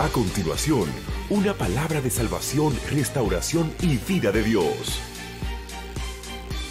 A 0.00 0.08
continuación, 0.10 0.84
una 1.28 1.54
palabra 1.54 2.00
de 2.00 2.08
salvación, 2.08 2.72
restauración 2.88 3.72
y 3.82 3.96
vida 3.96 4.30
de 4.30 4.44
Dios. 4.44 5.00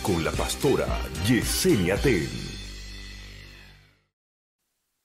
Con 0.01 0.23
la 0.23 0.31
pastora 0.31 0.87
Yesenia 1.27 1.97
Ten. 1.97 2.29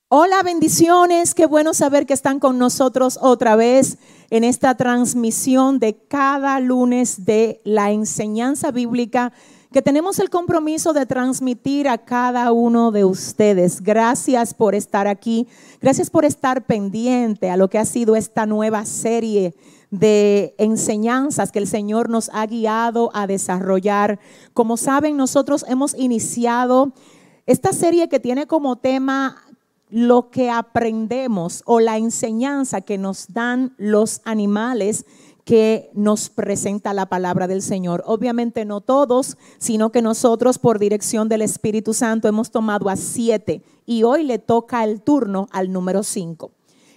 Hola, 0.08 0.44
bendiciones. 0.44 1.34
Qué 1.34 1.46
bueno 1.46 1.74
saber 1.74 2.06
que 2.06 2.14
están 2.14 2.38
con 2.38 2.58
nosotros 2.58 3.18
otra 3.20 3.56
vez 3.56 3.98
en 4.30 4.44
esta 4.44 4.76
transmisión 4.76 5.80
de 5.80 5.96
cada 6.06 6.60
lunes 6.60 7.24
de 7.24 7.60
la 7.64 7.90
enseñanza 7.90 8.70
bíblica 8.70 9.32
que 9.72 9.82
tenemos 9.82 10.18
el 10.18 10.30
compromiso 10.30 10.92
de 10.92 11.06
transmitir 11.06 11.88
a 11.88 11.98
cada 11.98 12.52
uno 12.52 12.92
de 12.92 13.04
ustedes. 13.04 13.80
Gracias 13.80 14.52
por 14.54 14.74
estar 14.74 15.06
aquí, 15.08 15.48
gracias 15.80 16.10
por 16.10 16.24
estar 16.24 16.66
pendiente 16.66 17.50
a 17.50 17.56
lo 17.56 17.68
que 17.68 17.78
ha 17.78 17.84
sido 17.84 18.14
esta 18.14 18.44
nueva 18.46 18.84
serie 18.84 19.54
de 19.90 20.54
enseñanzas 20.58 21.50
que 21.50 21.58
el 21.58 21.66
Señor 21.66 22.10
nos 22.10 22.30
ha 22.34 22.46
guiado 22.46 23.10
a 23.14 23.26
desarrollar. 23.26 24.20
Como 24.52 24.76
saben, 24.76 25.16
nosotros 25.16 25.64
hemos 25.66 25.94
iniciado 25.94 26.92
esta 27.46 27.72
serie 27.72 28.08
que 28.08 28.20
tiene 28.20 28.46
como 28.46 28.76
tema 28.76 29.42
lo 29.88 30.30
que 30.30 30.50
aprendemos 30.50 31.62
o 31.66 31.80
la 31.80 31.98
enseñanza 31.98 32.80
que 32.80 32.96
nos 32.98 33.32
dan 33.32 33.74
los 33.76 34.20
animales 34.24 35.04
que 35.44 35.90
nos 35.94 36.30
presenta 36.30 36.92
la 36.92 37.06
palabra 37.06 37.48
del 37.48 37.62
Señor. 37.62 38.02
Obviamente 38.06 38.64
no 38.64 38.80
todos, 38.80 39.36
sino 39.58 39.90
que 39.90 40.02
nosotros 40.02 40.58
por 40.58 40.78
dirección 40.78 41.28
del 41.28 41.42
Espíritu 41.42 41.94
Santo 41.94 42.28
hemos 42.28 42.50
tomado 42.50 42.88
a 42.88 42.96
siete 42.96 43.62
y 43.84 44.04
hoy 44.04 44.22
le 44.24 44.38
toca 44.38 44.84
el 44.84 45.02
turno 45.02 45.48
al 45.50 45.72
número 45.72 46.02
cinco. 46.02 46.52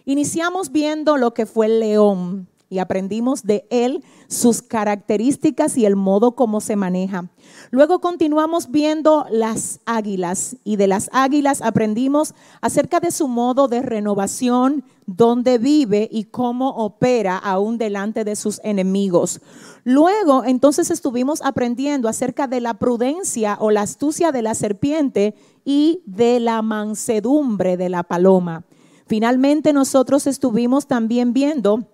Iniciamos 0.05 0.71
viendo 0.71 1.17
lo 1.17 1.33
que 1.33 1.47
fue 1.47 1.65
el 1.65 1.79
león 1.79 2.47
y 2.69 2.79
aprendimos 2.79 3.43
de 3.43 3.65
él 3.69 4.03
sus 4.27 4.61
características 4.61 5.77
y 5.77 5.85
el 5.85 5.95
modo 5.95 6.35
como 6.35 6.61
se 6.61 6.75
maneja. 6.75 7.29
Luego 7.71 7.99
continuamos 7.99 8.69
viendo 8.69 9.25
las 9.29 9.79
águilas 9.85 10.57
y 10.63 10.75
de 10.75 10.87
las 10.87 11.09
águilas 11.13 11.61
aprendimos 11.61 12.35
acerca 12.61 12.99
de 12.99 13.11
su 13.11 13.27
modo 13.27 13.67
de 13.67 13.81
renovación, 13.81 14.83
dónde 15.05 15.57
vive 15.57 16.09
y 16.11 16.25
cómo 16.25 16.69
opera 16.69 17.37
aún 17.37 17.77
delante 17.77 18.23
de 18.23 18.35
sus 18.35 18.59
enemigos. 18.63 19.41
Luego 19.83 20.43
entonces 20.45 20.89
estuvimos 20.89 21.41
aprendiendo 21.43 22.09
acerca 22.09 22.47
de 22.47 22.59
la 22.59 22.75
prudencia 22.75 23.57
o 23.59 23.69
la 23.71 23.81
astucia 23.81 24.31
de 24.31 24.41
la 24.41 24.55
serpiente 24.55 25.35
y 25.63 26.01
de 26.05 26.39
la 26.39 26.61
mansedumbre 26.61 27.77
de 27.77 27.89
la 27.89 28.03
paloma. 28.03 28.65
Finalmente 29.05 29.73
nosotros 29.73 30.25
estuvimos 30.25 30.87
también 30.87 31.33
viendo 31.33 31.87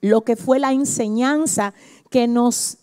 lo 0.00 0.22
que 0.22 0.36
fue 0.36 0.58
la 0.58 0.72
enseñanza 0.72 1.72
que 2.10 2.26
nos 2.26 2.78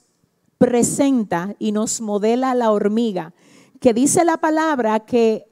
presenta 0.57 1.55
y 1.59 1.71
nos 1.71 1.99
modela 1.99 2.55
la 2.55 2.71
hormiga, 2.71 3.33
que 3.79 3.93
dice 3.93 4.23
la 4.23 4.37
palabra 4.37 5.01
que 5.01 5.47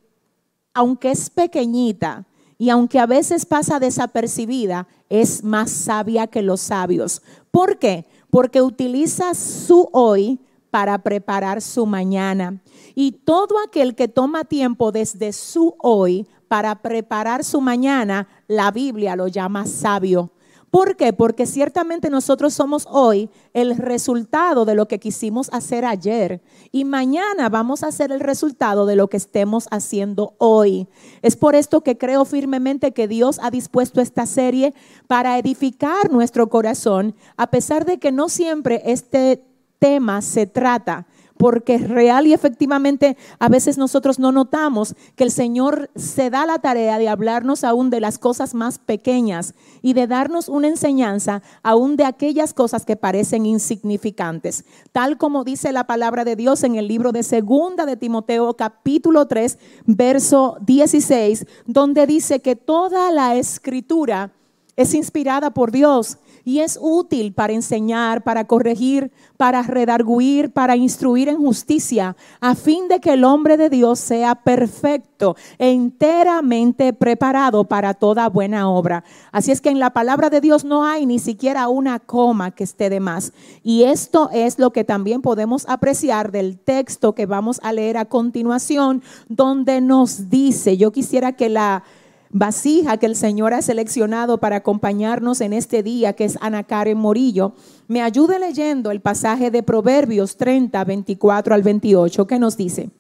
aunque 0.74 1.12
es 1.12 1.30
pequeñita 1.30 2.26
y 2.62 2.70
aunque 2.70 3.00
a 3.00 3.06
veces 3.06 3.46
pasa 3.46 3.80
desapercibida, 3.80 4.86
es 5.08 5.46
más 5.46 5.72
sabia 5.72 6.28
que 6.28 6.42
los 6.42 6.60
sabios. 6.60 7.22
¿Por 7.52 7.80
qué? 7.80 8.06
Porque 8.30 8.62
utiliza 8.62 9.34
su 9.34 9.88
hoy 9.94 10.42
para 10.70 11.02
preparar 11.02 11.62
su 11.62 11.86
mañana. 11.86 12.62
Y 12.96 13.14
todo 13.14 13.56
aquel 13.66 13.96
que 13.96 14.10
toma 14.10 14.44
tiempo 14.44 14.92
desde 14.92 15.32
su 15.32 15.74
hoy 15.80 16.28
para 16.50 16.82
preparar 16.82 17.46
su 17.46 17.62
mañana, 17.62 18.28
la 18.50 18.72
Biblia 18.72 19.16
lo 19.16 19.30
llama 19.30 19.66
sabio. 19.66 20.32
¿Por 20.72 20.96
qué? 20.96 21.14
Porque 21.14 21.46
ciertamente 21.46 22.10
nosotros 22.10 22.54
somos 22.54 22.88
hoy 22.90 23.30
el 23.54 23.76
resultado 23.76 24.66
de 24.66 24.76
lo 24.76 24.88
que 24.88 25.00
quisimos 25.00 25.50
hacer 25.52 25.84
ayer 25.84 26.42
y 26.72 26.86
mañana 26.86 27.50
vamos 27.50 27.84
a 27.84 27.92
ser 27.92 28.12
el 28.12 28.20
resultado 28.20 28.86
de 28.86 28.96
lo 28.96 29.10
que 29.10 29.18
estemos 29.18 29.68
haciendo 29.72 30.36
hoy. 30.38 30.88
Es 31.22 31.36
por 31.36 31.56
esto 31.56 31.82
que 31.82 31.98
creo 31.98 32.24
firmemente 32.24 32.92
que 32.92 33.08
Dios 33.08 33.40
ha 33.42 33.50
dispuesto 33.50 34.00
esta 34.00 34.28
serie 34.28 34.74
para 35.08 35.40
edificar 35.40 36.12
nuestro 36.12 36.50
corazón, 36.50 37.16
a 37.36 37.50
pesar 37.50 37.86
de 37.86 37.98
que 37.98 38.12
no 38.12 38.30
siempre 38.30 38.84
este 38.86 39.44
tema 39.80 40.22
se 40.22 40.46
trata 40.46 41.08
porque 41.40 41.78
real 41.78 42.28
y 42.28 42.34
efectivamente 42.34 43.16
a 43.40 43.48
veces 43.48 43.78
nosotros 43.78 44.20
no 44.20 44.34
notamos 44.34 44.94
que 45.16 45.24
el 45.24 45.32
Señor 45.32 45.90
se 45.96 46.30
da 46.30 46.46
la 46.46 46.60
tarea 46.60 46.98
de 46.98 47.08
hablarnos 47.08 47.64
aún 47.64 47.90
de 47.90 48.02
las 48.02 48.20
cosas 48.20 48.54
más 48.54 48.78
pequeñas 48.78 49.54
y 49.82 49.94
de 49.94 50.06
darnos 50.06 50.50
una 50.50 50.68
enseñanza 50.68 51.42
aún 51.64 51.96
de 51.96 52.04
aquellas 52.04 52.54
cosas 52.54 52.84
que 52.86 52.98
parecen 52.98 53.46
insignificantes. 53.46 54.66
Tal 54.92 55.18
como 55.18 55.46
dice 55.46 55.72
la 55.72 55.88
palabra 55.88 56.26
de 56.26 56.36
Dios 56.36 56.66
en 56.66 56.76
el 56.76 56.90
libro 56.90 57.14
de 57.14 57.24
Segunda 57.24 57.86
de 57.86 57.96
Timoteo 57.96 58.56
capítulo 58.56 59.26
3, 59.26 59.58
verso 59.86 60.58
16, 60.60 61.46
donde 61.66 62.06
dice 62.06 62.42
que 62.42 62.58
toda 62.58 63.12
la 63.12 63.38
escritura 63.38 64.34
es 64.76 64.94
inspirada 64.94 65.52
por 65.52 65.72
Dios 65.72 66.18
y 66.50 66.62
es 66.62 66.80
útil 66.82 67.32
para 67.32 67.54
enseñar, 67.54 68.24
para 68.24 68.48
corregir, 68.48 69.12
para 69.38 69.62
redarguir, 69.62 70.52
para 70.52 70.76
instruir 70.76 71.30
en 71.30 71.38
justicia, 71.38 72.16
a 72.42 72.56
fin 72.56 72.88
de 72.88 73.00
que 73.00 73.14
el 73.14 73.24
hombre 73.24 73.56
de 73.56 73.70
Dios 73.70 74.00
sea 74.00 74.34
perfecto, 74.34 75.36
e 75.60 75.70
enteramente 75.70 76.92
preparado 76.92 77.66
para 77.66 77.94
toda 77.94 78.28
buena 78.30 78.68
obra. 78.68 79.04
Así 79.32 79.52
es 79.52 79.62
que 79.62 79.70
en 79.70 79.78
la 79.78 79.92
palabra 79.92 80.32
de 80.32 80.42
Dios 80.42 80.66
no 80.66 80.86
hay 80.86 81.06
ni 81.06 81.20
siquiera 81.20 81.68
una 81.68 82.00
coma 82.00 82.50
que 82.50 82.64
esté 82.64 82.90
de 82.90 83.00
más. 83.00 83.32
Y 83.62 83.84
esto 83.84 84.32
es 84.34 84.58
lo 84.58 84.72
que 84.72 84.84
también 84.84 85.22
podemos 85.22 85.70
apreciar 85.70 86.32
del 86.32 86.58
texto 86.58 87.14
que 87.14 87.28
vamos 87.28 87.60
a 87.62 87.74
leer 87.74 87.96
a 87.96 88.06
continuación, 88.06 89.04
donde 89.28 89.82
nos 89.82 90.32
dice, 90.32 90.78
yo 90.78 90.92
quisiera 90.92 91.34
que 91.34 91.50
la 91.50 91.84
vasija 92.32 92.98
que 92.98 93.06
el 93.06 93.16
Señor 93.16 93.54
ha 93.54 93.62
seleccionado 93.62 94.40
para 94.40 94.58
acompañarnos 94.58 95.42
en 95.42 95.54
este 95.54 95.84
día, 95.84 96.14
que 96.14 96.26
es 96.26 96.38
Ana 96.42 96.64
Karen 96.64 96.98
Morillo, 96.98 97.54
me 97.88 98.02
ayude 98.02 98.40
leyendo 98.40 98.92
el 98.92 99.02
pasaje 99.02 99.52
de 99.52 99.64
Proverbios 99.64 100.38
30, 100.38 100.84
24 100.84 101.56
al 101.56 101.64
28, 101.64 102.28
que 102.28 102.40
nos 102.40 102.56
dice. 102.56 102.92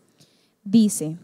Dice, 0.64 1.18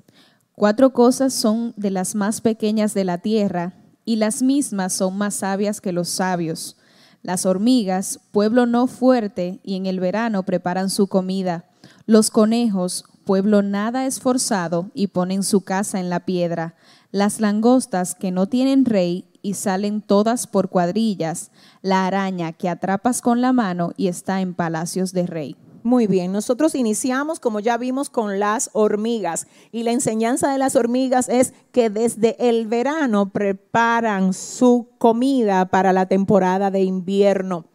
cuatro 0.53 0.93
cosas 0.93 1.33
son 1.33 1.73
de 1.75 1.89
las 1.89 2.15
más 2.15 2.41
pequeñas 2.41 2.93
de 2.93 3.03
la 3.03 3.17
tierra, 3.17 3.73
y 4.07 4.17
las 4.17 4.43
mismas 4.43 4.93
son 4.93 5.17
más 5.17 5.35
sabias 5.35 5.81
que 5.81 5.91
los 5.91 6.09
sabios. 6.09 6.77
Las 7.23 7.47
hormigas, 7.47 8.19
pueblo 8.31 8.67
no 8.67 8.85
fuerte, 8.85 9.59
y 9.63 9.75
en 9.75 9.87
el 9.87 9.99
verano 9.99 10.43
preparan 10.43 10.91
su 10.91 11.07
comida. 11.07 11.65
Los 12.05 12.29
conejos, 12.29 13.05
pueblo 13.25 13.63
nada 13.63 14.05
esforzado, 14.05 14.91
y 14.93 15.07
ponen 15.07 15.41
su 15.41 15.61
casa 15.61 15.99
en 15.99 16.11
la 16.11 16.19
piedra 16.19 16.75
las 17.11 17.39
langostas 17.39 18.15
que 18.15 18.31
no 18.31 18.47
tienen 18.47 18.85
rey 18.85 19.25
y 19.41 19.53
salen 19.53 20.01
todas 20.01 20.47
por 20.47 20.69
cuadrillas, 20.69 21.51
la 21.81 22.07
araña 22.07 22.51
que 22.51 22.67
atrapas 22.67 23.21
con 23.21 23.41
la 23.41 23.53
mano 23.53 23.91
y 23.95 24.07
está 24.07 24.41
en 24.41 24.53
palacios 24.53 25.13
de 25.13 25.27
rey. 25.27 25.55
Muy 25.85 26.07
bien, 26.07 26.31
nosotros 26.31 26.73
iniciamos, 26.73 27.39
como 27.39 27.59
ya 27.59 27.77
vimos, 27.77 28.09
con 28.09 28.39
las 28.39 28.71
hormigas. 28.73 29.45
Y 29.71 29.83
la 29.83 29.91
enseñanza 29.91 30.51
de 30.51 30.57
las 30.57 30.75
hormigas 30.75 31.29
es 31.29 31.53
que 31.71 31.91
desde 31.91 32.35
el 32.49 32.65
verano 32.65 33.29
preparan 33.29 34.33
su 34.33 34.87
comida 34.97 35.65
para 35.67 35.93
la 35.93 36.07
temporada 36.07 36.71
de 36.71 36.81
invierno. 36.81 37.65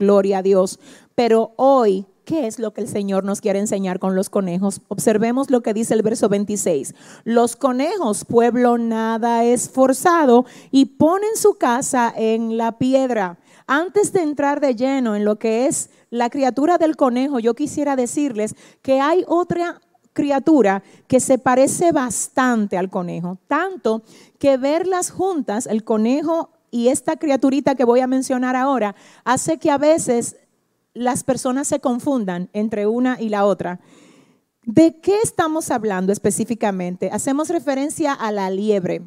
Gloria 0.00 0.38
a 0.38 0.42
Dios. 0.42 0.80
Pero 1.14 1.52
hoy 1.54 2.06
¿Qué 2.30 2.46
es 2.46 2.60
lo 2.60 2.72
que 2.72 2.80
el 2.80 2.86
Señor 2.86 3.24
nos 3.24 3.40
quiere 3.40 3.58
enseñar 3.58 3.98
con 3.98 4.14
los 4.14 4.30
conejos? 4.30 4.82
Observemos 4.86 5.50
lo 5.50 5.62
que 5.62 5.74
dice 5.74 5.94
el 5.94 6.02
verso 6.02 6.28
26. 6.28 6.94
Los 7.24 7.56
conejos, 7.56 8.24
pueblo 8.24 8.78
nada 8.78 9.42
esforzado, 9.42 10.46
y 10.70 10.84
ponen 10.84 11.34
su 11.34 11.54
casa 11.54 12.14
en 12.16 12.56
la 12.56 12.78
piedra. 12.78 13.40
Antes 13.66 14.12
de 14.12 14.22
entrar 14.22 14.60
de 14.60 14.76
lleno 14.76 15.16
en 15.16 15.24
lo 15.24 15.40
que 15.40 15.66
es 15.66 15.90
la 16.10 16.30
criatura 16.30 16.78
del 16.78 16.94
conejo, 16.94 17.40
yo 17.40 17.54
quisiera 17.54 17.96
decirles 17.96 18.54
que 18.80 19.00
hay 19.00 19.24
otra 19.26 19.80
criatura 20.12 20.84
que 21.08 21.18
se 21.18 21.36
parece 21.36 21.90
bastante 21.90 22.78
al 22.78 22.90
conejo, 22.90 23.38
tanto 23.48 24.04
que 24.38 24.56
verlas 24.56 25.10
juntas, 25.10 25.66
el 25.66 25.82
conejo 25.82 26.50
y 26.70 26.88
esta 26.90 27.16
criaturita 27.16 27.74
que 27.74 27.84
voy 27.84 27.98
a 27.98 28.06
mencionar 28.06 28.54
ahora, 28.54 28.94
hace 29.24 29.58
que 29.58 29.72
a 29.72 29.78
veces 29.78 30.36
las 30.94 31.24
personas 31.24 31.68
se 31.68 31.80
confundan 31.80 32.48
entre 32.52 32.86
una 32.86 33.20
y 33.20 33.28
la 33.28 33.44
otra. 33.44 33.80
¿De 34.64 35.00
qué 35.00 35.18
estamos 35.22 35.70
hablando 35.70 36.12
específicamente? 36.12 37.10
Hacemos 37.10 37.48
referencia 37.48 38.12
a 38.12 38.30
la 38.32 38.50
liebre. 38.50 39.02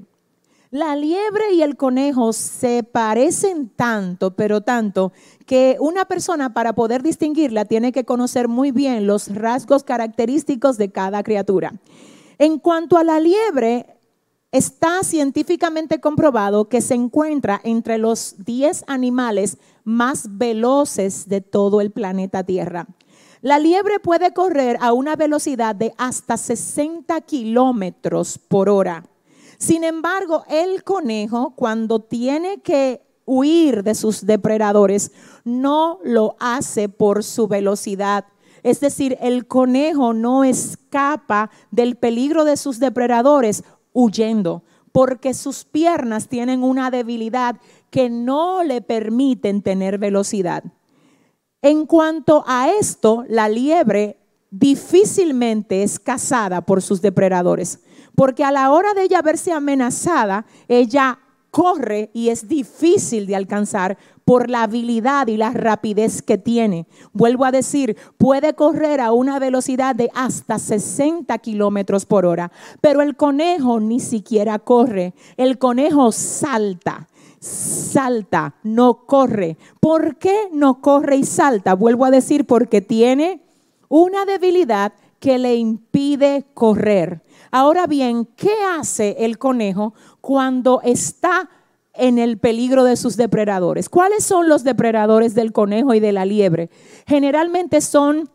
La 0.72 0.96
liebre 0.96 1.54
y 1.54 1.62
el 1.62 1.78
conejo 1.78 2.34
se 2.34 2.82
parecen 2.82 3.70
tanto, 3.70 4.36
pero 4.36 4.62
tanto, 4.62 5.14
que 5.46 5.78
una 5.80 6.06
persona 6.06 6.56
para 6.56 6.74
poder 6.74 7.04
distinguirla 7.04 7.66
tiene 7.66 7.92
que 7.92 8.06
conocer 8.06 8.48
muy 8.48 8.72
bien 8.72 9.06
los 9.06 9.34
rasgos 9.36 9.84
característicos 9.84 10.80
de 10.80 10.92
cada 10.92 11.22
criatura. 11.22 11.76
En 12.40 12.58
cuanto 12.58 12.98
a 12.98 13.04
la 13.04 13.20
liebre, 13.20 13.86
está 14.52 15.04
científicamente 15.04 16.00
comprobado 16.00 16.70
que 16.70 16.82
se 16.82 16.96
encuentra 16.96 17.62
entre 17.64 18.00
los 18.00 18.36
10 18.40 18.86
animales 18.88 19.60
más 19.84 20.38
veloces 20.38 21.28
de 21.28 21.42
todo 21.42 21.82
el 21.82 21.92
planeta 21.92 22.44
Tierra. 22.44 22.88
La 23.42 23.60
liebre 23.60 24.00
puede 24.00 24.34
correr 24.34 24.78
a 24.80 24.94
una 24.94 25.16
velocidad 25.18 25.76
de 25.76 25.94
hasta 25.98 26.38
60 26.38 27.20
kilómetros 27.22 28.38
por 28.38 28.70
hora. 28.70 29.04
Sin 29.58 29.84
embargo, 29.84 30.46
el 30.50 30.84
conejo, 30.84 31.54
cuando 31.56 32.00
tiene 32.00 32.62
que 32.62 33.02
huir 33.26 33.84
de 33.84 33.96
sus 33.96 34.26
depredadores, 34.26 35.12
no 35.44 36.00
lo 36.04 36.36
hace 36.40 36.90
por 36.90 37.24
su 37.24 37.48
velocidad. 37.48 38.26
Es 38.64 38.80
decir, 38.80 39.18
el 39.22 39.46
conejo 39.46 40.14
no 40.14 40.44
escapa 40.44 41.52
del 41.70 41.98
peligro 41.98 42.46
de 42.46 42.56
sus 42.56 42.80
depredadores 42.80 43.64
huyendo, 43.92 44.64
porque 44.94 45.34
sus 45.34 45.66
piernas 45.66 46.28
tienen 46.28 46.64
una 46.64 46.92
debilidad 46.92 47.58
que 47.94 48.10
no 48.10 48.64
le 48.64 48.82
permiten 48.82 49.62
tener 49.62 50.00
velocidad. 50.00 50.64
En 51.62 51.86
cuanto 51.86 52.44
a 52.48 52.72
esto, 52.72 53.24
la 53.30 53.48
liebre 53.48 54.18
difícilmente 54.50 55.84
es 55.84 56.00
cazada 56.00 56.62
por 56.62 56.82
sus 56.82 57.04
depredadores, 57.04 57.82
porque 58.16 58.44
a 58.44 58.52
la 58.52 58.72
hora 58.72 58.96
de 58.96 59.04
ella 59.04 59.22
verse 59.22 59.52
amenazada, 59.52 60.48
ella 60.68 61.20
corre 61.52 62.10
y 62.16 62.30
es 62.30 62.48
difícil 62.48 63.28
de 63.28 63.36
alcanzar 63.36 64.00
por 64.26 64.50
la 64.50 64.64
habilidad 64.64 65.28
y 65.28 65.38
la 65.38 65.52
rapidez 65.52 66.24
que 66.24 66.40
tiene. 66.40 66.88
Vuelvo 67.12 67.46
a 67.46 67.52
decir, 67.52 67.96
puede 68.18 68.56
correr 68.56 69.02
a 69.02 69.12
una 69.12 69.38
velocidad 69.38 69.94
de 69.96 70.10
hasta 70.16 70.58
60 70.58 71.38
kilómetros 71.38 72.08
por 72.08 72.26
hora, 72.26 72.52
pero 72.82 73.04
el 73.04 73.16
conejo 73.16 73.80
ni 73.80 74.00
siquiera 74.00 74.58
corre, 74.58 75.14
el 75.38 75.60
conejo 75.60 76.12
salta 76.12 77.08
salta, 77.44 78.56
no 78.64 79.06
corre. 79.06 79.58
¿Por 79.80 80.18
qué 80.18 80.48
no 80.52 80.82
corre 80.82 81.18
y 81.18 81.26
salta? 81.26 81.74
Vuelvo 81.76 82.06
a 82.06 82.12
decir, 82.12 82.46
porque 82.46 82.82
tiene 82.82 83.42
una 83.90 84.26
debilidad 84.26 84.94
que 85.20 85.38
le 85.38 85.56
impide 85.56 86.46
correr. 86.54 87.22
Ahora 87.52 87.86
bien, 87.86 88.26
¿qué 88.36 88.54
hace 88.78 89.18
el 89.20 89.38
conejo 89.38 89.94
cuando 90.22 90.82
está 90.84 91.50
en 91.94 92.18
el 92.18 92.38
peligro 92.38 92.84
de 92.84 92.96
sus 92.96 93.18
depredadores? 93.18 93.90
¿Cuáles 93.90 94.24
son 94.24 94.48
los 94.48 94.64
depredadores 94.64 95.36
del 95.36 95.52
conejo 95.52 95.94
y 95.94 96.00
de 96.00 96.14
la 96.14 96.26
liebre? 96.26 96.70
Generalmente 97.06 97.82
son 97.82 98.30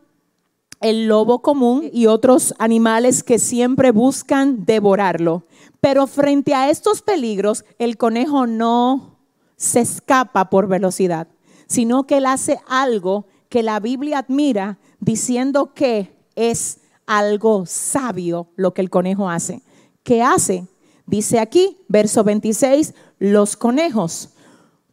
el 0.81 1.07
lobo 1.07 1.41
común 1.41 1.89
y 1.91 2.05
otros 2.05 2.53
animales 2.57 3.23
que 3.23 3.39
siempre 3.39 3.91
buscan 3.91 4.65
devorarlo. 4.65 5.43
Pero 5.81 6.07
frente 6.07 6.53
a 6.53 6.69
estos 6.69 7.01
peligros, 7.01 7.65
el 7.77 7.97
conejo 7.97 8.47
no 8.47 9.19
se 9.55 9.81
escapa 9.81 10.49
por 10.49 10.67
velocidad, 10.67 11.27
sino 11.67 12.05
que 12.05 12.17
él 12.17 12.25
hace 12.25 12.59
algo 12.67 13.27
que 13.49 13.63
la 13.63 13.79
Biblia 13.79 14.19
admira 14.19 14.79
diciendo 14.99 15.73
que 15.73 16.13
es 16.35 16.79
algo 17.05 17.65
sabio 17.65 18.47
lo 18.55 18.73
que 18.73 18.81
el 18.81 18.89
conejo 18.89 19.29
hace. 19.29 19.61
¿Qué 20.03 20.21
hace? 20.21 20.67
Dice 21.05 21.39
aquí, 21.39 21.77
verso 21.87 22.23
26, 22.23 22.93
los 23.17 23.57
conejos, 23.57 24.29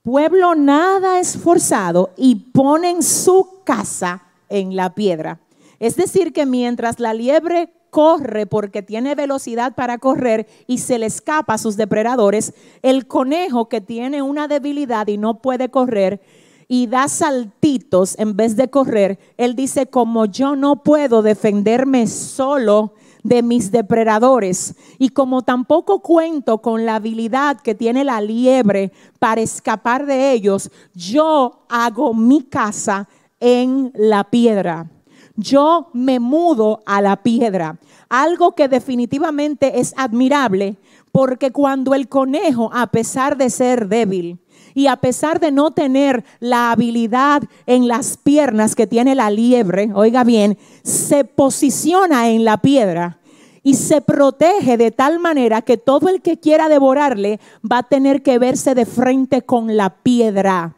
pueblo 0.03 0.55
nada 0.55 1.21
esforzado 1.21 2.11
y 2.17 2.37
ponen 2.37 3.03
su 3.03 3.63
casa 3.65 4.23
en 4.49 4.77
la 4.77 4.95
piedra. 4.95 5.41
Es 5.79 5.97
decir, 5.97 6.33
que 6.33 6.47
mientras 6.47 7.01
la 7.01 7.13
liebre 7.13 7.73
corre 7.91 8.47
porque 8.47 8.83
tiene 8.83 9.15
velocidad 9.15 9.75
para 9.75 9.99
correr 9.99 10.47
y 10.67 10.79
se 10.79 10.99
le 10.99 11.07
escapa 11.07 11.55
a 11.55 11.59
sus 11.59 11.77
depredadores, 11.77 12.55
el 12.83 13.07
conejo 13.07 13.69
que 13.69 13.81
tiene 13.81 14.23
una 14.23 14.49
debilidad 14.49 15.07
y 15.09 15.19
no 15.19 15.41
puede 15.41 15.71
correr 15.71 16.21
y 16.69 16.87
da 16.89 17.09
saltitos 17.09 18.19
en 18.19 18.37
vez 18.37 18.57
de 18.57 18.69
correr, 18.69 19.19
él 19.37 19.55
dice, 19.55 19.87
como 19.87 20.27
yo 20.27 20.57
no 20.57 20.83
puedo 20.83 21.23
defenderme 21.23 22.07
solo 22.07 22.95
de 23.23 23.43
mis 23.43 23.73
depredadores 23.73 24.77
y 24.99 25.11
como 25.11 25.43
tampoco 25.43 26.01
cuento 26.01 26.59
con 26.59 26.87
la 26.87 26.97
habilidad 26.97 27.61
que 27.61 27.75
tiene 27.75 28.05
la 28.05 28.21
liebre 28.21 28.93
para 29.19 29.41
escapar 29.41 30.07
de 30.07 30.33
ellos, 30.33 30.71
yo 30.95 31.65
hago 31.69 32.15
mi 32.15 32.43
casa 32.43 33.09
en 33.41 33.93
la 33.95 34.25
piedra 34.25 34.91
yo 35.37 35.89
me 35.93 36.21
mudo 36.21 36.83
a 36.87 37.01
la 37.01 37.17
piedra. 37.23 37.79
Algo 38.09 38.55
que 38.55 38.69
definitivamente 38.69 39.81
es 39.81 39.95
admirable, 39.97 40.77
porque 41.13 41.51
cuando 41.51 41.95
el 41.95 42.09
conejo, 42.09 42.71
a 42.73 42.89
pesar 42.89 43.37
de 43.37 43.51
ser 43.51 43.89
débil, 43.89 44.39
y 44.75 44.89
a 44.89 44.97
pesar 44.97 45.41
de 45.41 45.53
no 45.53 45.71
tener 45.71 46.23
la 46.39 46.71
habilidad 46.71 47.43
en 47.65 47.89
las 47.89 48.19
piernas 48.19 48.75
que 48.75 48.87
tiene 48.87 49.15
la 49.15 49.31
liebre, 49.31 49.91
oiga 49.95 50.23
bien, 50.23 50.59
se 50.83 51.25
posiciona 51.25 52.29
en 52.29 52.45
la 52.45 52.59
piedra 52.59 53.19
y 53.63 53.75
se 53.75 54.03
protege 54.03 54.77
de 54.77 54.91
tal 54.91 55.19
manera 55.19 55.63
que 55.63 55.79
todo 55.79 56.11
el 56.11 56.21
que 56.21 56.39
quiera 56.39 56.69
devorarle 56.69 57.41
va 57.61 57.79
a 57.79 57.83
tener 57.83 58.23
que 58.23 58.39
verse 58.39 58.75
de 58.75 58.85
frente 58.85 59.43
con 59.43 59.77
la 59.77 59.91
piedra. 59.91 60.76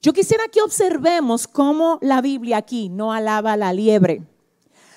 Yo 0.00 0.12
quisiera 0.12 0.44
que 0.46 0.62
observemos 0.62 1.48
cómo 1.48 1.98
la 2.02 2.20
Biblia 2.20 2.58
aquí 2.58 2.88
no 2.88 3.12
alaba 3.12 3.54
a 3.54 3.56
la 3.56 3.72
liebre. 3.72 4.22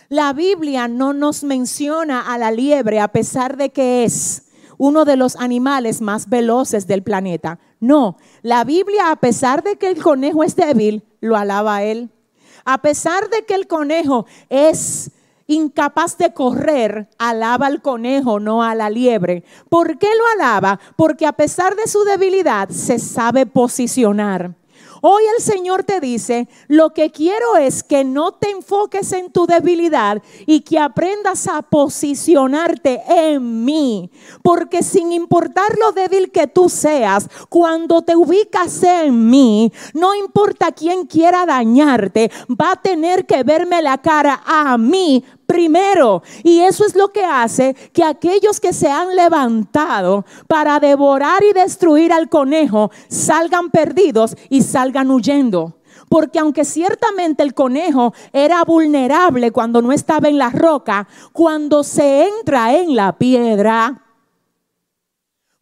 La 0.09 0.31
Biblia 0.33 0.87
no 0.87 1.13
nos 1.13 1.43
menciona 1.43 2.21
a 2.21 2.37
la 2.37 2.51
liebre 2.51 2.99
a 2.99 3.07
pesar 3.07 3.57
de 3.57 3.71
que 3.71 4.03
es 4.03 4.43
uno 4.77 5.03
de 5.03 5.15
los 5.15 5.35
animales 5.37 6.01
más 6.01 6.29
veloces 6.29 6.85
del 6.85 7.01
planeta. 7.01 7.59
No, 7.79 8.17
la 8.43 8.63
Biblia 8.63 9.09
a 9.09 9.15
pesar 9.15 9.63
de 9.63 9.77
que 9.77 9.87
el 9.87 10.01
conejo 10.01 10.43
es 10.43 10.55
débil, 10.55 11.03
lo 11.19 11.35
alaba 11.35 11.77
a 11.77 11.83
él. 11.83 12.11
A 12.63 12.83
pesar 12.83 13.27
de 13.29 13.43
que 13.43 13.55
el 13.55 13.67
conejo 13.67 14.27
es 14.49 15.09
incapaz 15.47 16.15
de 16.19 16.31
correr, 16.31 17.09
alaba 17.17 17.65
al 17.65 17.81
conejo, 17.81 18.39
no 18.39 18.61
a 18.61 18.75
la 18.75 18.91
liebre. 18.91 19.43
¿Por 19.67 19.97
qué 19.97 20.09
lo 20.15 20.43
alaba? 20.43 20.79
Porque 20.95 21.25
a 21.25 21.33
pesar 21.33 21.75
de 21.75 21.87
su 21.87 22.03
debilidad 22.03 22.69
se 22.69 22.99
sabe 22.99 23.47
posicionar. 23.47 24.60
Hoy 25.03 25.23
el 25.35 25.43
Señor 25.43 25.83
te 25.83 25.99
dice, 25.99 26.47
lo 26.67 26.91
que 26.91 27.09
quiero 27.09 27.57
es 27.57 27.81
que 27.81 28.03
no 28.03 28.33
te 28.33 28.51
enfoques 28.51 29.11
en 29.13 29.31
tu 29.31 29.47
debilidad 29.47 30.21
y 30.45 30.61
que 30.61 30.77
aprendas 30.77 31.47
a 31.47 31.63
posicionarte 31.63 33.01
en 33.09 33.65
mí. 33.65 34.11
Porque 34.43 34.83
sin 34.83 35.11
importar 35.11 35.75
lo 35.79 35.91
débil 35.91 36.31
que 36.31 36.45
tú 36.45 36.69
seas, 36.69 37.27
cuando 37.49 38.03
te 38.03 38.15
ubicas 38.15 38.83
en 38.83 39.27
mí, 39.27 39.73
no 39.95 40.13
importa 40.13 40.71
quién 40.71 41.07
quiera 41.07 41.47
dañarte, 41.47 42.31
va 42.49 42.73
a 42.73 42.81
tener 42.81 43.25
que 43.25 43.43
verme 43.43 43.81
la 43.81 43.97
cara 43.97 44.43
a 44.45 44.77
mí 44.77 45.25
primero. 45.51 46.23
Y 46.43 46.61
eso 46.61 46.85
es 46.85 46.95
lo 46.95 47.09
que 47.09 47.25
hace 47.25 47.75
que 47.91 48.05
aquellos 48.05 48.61
que 48.61 48.71
se 48.71 48.89
han 48.89 49.15
levantado 49.15 50.25
para 50.47 50.79
devorar 50.79 51.43
y 51.43 51.51
destruir 51.51 52.13
al 52.13 52.29
conejo 52.29 52.89
salgan 53.09 53.69
perdidos 53.69 54.37
y 54.49 54.61
salgan 54.61 55.11
huyendo. 55.11 55.77
Porque 56.07 56.39
aunque 56.39 56.63
ciertamente 56.63 57.43
el 57.43 57.53
conejo 57.53 58.13
era 58.31 58.63
vulnerable 58.63 59.51
cuando 59.51 59.81
no 59.81 59.91
estaba 59.91 60.29
en 60.29 60.37
la 60.37 60.49
roca, 60.49 61.07
cuando 61.33 61.83
se 61.83 62.27
entra 62.27 62.73
en 62.73 62.95
la 62.95 63.17
piedra, 63.17 64.10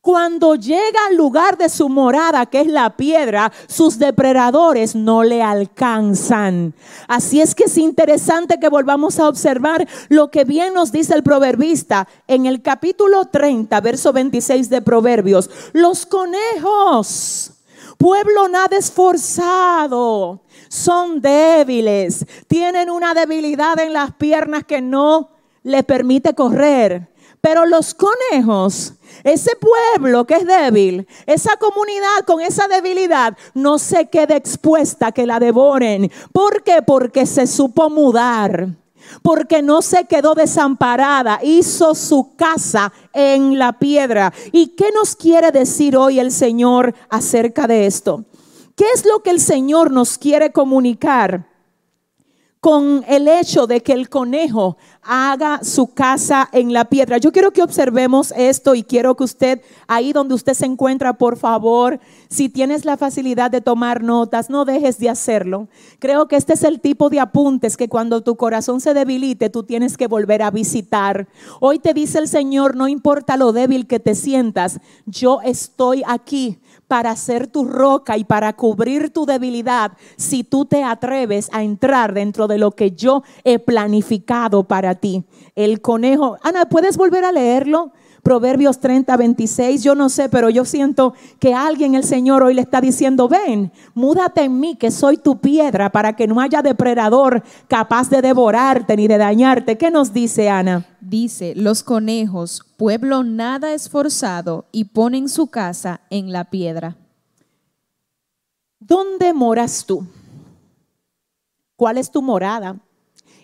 cuando 0.10 0.56
llega 0.56 1.06
al 1.08 1.18
lugar 1.18 1.56
de 1.56 1.70
su 1.70 1.88
morada, 1.88 2.48
que 2.48 2.62
es 2.62 2.66
la 2.66 2.98
piedra, 2.98 3.52
sus 3.68 4.00
depredadores 4.00 4.96
no 4.96 5.22
le 5.22 5.44
alcanzan. 5.44 6.74
Así 7.08 7.42
es 7.42 7.54
que 7.54 7.66
es 7.66 7.78
interesante 7.78 8.60
que 8.60 8.70
volvamos 8.70 9.20
a 9.20 9.28
observar 9.28 9.88
lo 10.08 10.32
que 10.32 10.46
bien 10.46 10.74
nos 10.74 10.92
dice 10.92 11.14
el 11.14 11.22
proverbista 11.22 12.08
en 12.26 12.48
el 12.48 12.64
capítulo 12.64 13.26
30, 13.26 13.80
verso 13.82 14.12
26 14.12 14.72
de 14.72 14.82
Proverbios. 14.82 15.48
Los 15.74 16.08
conejos, 16.08 17.52
pueblo 18.00 18.50
nada 18.50 18.78
esforzado, 18.78 20.42
son 20.70 21.22
débiles, 21.22 22.26
tienen 22.48 22.90
una 22.90 23.14
debilidad 23.14 23.78
en 23.78 23.94
las 23.94 24.16
piernas 24.16 24.64
que 24.64 24.82
no 24.82 25.30
le 25.62 25.84
permite 25.84 26.34
correr. 26.34 27.10
Pero 27.42 27.68
los 27.68 27.94
conejos 27.94 28.96
ese 29.24 29.52
pueblo 29.56 30.26
que 30.26 30.36
es 30.36 30.46
débil, 30.46 31.08
esa 31.26 31.58
comunidad 31.58 32.26
con 32.26 32.42
esa 32.42 32.68
debilidad, 32.68 33.38
no 33.54 33.80
se 33.80 34.10
quede 34.10 34.36
expuesta 34.36 35.08
a 35.08 35.12
que 35.12 35.26
la 35.26 35.40
devoren. 35.40 36.12
¿Por 36.32 36.64
qué? 36.64 36.82
Porque 36.82 37.26
se 37.26 37.48
supo 37.48 37.90
mudar. 37.90 38.70
Porque 39.24 39.62
no 39.62 39.82
se 39.82 40.06
quedó 40.06 40.36
desamparada, 40.36 41.40
hizo 41.42 41.96
su 41.96 42.36
casa 42.36 42.94
en 43.12 43.58
la 43.58 43.80
piedra. 43.80 44.32
¿Y 44.52 44.76
qué 44.76 44.92
nos 44.92 45.16
quiere 45.16 45.52
decir 45.52 45.98
hoy 45.98 46.20
el 46.20 46.32
Señor 46.32 46.94
acerca 47.10 47.66
de 47.66 47.88
esto? 47.88 48.26
¿Qué 48.76 48.86
es 48.94 49.06
lo 49.06 49.24
que 49.24 49.32
el 49.32 49.40
Señor 49.40 49.92
nos 49.92 50.18
quiere 50.18 50.52
comunicar? 50.52 51.49
Con 52.60 53.06
el 53.08 53.30
hecho 53.30 53.68
de 53.68 53.82
que 53.82 53.94
el 53.94 54.10
conejo 54.10 54.76
haga 55.02 55.64
su 55.64 55.94
casa 55.94 56.50
en 56.52 56.74
la 56.74 56.86
piedra. 56.86 57.18
Yo 57.18 57.32
quiero 57.32 57.52
que 57.52 57.64
observemos 57.64 58.34
esto 58.36 58.76
y 58.76 58.84
quiero 58.84 59.16
que 59.16 59.24
usted, 59.24 59.62
ahí 59.88 60.12
donde 60.12 60.34
usted 60.34 60.54
se 60.54 60.66
encuentra, 60.66 61.14
por 61.14 61.38
favor, 61.38 62.02
si 62.28 62.50
tienes 62.50 62.84
la 62.84 62.98
facilidad 62.98 63.50
de 63.50 63.62
tomar 63.62 64.04
notas, 64.04 64.50
no 64.50 64.66
dejes 64.66 65.00
de 65.00 65.10
hacerlo. 65.10 65.70
Creo 66.00 66.28
que 66.28 66.36
este 66.36 66.54
es 66.54 66.64
el 66.64 66.82
tipo 66.82 67.10
de 67.10 67.22
apuntes 67.22 67.78
que 67.78 67.88
cuando 67.88 68.24
tu 68.24 68.36
corazón 68.36 68.82
se 68.82 68.94
debilite, 68.94 69.50
tú 69.50 69.64
tienes 69.64 69.96
que 69.96 70.08
volver 70.08 70.42
a 70.42 70.52
visitar. 70.52 71.30
Hoy 71.62 71.80
te 71.80 71.94
dice 71.94 72.20
el 72.20 72.28
Señor, 72.28 72.76
no 72.76 72.90
importa 72.90 73.38
lo 73.38 73.54
débil 73.54 73.88
que 73.88 74.02
te 74.02 74.16
sientas, 74.16 74.82
yo 75.06 75.40
estoy 75.42 76.04
aquí 76.06 76.60
para 76.90 77.16
ser 77.16 77.46
tu 77.46 77.66
roca 77.66 78.18
y 78.18 78.24
para 78.24 78.54
cubrir 78.54 79.12
tu 79.12 79.28
debilidad 79.28 79.92
si 80.18 80.44
tú 80.44 80.66
te 80.66 80.84
atreves 80.84 81.48
a 81.54 81.62
entrar 81.62 82.16
dentro 82.16 82.48
de 82.48 82.58
lo 82.58 82.72
que 82.72 82.92
yo 82.92 83.22
he 83.44 83.60
planificado 83.60 84.64
para 84.64 84.96
ti. 84.96 85.24
El 85.56 85.82
conejo, 85.82 86.38
Ana, 86.42 86.66
¿puedes 86.66 86.98
volver 86.98 87.26
a 87.26 87.32
leerlo? 87.32 87.94
Proverbios 88.24 88.80
30, 88.80 89.16
26, 89.16 89.84
yo 89.84 89.96
no 89.96 90.10
sé, 90.10 90.30
pero 90.30 90.50
yo 90.50 90.66
siento 90.66 91.14
que 91.40 91.54
alguien, 91.54 91.96
el 91.96 92.04
Señor, 92.04 92.44
hoy 92.44 92.54
le 92.54 92.62
está 92.62 92.82
diciendo, 92.82 93.28
ven, 93.28 93.72
múdate 93.94 94.44
en 94.44 94.60
mí, 94.60 94.76
que 94.76 94.92
soy 94.92 95.18
tu 95.18 95.40
piedra, 95.40 95.92
para 95.92 96.16
que 96.16 96.28
no 96.28 96.42
haya 96.42 96.62
depredador 96.62 97.44
capaz 97.68 98.10
de 98.10 98.22
devorarte 98.22 98.96
ni 98.96 99.08
de 99.08 99.18
dañarte. 99.18 99.78
¿Qué 99.78 99.92
nos 99.92 100.14
dice 100.14 100.50
Ana? 100.50 100.86
Dice, 101.02 101.54
los 101.56 101.84
conejos, 101.84 102.66
pueblo 102.78 103.24
nada 103.24 103.74
esforzado, 103.74 104.66
y 104.72 104.86
ponen 104.86 105.30
su 105.30 105.48
casa 105.48 106.02
en 106.10 106.32
la 106.32 106.46
piedra. 106.46 106.96
¿Dónde 108.80 109.34
moras 109.34 109.86
tú? 109.86 110.06
¿Cuál 111.76 111.98
es 111.98 112.12
tu 112.12 112.22
morada? 112.22 112.76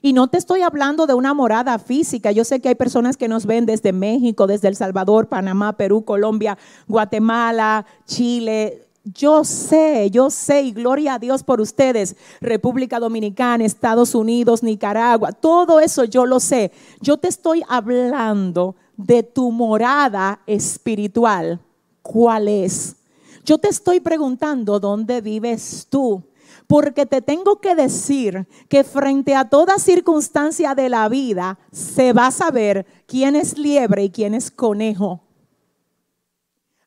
Y 0.05 0.13
no 0.13 0.27
te 0.27 0.38
estoy 0.38 0.62
hablando 0.62 1.07
de 1.07 1.15
una 1.15 1.33
morada 1.33 1.79
física. 1.79 2.31
Yo 2.31 2.43
sé 2.43 2.59
que 2.59 2.69
hay 2.69 2.75
personas 2.75 3.17
que 3.17 3.27
nos 3.27 3.47
ven 3.47 3.65
desde 3.65 3.91
México, 3.91 4.45
desde 4.45 4.67
El 4.67 4.75
Salvador, 4.75 5.29
Panamá, 5.29 5.77
Perú, 5.77 6.05
Colombia, 6.05 6.59
Guatemala, 6.88 7.88
Chile. 8.05 8.88
Yo 9.03 9.43
sé, 9.43 10.12
yo 10.12 10.29
sé, 10.29 10.62
y 10.62 10.74
gloria 10.74 11.15
a 11.15 11.17
Dios 11.17 11.41
por 11.41 11.59
ustedes, 11.59 12.15
República 12.39 13.00
Dominicana, 13.00 13.65
Estados 13.65 14.13
Unidos, 14.13 14.62
Nicaragua, 14.62 15.31
todo 15.31 15.79
eso 15.79 16.03
yo 16.03 16.27
lo 16.27 16.39
sé. 16.39 16.71
Yo 17.01 17.17
te 17.17 17.27
estoy 17.27 17.63
hablando 17.67 18.75
de 18.97 19.24
tu 19.24 19.51
morada 19.51 20.39
espiritual. 20.45 21.59
¿Cuál 22.03 22.47
es? 22.47 22.95
Yo 23.43 23.57
te 23.57 23.69
estoy 23.69 24.01
preguntando, 24.01 24.79
¿dónde 24.79 25.21
vives 25.21 25.88
tú? 25.89 26.21
Porque 26.67 27.05
te 27.05 27.22
tengo 27.22 27.62
que 27.62 27.75
decir 27.75 28.48
que 28.69 28.84
frente 28.84 29.36
a 29.36 29.50
toda 29.50 29.77
circunstancia 29.77 30.74
de 30.75 30.89
la 30.89 31.07
vida 31.10 31.60
se 31.72 32.13
va 32.13 32.27
a 32.27 32.31
saber 32.31 32.86
quién 33.05 33.36
es 33.36 33.57
liebre 33.57 34.03
y 34.03 34.10
quién 34.10 34.34
es 34.34 34.50
conejo. 34.50 35.22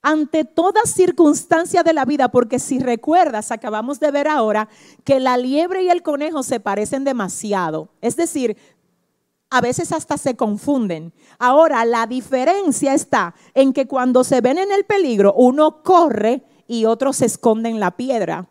Ante 0.03 0.45
toda 0.45 0.81
circunstancia 0.85 1.83
de 1.83 1.93
la 1.93 2.05
vida, 2.05 2.29
porque 2.29 2.59
si 2.59 2.79
recuerdas, 2.79 3.51
acabamos 3.51 4.01
de 4.01 4.11
ver 4.11 4.29
ahora 4.29 4.69
que 5.05 5.21
la 5.21 5.37
liebre 5.37 5.83
y 5.83 5.91
el 5.91 6.03
conejo 6.03 6.43
se 6.43 6.61
parecen 6.61 7.05
demasiado. 7.05 7.89
Es 8.01 8.17
decir, 8.17 8.57
a 9.51 9.61
veces 9.61 9.93
hasta 9.93 10.19
se 10.19 10.37
confunden. 10.37 11.13
Ahora, 11.39 11.85
la 11.85 12.07
diferencia 12.07 12.95
está 12.95 13.35
en 13.55 13.73
que 13.73 13.87
cuando 13.87 14.25
se 14.25 14.41
ven 14.41 14.59
en 14.59 14.71
el 14.71 14.85
peligro, 14.85 15.33
uno 15.35 15.83
corre 15.83 16.43
y 16.67 16.85
otro 16.85 17.13
se 17.13 17.27
esconde 17.27 17.69
en 17.69 17.81
la 17.81 17.97
piedra. 17.97 18.49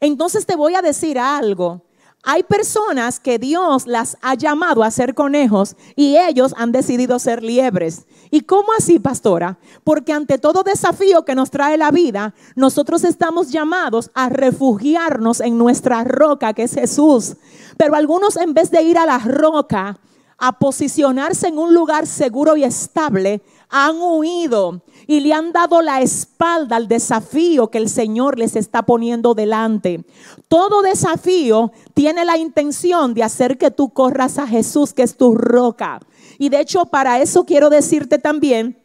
Entonces 0.00 0.46
te 0.46 0.56
voy 0.56 0.74
a 0.74 0.82
decir 0.82 1.18
algo. 1.18 1.82
Hay 2.24 2.42
personas 2.42 3.20
que 3.20 3.38
Dios 3.38 3.86
las 3.86 4.16
ha 4.20 4.34
llamado 4.34 4.82
a 4.82 4.90
ser 4.90 5.14
conejos 5.14 5.76
y 5.94 6.16
ellos 6.16 6.52
han 6.56 6.72
decidido 6.72 7.18
ser 7.18 7.42
liebres. 7.42 8.06
¿Y 8.30 8.42
cómo 8.42 8.68
así, 8.76 8.98
pastora? 8.98 9.58
Porque 9.84 10.12
ante 10.12 10.36
todo 10.38 10.62
desafío 10.62 11.24
que 11.24 11.34
nos 11.34 11.50
trae 11.50 11.78
la 11.78 11.90
vida, 11.90 12.34
nosotros 12.56 13.04
estamos 13.04 13.50
llamados 13.50 14.10
a 14.14 14.28
refugiarnos 14.28 15.40
en 15.40 15.56
nuestra 15.56 16.04
roca, 16.04 16.52
que 16.52 16.64
es 16.64 16.74
Jesús. 16.74 17.36
Pero 17.76 17.94
algunos 17.94 18.36
en 18.36 18.52
vez 18.52 18.70
de 18.70 18.82
ir 18.82 18.98
a 18.98 19.06
la 19.06 19.18
roca, 19.18 19.98
a 20.38 20.58
posicionarse 20.58 21.48
en 21.48 21.58
un 21.58 21.72
lugar 21.74 22.06
seguro 22.06 22.56
y 22.56 22.64
estable, 22.64 23.42
han 23.68 23.96
huido 24.00 24.82
y 25.06 25.20
le 25.20 25.32
han 25.32 25.52
dado 25.52 25.82
la 25.82 26.00
espalda 26.00 26.76
al 26.76 26.88
desafío 26.88 27.68
que 27.68 27.78
el 27.78 27.88
Señor 27.88 28.38
les 28.38 28.56
está 28.56 28.82
poniendo 28.82 29.34
delante. 29.34 30.04
Todo 30.48 30.82
desafío 30.82 31.72
tiene 31.94 32.24
la 32.24 32.36
intención 32.36 33.14
de 33.14 33.22
hacer 33.22 33.58
que 33.58 33.70
tú 33.70 33.90
corras 33.90 34.38
a 34.38 34.46
Jesús, 34.46 34.92
que 34.92 35.02
es 35.02 35.16
tu 35.16 35.34
roca. 35.34 36.00
Y 36.38 36.50
de 36.50 36.60
hecho, 36.60 36.86
para 36.86 37.20
eso 37.20 37.44
quiero 37.44 37.70
decirte 37.70 38.18
también 38.18 38.78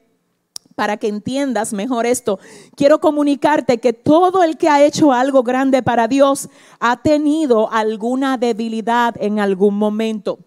para 0.75 0.97
que 0.97 1.07
entiendas 1.07 1.73
mejor 1.73 2.05
esto, 2.05 2.39
quiero 2.75 2.99
comunicarte 2.99 3.79
que 3.79 3.93
todo 3.93 4.43
el 4.43 4.57
que 4.57 4.69
ha 4.69 4.83
hecho 4.83 5.11
algo 5.11 5.43
grande 5.43 5.83
para 5.83 6.07
Dios 6.07 6.49
ha 6.79 7.01
tenido 7.01 7.71
alguna 7.71 8.37
debilidad 8.37 9.15
en 9.19 9.39
algún 9.39 9.77
momento. 9.77 10.39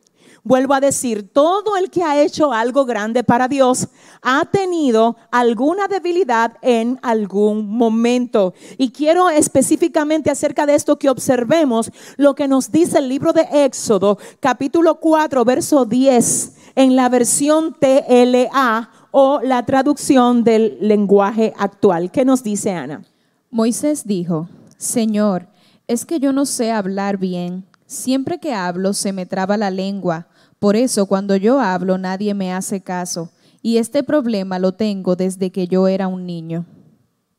Vuelvo 0.49 0.75
a 0.75 0.81
decir, 0.81 1.33
todo 1.33 1.77
el 1.77 1.91
que 1.91 2.05
ha 2.05 2.23
hecho 2.23 2.53
algo 2.53 2.85
grande 2.85 3.25
para 3.25 3.49
Dios 3.49 3.89
ha 4.23 4.45
tenido 4.45 5.17
alguna 5.33 5.89
debilidad 5.89 6.53
en 6.63 7.01
algún 7.03 7.67
momento. 7.69 8.55
Y 8.79 8.93
quiero 8.93 9.29
específicamente 9.29 10.31
acerca 10.31 10.65
de 10.65 10.77
esto 10.77 11.01
que 11.01 11.11
observemos 11.11 11.91
lo 12.17 12.37
que 12.37 12.47
nos 12.47 12.71
dice 12.71 12.99
el 13.01 13.09
libro 13.09 13.33
de 13.33 13.49
Éxodo, 13.65 14.19
capítulo 14.39 15.01
4, 15.01 15.45
verso 15.45 15.85
10, 15.85 16.53
en 16.77 16.95
la 16.95 17.09
versión 17.09 17.75
TLA 17.81 18.91
o 19.11 19.41
la 19.43 19.67
traducción 19.67 20.45
del 20.45 20.79
lenguaje 20.81 21.55
actual. 21.59 22.13
¿Qué 22.13 22.25
nos 22.25 22.45
dice 22.45 22.71
Ana? 22.71 23.03
Moisés 23.51 24.07
dijo, 24.07 24.49
Señor, 24.77 25.49
es 25.89 26.07
que 26.07 26.21
yo 26.21 26.33
no 26.33 26.47
sé 26.47 26.71
hablar 26.71 27.17
bien. 27.17 27.65
Siempre 27.87 28.39
que 28.39 28.55
hablo 28.55 28.93
se 28.93 29.13
me 29.13 29.27
traba 29.27 29.57
la 29.57 29.73
lengua. 29.73 30.29
Por 30.59 30.77
eso 30.77 31.07
cuando 31.07 31.37
yo 31.37 31.61
hablo 31.61 31.99
nadie 31.99 32.35
me 32.35 32.53
hace 32.53 32.81
caso. 32.81 33.31
Y 33.63 33.79
este 33.79 34.03
problema 34.03 34.59
lo 34.59 34.73
tengo 34.73 35.17
desde 35.17 35.51
que 35.51 35.67
yo 35.67 35.89
era 35.89 36.09
un 36.09 36.27
niño. 36.27 36.67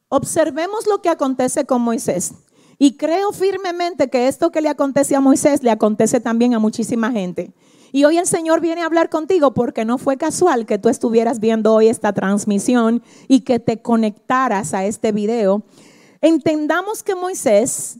Observemos 0.09 0.85
lo 0.87 1.01
que 1.01 1.09
acontece 1.09 1.65
con 1.65 1.81
Moisés. 1.81 2.33
Y 2.77 2.97
creo 2.97 3.31
firmemente 3.31 4.09
que 4.09 4.27
esto 4.27 4.51
que 4.51 4.61
le 4.61 4.69
acontece 4.69 5.15
a 5.15 5.21
Moisés 5.21 5.63
le 5.63 5.71
acontece 5.71 6.19
también 6.19 6.53
a 6.53 6.59
muchísima 6.59 7.11
gente. 7.11 7.53
Y 7.91 8.03
hoy 8.03 8.17
el 8.17 8.27
Señor 8.27 8.61
viene 8.61 8.81
a 8.81 8.85
hablar 8.85 9.09
contigo 9.09 9.53
porque 9.53 9.85
no 9.85 9.97
fue 9.97 10.17
casual 10.17 10.65
que 10.65 10.77
tú 10.77 10.89
estuvieras 10.89 11.39
viendo 11.39 11.73
hoy 11.73 11.87
esta 11.87 12.13
transmisión 12.13 13.01
y 13.27 13.41
que 13.41 13.59
te 13.59 13.81
conectaras 13.81 14.73
a 14.73 14.85
este 14.85 15.11
video. 15.11 15.63
Entendamos 16.21 17.03
que 17.03 17.15
Moisés 17.15 17.99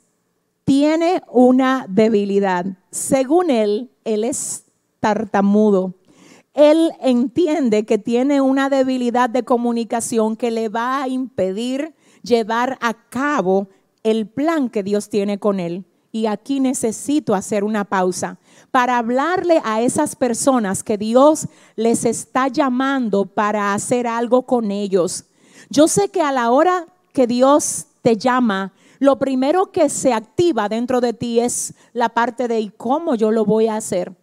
tiene 0.66 1.22
una 1.32 1.86
debilidad. 1.90 2.66
Según 2.92 3.50
él, 3.50 3.92
él 4.04 4.24
es 4.24 4.66
tartamudo. 5.00 5.96
Él 6.54 6.92
entiende 7.02 7.86
que 7.86 7.98
tiene 7.98 8.42
una 8.42 8.70
debilidad 8.70 9.30
de 9.30 9.44
comunicación 9.44 10.36
que 10.36 10.50
le 10.50 10.70
va 10.70 11.04
a 11.04 11.08
impedir 11.08 11.94
llevar 12.24 12.78
a 12.82 12.94
cabo 13.10 13.70
el 14.04 14.28
plan 14.28 14.70
que 14.70 14.84
Dios 14.84 15.10
tiene 15.10 15.38
con 15.38 15.60
él. 15.60 15.86
Y 16.12 16.26
aquí 16.26 16.60
necesito 16.60 17.36
hacer 17.36 17.64
una 17.64 17.86
pausa 17.86 18.40
para 18.72 18.98
hablarle 18.98 19.62
a 19.64 19.82
esas 19.82 20.16
personas 20.16 20.84
que 20.84 20.98
Dios 20.98 21.48
les 21.76 22.06
está 22.06 22.48
llamando 22.48 23.26
para 23.26 23.74
hacer 23.74 24.08
algo 24.08 24.48
con 24.48 24.72
ellos. 24.72 25.26
Yo 25.70 25.88
sé 25.88 26.10
que 26.10 26.22
a 26.22 26.32
la 26.32 26.50
hora 26.50 26.88
que 27.14 27.28
Dios 27.28 27.88
te 28.02 28.18
llama, 28.18 28.74
lo 29.00 29.20
primero 29.20 29.72
que 29.72 29.90
se 29.90 30.14
activa 30.14 30.70
dentro 30.70 31.02
de 31.02 31.14
ti 31.14 31.40
es 31.40 31.76
la 31.94 32.10
parte 32.10 32.48
de 32.48 32.62
¿y 32.62 32.70
cómo 32.70 33.16
yo 33.16 33.32
lo 33.32 33.46
voy 33.46 33.68
a 33.68 33.76
hacer? 33.76 34.16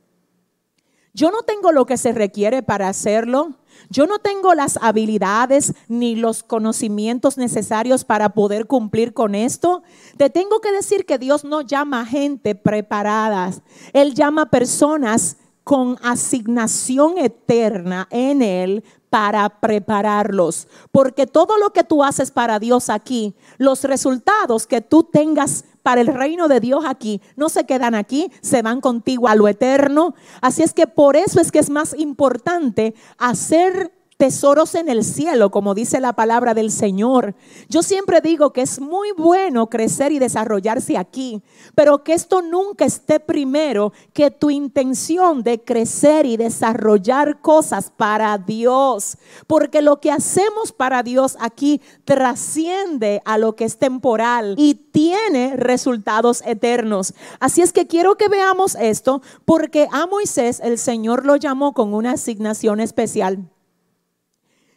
Yo 1.14 1.30
no 1.30 1.42
tengo 1.42 1.70
lo 1.70 1.86
que 1.86 1.96
se 1.96 2.12
requiere 2.12 2.64
para 2.64 2.88
hacerlo. 2.88 3.54
Yo 3.88 4.06
no 4.08 4.18
tengo 4.18 4.52
las 4.54 4.78
habilidades 4.82 5.72
ni 5.86 6.16
los 6.16 6.42
conocimientos 6.42 7.38
necesarios 7.38 8.04
para 8.04 8.30
poder 8.30 8.66
cumplir 8.66 9.14
con 9.14 9.36
esto. 9.36 9.84
Te 10.16 10.28
tengo 10.28 10.60
que 10.60 10.72
decir 10.72 11.06
que 11.06 11.18
Dios 11.18 11.44
no 11.44 11.60
llama 11.60 12.04
gente 12.04 12.56
preparadas. 12.56 13.62
Él 13.92 14.14
llama 14.14 14.50
personas 14.50 15.36
con 15.62 15.98
asignación 16.02 17.16
eterna 17.18 18.08
en 18.10 18.42
Él 18.42 18.82
para 19.08 19.48
prepararlos. 19.60 20.66
Porque 20.90 21.28
todo 21.28 21.58
lo 21.58 21.72
que 21.72 21.84
tú 21.84 22.02
haces 22.02 22.32
para 22.32 22.58
Dios 22.58 22.90
aquí, 22.90 23.36
los 23.58 23.84
resultados 23.84 24.66
que 24.66 24.80
tú 24.80 25.04
tengas 25.04 25.64
para 25.84 26.00
el 26.00 26.06
reino 26.08 26.48
de 26.48 26.60
Dios 26.60 26.84
aquí, 26.88 27.20
no 27.36 27.50
se 27.50 27.66
quedan 27.66 27.94
aquí, 27.94 28.32
se 28.40 28.62
van 28.62 28.80
contigo 28.80 29.28
a 29.28 29.34
lo 29.34 29.46
eterno. 29.48 30.14
Así 30.40 30.62
es 30.62 30.72
que 30.72 30.86
por 30.86 31.14
eso 31.14 31.40
es 31.40 31.52
que 31.52 31.58
es 31.58 31.68
más 31.68 31.94
importante 31.96 32.94
hacerte 33.18 33.92
tesoros 34.24 34.74
en 34.74 34.88
el 34.88 35.04
cielo, 35.04 35.50
como 35.50 35.74
dice 35.74 36.00
la 36.00 36.14
palabra 36.14 36.54
del 36.54 36.70
Señor. 36.70 37.34
Yo 37.68 37.82
siempre 37.82 38.22
digo 38.22 38.54
que 38.54 38.62
es 38.62 38.80
muy 38.80 39.12
bueno 39.12 39.68
crecer 39.68 40.12
y 40.12 40.18
desarrollarse 40.18 40.96
aquí, 40.96 41.42
pero 41.74 42.02
que 42.02 42.14
esto 42.14 42.40
nunca 42.40 42.86
esté 42.86 43.20
primero 43.20 43.92
que 44.14 44.30
tu 44.30 44.48
intención 44.48 45.42
de 45.42 45.62
crecer 45.62 46.24
y 46.24 46.38
desarrollar 46.38 47.42
cosas 47.42 47.92
para 47.94 48.38
Dios, 48.38 49.18
porque 49.46 49.82
lo 49.82 50.00
que 50.00 50.10
hacemos 50.10 50.72
para 50.72 51.02
Dios 51.02 51.36
aquí 51.38 51.82
trasciende 52.06 53.20
a 53.26 53.36
lo 53.36 53.56
que 53.56 53.64
es 53.64 53.76
temporal 53.76 54.54
y 54.56 54.74
tiene 54.74 55.54
resultados 55.58 56.42
eternos. 56.46 57.12
Así 57.40 57.60
es 57.60 57.74
que 57.74 57.86
quiero 57.86 58.14
que 58.14 58.28
veamos 58.28 58.74
esto, 58.76 59.20
porque 59.44 59.86
a 59.92 60.06
Moisés 60.06 60.60
el 60.64 60.78
Señor 60.78 61.26
lo 61.26 61.36
llamó 61.36 61.74
con 61.74 61.92
una 61.92 62.12
asignación 62.12 62.80
especial. 62.80 63.50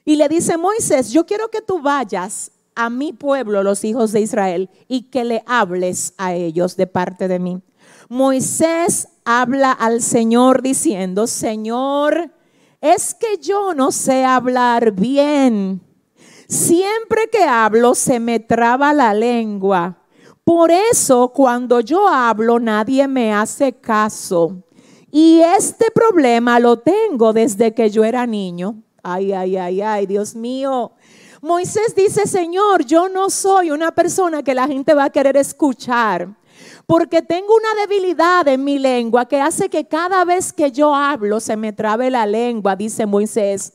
Y 0.07 0.15
le 0.15 0.29
dice, 0.29 0.55
Moisés, 0.55 1.11
yo 1.11 1.25
quiero 1.25 1.49
que 1.49 1.61
tú 1.61 1.81
vayas 1.81 2.53
a 2.75 2.89
mi 2.89 3.11
pueblo, 3.11 3.61
los 3.61 3.83
hijos 3.83 4.13
de 4.13 4.21
Israel, 4.21 4.69
y 4.87 5.09
que 5.09 5.25
le 5.25 5.43
hables 5.45 6.13
a 6.17 6.33
ellos 6.33 6.77
de 6.77 6.87
parte 6.87 7.27
de 7.27 7.39
mí. 7.39 7.61
Moisés 8.07 9.09
habla 9.25 9.73
al 9.73 10.01
Señor 10.01 10.61
diciendo, 10.61 11.27
Señor, 11.27 12.31
es 12.79 13.15
que 13.15 13.37
yo 13.41 13.73
no 13.73 13.91
sé 13.91 14.23
hablar 14.23 14.93
bien. 14.93 15.81
Siempre 16.47 17.29
que 17.29 17.43
hablo 17.43 17.93
se 17.93 18.21
me 18.21 18.39
traba 18.39 18.93
la 18.93 19.13
lengua. 19.13 20.05
Por 20.45 20.71
eso 20.71 21.33
cuando 21.35 21.81
yo 21.81 22.07
hablo 22.07 22.61
nadie 22.61 23.09
me 23.09 23.33
hace 23.33 23.73
caso. 23.73 24.63
Y 25.11 25.41
este 25.41 25.91
problema 25.91 26.61
lo 26.61 26.79
tengo 26.79 27.33
desde 27.33 27.73
que 27.73 27.89
yo 27.89 28.05
era 28.05 28.25
niño. 28.25 28.83
Ay, 29.09 29.31
ay, 29.31 29.55
ay, 29.55 29.81
ay, 29.81 30.05
Dios 30.05 30.35
mío. 30.35 30.91
Moisés 31.41 31.95
dice, 31.95 32.27
Señor, 32.27 32.83
yo 32.83 33.07
no 33.07 33.29
soy 33.29 33.71
una 33.71 33.93
persona 33.93 34.43
que 34.43 34.53
la 34.53 34.67
gente 34.67 34.93
va 34.93 35.05
a 35.05 35.09
querer 35.09 35.37
escuchar, 35.37 36.35
porque 36.85 37.21
tengo 37.21 37.55
una 37.55 37.87
debilidad 37.87 38.45
en 38.49 38.65
mi 38.65 38.77
lengua 38.77 39.25
que 39.25 39.39
hace 39.39 39.69
que 39.69 39.87
cada 39.87 40.25
vez 40.25 40.51
que 40.51 40.73
yo 40.73 40.93
hablo 40.93 41.39
se 41.39 41.55
me 41.55 41.71
trabe 41.71 42.11
la 42.11 42.25
lengua, 42.25 42.75
dice 42.75 43.05
Moisés. 43.05 43.71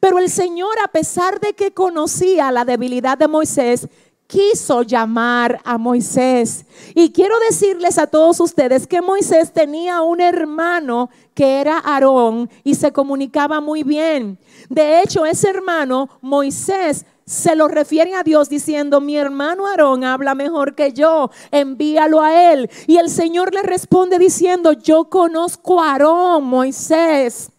Pero 0.00 0.18
el 0.18 0.28
Señor, 0.28 0.74
a 0.84 0.88
pesar 0.88 1.38
de 1.38 1.52
que 1.52 1.72
conocía 1.72 2.50
la 2.50 2.64
debilidad 2.64 3.16
de 3.16 3.28
Moisés, 3.28 3.86
quiso 4.32 4.80
llamar 4.80 5.60
a 5.62 5.76
Moisés. 5.76 6.64
Y 6.94 7.12
quiero 7.12 7.34
decirles 7.50 7.98
a 7.98 8.06
todos 8.06 8.40
ustedes 8.40 8.86
que 8.86 9.02
Moisés 9.02 9.52
tenía 9.52 10.00
un 10.00 10.22
hermano 10.22 11.10
que 11.34 11.60
era 11.60 11.78
Aarón 11.78 12.48
y 12.64 12.74
se 12.74 12.92
comunicaba 12.92 13.60
muy 13.60 13.82
bien. 13.82 14.38
De 14.70 15.02
hecho, 15.02 15.26
ese 15.26 15.50
hermano, 15.50 16.08
Moisés, 16.22 17.04
se 17.26 17.54
lo 17.54 17.68
refiere 17.68 18.14
a 18.14 18.22
Dios 18.22 18.48
diciendo, 18.48 19.02
mi 19.02 19.16
hermano 19.18 19.66
Aarón 19.66 20.02
habla 20.02 20.34
mejor 20.34 20.74
que 20.74 20.92
yo, 20.94 21.30
envíalo 21.50 22.22
a 22.22 22.52
él. 22.52 22.70
Y 22.86 22.96
el 22.96 23.10
Señor 23.10 23.52
le 23.52 23.62
responde 23.62 24.18
diciendo, 24.18 24.72
yo 24.72 25.10
conozco 25.10 25.82
a 25.82 25.92
Aarón, 25.92 26.44
Moisés. 26.44 27.50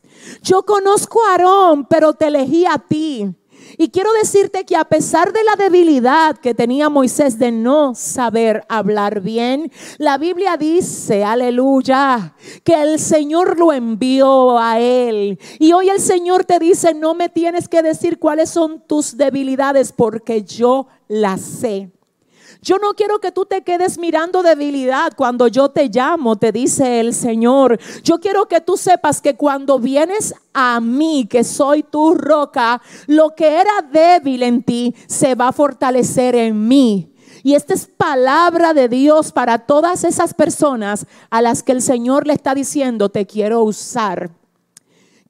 Yo 0.42 0.64
conozco 0.64 1.24
a 1.24 1.34
Aarón, 1.34 1.86
pero 1.86 2.14
te 2.14 2.28
elegí 2.28 2.66
a 2.66 2.80
ti. 2.80 3.36
Y 3.78 3.90
quiero 3.90 4.12
decirte 4.14 4.66
que 4.66 4.76
a 4.76 4.84
pesar 4.84 5.34
de 5.34 5.44
la 5.44 5.56
debilidad 5.56 6.38
que 6.38 6.54
tenía 6.54 6.90
Moisés 6.90 7.40
de 7.40 7.52
no 7.52 7.96
saber 7.96 8.64
hablar 8.70 9.22
bien, 9.22 9.72
la 9.98 10.18
Biblia 10.18 10.58
dice, 10.58 11.24
aleluya, 11.24 12.36
que 12.64 12.82
el 12.82 13.00
Señor 13.00 13.58
lo 13.58 13.74
envió 13.74 14.60
a 14.60 14.80
él. 14.80 15.40
Y 15.60 15.74
hoy 15.74 15.90
el 15.90 16.00
Señor 16.00 16.46
te 16.46 16.60
dice, 16.60 16.94
no 16.94 17.14
me 17.14 17.30
tienes 17.30 17.68
que 17.68 17.82
decir 17.82 18.20
cuáles 18.20 18.50
son 18.50 18.84
tus 18.88 19.18
debilidades 19.18 19.92
porque 19.92 20.44
yo 20.44 20.88
las 21.08 21.42
sé. 21.42 21.92
Yo 22.64 22.78
no 22.78 22.94
quiero 22.94 23.20
que 23.20 23.34
tú 23.34 23.46
te 23.46 23.62
quedes 23.62 23.98
mirando 23.98 24.42
debilidad 24.42 25.12
cuando 25.18 25.50
yo 25.50 25.68
te 25.68 25.90
llamo, 25.90 26.38
te 26.38 26.54
dice 26.54 27.02
el 27.02 27.14
Señor. 27.14 27.78
Yo 28.04 28.22
quiero 28.22 28.48
que 28.48 28.62
tú 28.62 28.78
sepas 28.78 29.20
que 29.20 29.36
cuando 29.36 29.80
vienes 29.80 30.34
a 30.54 30.80
mí, 30.80 31.28
que 31.30 31.44
soy 31.44 31.84
tu 31.84 32.16
roca, 32.16 32.82
lo 33.08 33.36
que 33.36 33.60
era 33.60 33.82
débil 33.92 34.44
en 34.44 34.64
ti 34.64 34.96
se 35.08 35.36
va 35.36 35.50
a 35.50 35.52
fortalecer 35.52 36.36
en 36.36 36.66
mí. 36.66 37.14
Y 37.44 37.56
esta 37.56 37.74
es 37.74 37.86
palabra 37.86 38.74
de 38.74 38.88
Dios 38.88 39.34
para 39.34 39.60
todas 39.60 40.06
esas 40.06 40.34
personas 40.34 41.06
a 41.30 41.42
las 41.42 41.64
que 41.64 41.74
el 41.74 41.82
Señor 41.82 42.26
le 42.26 42.34
está 42.34 42.56
diciendo, 42.56 43.10
te 43.10 43.26
quiero 43.26 43.62
usar. 43.62 44.32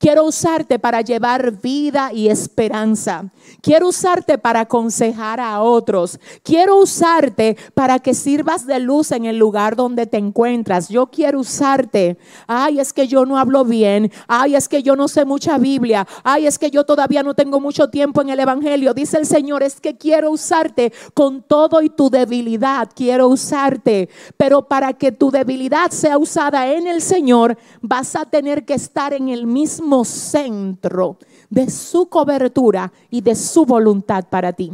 Quiero 0.04 0.26
usarte 0.26 0.80
para 0.80 1.00
llevar 1.00 1.62
vida 1.62 2.12
y 2.12 2.28
esperanza. 2.28 3.32
Quiero 3.62 3.88
usarte 3.88 4.38
para 4.38 4.60
aconsejar 4.60 5.40
a 5.40 5.62
otros. 5.62 6.20
Quiero 6.44 6.76
usarte 6.76 7.56
para 7.74 8.00
que 8.00 8.14
sirvas 8.14 8.68
de 8.68 8.82
luz 8.82 9.14
en 9.14 9.24
el 9.24 9.38
lugar 9.38 9.78
donde 9.78 10.06
te 10.06 10.18
encuentras. 10.18 10.90
Yo 10.90 11.06
quiero 11.06 11.40
usarte. 11.40 12.18
Ay, 12.48 12.82
es 12.82 12.92
que 12.92 13.08
yo 13.08 13.26
no 13.26 13.38
hablo 13.38 13.64
bien. 13.64 14.12
Ay, 14.28 14.56
es 14.56 14.68
que 14.68 14.84
yo 14.84 14.98
no 14.98 15.08
sé 15.08 15.24
mucha 15.24 15.58
Biblia. 15.58 16.06
Ay, 16.22 16.48
es 16.48 16.60
que 16.60 16.70
yo 16.70 16.84
todavía 16.84 17.24
no 17.24 17.34
tengo 17.34 17.62
mucho 17.62 17.90
tiempo 17.90 18.22
en 18.22 18.28
el 18.28 18.42
Evangelio. 18.42 18.94
Dice 18.94 19.18
el 19.18 19.26
Señor, 19.26 19.64
es 19.64 19.80
que 19.80 19.96
quiero 19.96 20.32
usarte 20.32 20.92
con 21.14 21.44
todo 21.44 21.82
y 21.82 21.88
tu 21.88 22.10
debilidad. 22.10 22.90
Quiero 22.94 23.30
usarte. 23.30 24.10
Pero 24.36 24.68
para 24.68 24.92
que 24.92 25.14
tu 25.14 25.32
debilidad 25.32 25.92
sea 25.92 26.18
usada 26.18 26.68
en 26.74 26.88
el 26.88 27.02
Señor, 27.02 27.58
vas 27.82 28.18
a 28.18 28.26
tener 28.26 28.66
que 28.66 28.74
estar 28.74 29.14
en 29.14 29.30
el 29.30 29.48
mismo 29.48 29.93
centro 30.04 31.18
de 31.50 31.70
su 31.70 32.08
cobertura 32.08 32.92
y 33.12 33.22
de 33.22 33.36
su 33.36 33.66
voluntad 33.66 34.26
para 34.30 34.54
ti. 34.54 34.72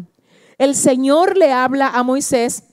El 0.58 0.76
Señor 0.76 1.38
le 1.38 1.52
habla 1.52 1.90
a 1.90 2.04
Moisés 2.04 2.64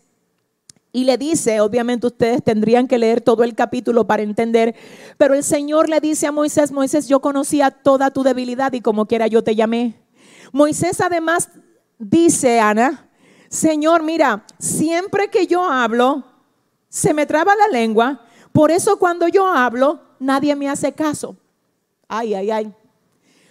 y 0.93 1.05
le 1.05 1.19
dice, 1.19 1.61
obviamente 1.61 2.07
ustedes 2.07 2.43
tendrían 2.43 2.89
que 2.89 2.99
leer 2.99 3.21
todo 3.21 3.45
el 3.45 3.55
capítulo 3.55 4.07
para 4.07 4.23
entender, 4.23 4.75
pero 5.19 5.35
el 5.35 5.45
Señor 5.45 5.89
le 5.89 6.01
dice 6.01 6.27
a 6.27 6.33
Moisés, 6.33 6.73
Moisés, 6.73 7.07
yo 7.07 7.21
conocía 7.21 7.71
toda 7.71 8.11
tu 8.11 8.23
debilidad 8.23 8.73
y 8.73 8.81
como 8.81 9.07
quiera 9.07 9.27
yo 9.27 9.45
te 9.45 9.55
llamé. 9.55 10.01
Moisés 10.53 11.01
además 11.01 11.51
dice, 11.99 12.61
Ana, 12.61 13.11
Señor, 13.49 14.03
mira, 14.03 14.47
siempre 14.59 15.29
que 15.29 15.47
yo 15.47 15.65
hablo, 15.65 16.25
se 16.89 17.13
me 17.13 17.27
traba 17.27 17.55
la 17.55 17.69
lengua, 17.69 18.23
por 18.53 18.71
eso 18.71 18.99
cuando 18.99 19.29
yo 19.29 19.47
hablo, 19.47 20.01
nadie 20.19 20.57
me 20.57 20.69
hace 20.69 20.93
caso. 20.93 21.37
Ay, 22.09 22.35
ay, 22.35 22.51
ay. 22.51 22.75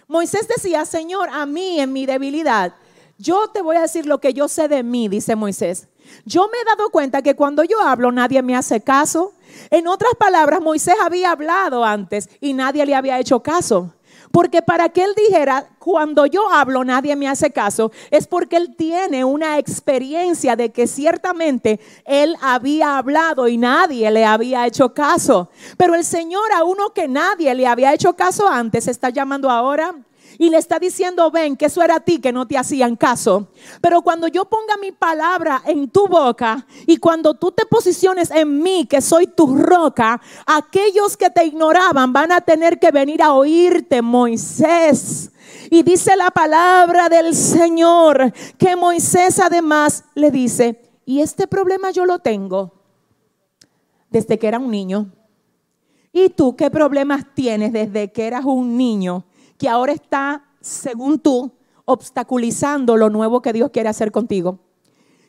Moisés 0.08 0.46
decía, 0.48 0.84
Señor, 0.84 1.28
a 1.30 1.46
mí 1.46 1.80
en 1.80 1.92
mi 1.92 2.06
debilidad, 2.06 2.74
yo 3.18 3.48
te 3.48 3.60
voy 3.62 3.76
a 3.76 3.82
decir 3.82 4.06
lo 4.06 4.20
que 4.20 4.32
yo 4.32 4.48
sé 4.48 4.68
de 4.68 4.82
mí, 4.82 5.08
dice 5.08 5.34
Moisés. 5.34 5.88
Yo 6.24 6.48
me 6.48 6.58
he 6.58 6.64
dado 6.64 6.90
cuenta 6.90 7.22
que 7.22 7.34
cuando 7.34 7.64
yo 7.64 7.80
hablo 7.80 8.12
nadie 8.12 8.42
me 8.42 8.54
hace 8.54 8.80
caso. 8.80 9.32
En 9.70 9.88
otras 9.88 10.14
palabras, 10.14 10.60
Moisés 10.60 10.94
había 11.02 11.32
hablado 11.32 11.84
antes 11.84 12.28
y 12.40 12.52
nadie 12.52 12.86
le 12.86 12.94
había 12.94 13.18
hecho 13.18 13.42
caso. 13.42 13.92
Porque 14.36 14.60
para 14.60 14.90
que 14.90 15.02
él 15.02 15.14
dijera, 15.16 15.64
cuando 15.78 16.26
yo 16.26 16.50
hablo 16.50 16.84
nadie 16.84 17.16
me 17.16 17.26
hace 17.26 17.50
caso, 17.50 17.90
es 18.10 18.26
porque 18.26 18.58
él 18.58 18.74
tiene 18.76 19.24
una 19.24 19.58
experiencia 19.58 20.54
de 20.56 20.68
que 20.72 20.86
ciertamente 20.86 21.80
él 22.04 22.36
había 22.42 22.98
hablado 22.98 23.48
y 23.48 23.56
nadie 23.56 24.10
le 24.10 24.26
había 24.26 24.66
hecho 24.66 24.92
caso. 24.92 25.48
Pero 25.78 25.94
el 25.94 26.04
Señor 26.04 26.52
a 26.54 26.64
uno 26.64 26.90
que 26.92 27.08
nadie 27.08 27.54
le 27.54 27.66
había 27.66 27.94
hecho 27.94 28.12
caso 28.12 28.46
antes 28.46 28.88
está 28.88 29.08
llamando 29.08 29.48
ahora 29.48 29.94
y 30.38 30.50
le 30.50 30.58
está 30.58 30.78
diciendo, 30.78 31.30
ven, 31.30 31.56
que 31.56 31.66
eso 31.66 31.82
era 31.82 31.96
a 31.96 32.00
ti 32.00 32.20
que 32.20 32.32
no 32.32 32.46
te 32.46 32.58
hacían 32.58 32.96
caso. 32.96 33.48
Pero 33.80 34.02
cuando 34.02 34.28
yo 34.28 34.44
ponga 34.44 34.76
mi 34.80 34.92
palabra 34.92 35.62
en 35.66 35.88
tu 35.88 36.06
boca 36.08 36.66
y 36.86 36.98
cuando 36.98 37.34
tú 37.34 37.52
te 37.52 37.66
posiciones 37.66 38.30
en 38.30 38.62
mí, 38.62 38.86
que 38.86 39.00
soy 39.00 39.26
tu 39.26 39.56
roca, 39.56 40.20
aquellos 40.46 41.16
que 41.16 41.30
te 41.30 41.44
ignoraban 41.44 42.12
van 42.12 42.32
a 42.32 42.40
tener 42.40 42.78
que 42.78 42.90
venir 42.90 43.22
a 43.22 43.32
oírte, 43.32 44.02
Moisés. 44.02 45.32
Y 45.70 45.82
dice 45.82 46.16
la 46.16 46.30
palabra 46.30 47.08
del 47.08 47.34
Señor 47.34 48.32
que 48.58 48.76
Moisés 48.76 49.38
además 49.38 50.04
le 50.14 50.30
dice, 50.30 50.80
y 51.04 51.20
este 51.20 51.46
problema 51.46 51.90
yo 51.90 52.04
lo 52.04 52.18
tengo 52.18 52.72
desde 54.10 54.38
que 54.38 54.48
era 54.48 54.58
un 54.58 54.70
niño. 54.70 55.12
¿Y 56.12 56.30
tú 56.30 56.56
qué 56.56 56.70
problemas 56.70 57.26
tienes 57.34 57.72
desde 57.72 58.10
que 58.10 58.26
eras 58.26 58.44
un 58.44 58.76
niño? 58.76 59.25
Que 59.58 59.68
ahora 59.68 59.92
está, 59.92 60.44
según 60.60 61.18
tú, 61.18 61.52
obstaculizando 61.84 62.96
lo 62.96 63.10
nuevo 63.10 63.42
que 63.42 63.52
Dios 63.52 63.70
quiere 63.70 63.88
hacer 63.88 64.12
contigo. 64.12 64.58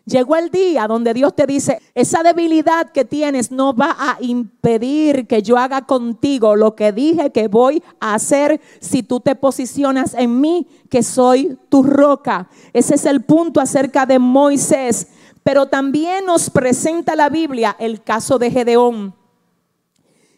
Llegó 0.08 0.38
el 0.38 0.50
día 0.50 0.88
donde 0.88 1.14
Dios 1.14 1.36
te 1.36 1.46
dice, 1.46 1.82
esa 1.94 2.24
debilidad 2.24 2.92
que 2.94 3.04
tienes 3.04 3.52
no 3.52 3.76
va 3.76 3.94
a 4.00 4.18
impedir 4.22 5.28
que 5.28 5.42
yo 5.42 5.58
haga 5.58 5.86
contigo 5.86 6.56
lo 6.56 6.76
que 6.76 6.94
dije 6.94 7.34
que 7.34 7.50
voy 7.50 7.84
a 8.00 8.14
hacer 8.14 8.62
si 8.80 9.04
tú 9.04 9.20
te 9.20 9.36
posicionas 9.36 10.14
en 10.14 10.40
mí, 10.40 10.66
que 10.90 11.04
soy 11.04 11.60
tu 11.68 11.84
roca. 11.84 12.48
Ese 12.72 12.96
es 12.96 13.06
el 13.06 13.22
punto 13.26 13.60
acerca 13.60 14.06
de 14.06 14.18
Moisés. 14.18 15.08
Pero 15.44 15.66
también 15.66 16.26
nos 16.26 16.50
presenta 16.50 17.14
la 17.18 17.28
Biblia 17.28 17.76
el 17.78 18.02
caso 18.02 18.40
de 18.40 18.50
Gedeón 18.50 19.14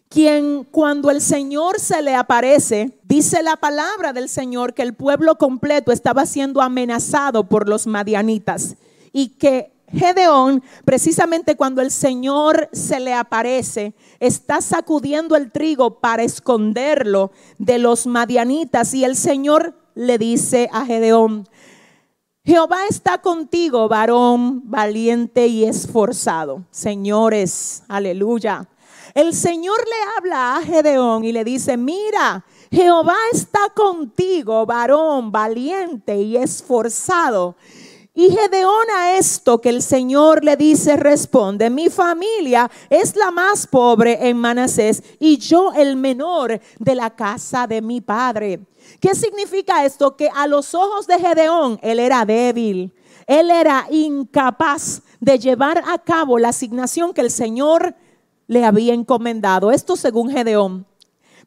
quien 0.09 0.63
cuando 0.63 1.11
el 1.11 1.21
Señor 1.21 1.79
se 1.79 2.01
le 2.01 2.15
aparece, 2.15 2.99
dice 3.03 3.43
la 3.43 3.57
palabra 3.57 4.11
del 4.11 4.27
Señor 4.27 4.73
que 4.73 4.81
el 4.81 4.95
pueblo 4.95 5.37
completo 5.37 5.91
estaba 5.91 6.25
siendo 6.25 6.61
amenazado 6.61 7.47
por 7.47 7.69
los 7.69 7.85
madianitas 7.85 8.75
y 9.13 9.29
que 9.29 9.71
Gedeón, 9.91 10.63
precisamente 10.85 11.55
cuando 11.55 11.81
el 11.81 11.91
Señor 11.91 12.69
se 12.71 12.99
le 12.99 13.13
aparece, 13.13 13.93
está 14.19 14.61
sacudiendo 14.61 15.35
el 15.35 15.51
trigo 15.51 15.99
para 15.99 16.23
esconderlo 16.23 17.31
de 17.57 17.79
los 17.79 18.05
madianitas 18.05 18.93
y 18.93 19.03
el 19.03 19.15
Señor 19.15 19.75
le 19.95 20.17
dice 20.17 20.69
a 20.71 20.85
Gedeón, 20.85 21.47
Jehová 22.43 22.79
está 22.89 23.19
contigo, 23.21 23.87
varón 23.87 24.61
valiente 24.69 25.47
y 25.47 25.65
esforzado. 25.65 26.65
Señores, 26.71 27.83
aleluya. 27.87 28.67
El 29.13 29.33
Señor 29.33 29.77
le 29.79 30.17
habla 30.17 30.57
a 30.57 30.61
Gedeón 30.61 31.23
y 31.23 31.31
le 31.31 31.43
dice, 31.43 31.77
mira, 31.77 32.45
Jehová 32.71 33.17
está 33.31 33.69
contigo, 33.75 34.65
varón 34.65 35.31
valiente 35.31 36.15
y 36.21 36.37
esforzado. 36.37 37.55
Y 38.13 38.31
Gedeón 38.31 38.89
a 38.97 39.17
esto 39.17 39.61
que 39.61 39.69
el 39.69 39.81
Señor 39.81 40.43
le 40.43 40.57
dice 40.57 40.97
responde, 40.97 41.69
mi 41.69 41.89
familia 41.89 42.69
es 42.89 43.15
la 43.15 43.31
más 43.31 43.65
pobre 43.65 44.27
en 44.27 44.37
Manasés 44.37 45.01
y 45.19 45.37
yo 45.37 45.71
el 45.73 45.95
menor 45.95 46.59
de 46.79 46.95
la 46.95 47.15
casa 47.15 47.65
de 47.65 47.81
mi 47.81 48.01
padre. 48.01 48.59
¿Qué 48.99 49.15
significa 49.15 49.85
esto? 49.85 50.17
Que 50.17 50.29
a 50.35 50.47
los 50.47 50.75
ojos 50.75 51.07
de 51.07 51.17
Gedeón 51.17 51.79
él 51.81 51.99
era 51.99 52.25
débil, 52.25 52.91
él 53.25 53.51
era 53.51 53.87
incapaz 53.89 55.01
de 55.21 55.39
llevar 55.39 55.81
a 55.87 55.97
cabo 55.99 56.39
la 56.39 56.49
asignación 56.49 57.13
que 57.13 57.21
el 57.21 57.31
Señor 57.31 57.95
había 58.65 58.93
encomendado. 58.93 59.71
Esto 59.71 59.95
según 59.95 60.29
Gedeón. 60.29 60.85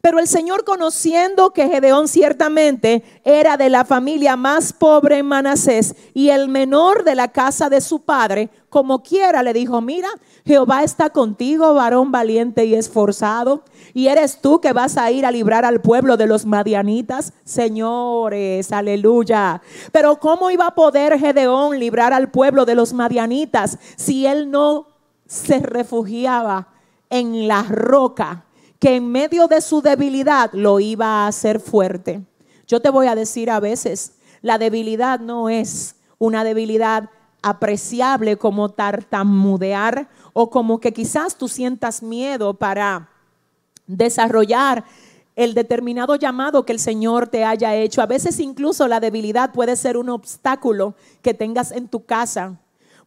Pero 0.03 0.19
el 0.19 0.27
Señor, 0.27 0.65
conociendo 0.65 1.53
que 1.53 1.69
Gedeón 1.69 2.09
ciertamente 2.09 3.05
era 3.23 3.57
de 3.57 3.71
la 3.71 3.85
familia 3.85 4.35
más 4.35 4.73
pobre 4.73 5.19
en 5.19 5.27
Manasés 5.27 5.95
y 6.13 6.31
el 6.31 6.49
menor 6.49 7.05
de 7.05 7.15
la 7.15 7.29
casa 7.29 7.71
de 7.71 7.81
su 7.81 8.01
padre, 8.01 8.51
como 8.69 9.05
quiera, 9.05 9.45
le 9.45 9.53
dijo, 9.53 9.81
mira, 9.81 10.09
Jehová 10.45 10.83
está 10.83 11.11
contigo, 11.11 11.75
varón 11.75 12.11
valiente 12.11 12.65
y 12.65 12.75
esforzado, 12.75 13.63
y 13.95 14.09
eres 14.09 14.41
tú 14.41 14.61
que 14.61 14.73
vas 14.73 14.97
a 14.97 15.09
ir 15.13 15.25
a 15.25 15.31
librar 15.31 15.65
al 15.65 15.81
pueblo 15.81 16.17
de 16.17 16.27
los 16.27 16.47
madianitas. 16.47 17.33
Señores, 17.45 18.73
aleluya. 18.73 19.63
Pero 19.93 20.19
¿cómo 20.19 20.51
iba 20.51 20.67
a 20.67 20.75
poder 20.75 21.17
Gedeón 21.17 21.79
librar 21.79 22.13
al 22.13 22.33
pueblo 22.33 22.65
de 22.65 22.75
los 22.75 22.93
madianitas 22.93 23.79
si 23.95 24.27
él 24.27 24.51
no 24.51 24.89
se 25.29 25.61
refugiaba 25.61 26.72
en 27.13 27.47
la 27.47 27.63
roca? 27.63 28.47
que 28.83 28.97
en 28.97 29.13
medio 29.13 29.47
de 29.47 29.61
su 29.61 29.81
debilidad 29.81 30.51
lo 30.55 30.81
iba 30.81 31.07
a 31.07 31.29
hacer 31.29 31.61
fuerte. 31.61 32.21
Yo 32.67 32.83
te 32.83 32.91
voy 32.91 33.07
a 33.07 33.15
decir 33.15 33.49
a 33.49 33.61
veces, 33.61 34.15
la 34.41 34.59
debilidad 34.59 35.21
no 35.21 35.49
es 35.49 35.95
una 36.19 36.43
debilidad 36.43 37.09
apreciable 37.43 38.39
como 38.39 38.71
tartamudear 38.71 40.09
o 40.33 40.51
como 40.51 40.81
que 40.81 40.93
quizás 40.93 41.39
tú 41.39 41.47
sientas 41.47 42.03
miedo 42.03 42.55
para 42.55 43.09
desarrollar 43.87 44.83
el 45.37 45.55
determinado 45.55 46.17
llamado 46.17 46.67
que 46.67 46.73
el 46.73 46.81
Señor 46.81 47.29
te 47.29 47.45
haya 47.45 47.77
hecho. 47.77 48.03
A 48.03 48.07
veces 48.07 48.41
incluso 48.41 48.89
la 48.89 48.99
debilidad 48.99 49.53
puede 49.53 49.77
ser 49.77 49.97
un 49.97 50.09
obstáculo 50.09 50.97
que 51.23 51.35
tengas 51.35 51.71
en 51.71 51.87
tu 51.87 52.05
casa. 52.05 52.59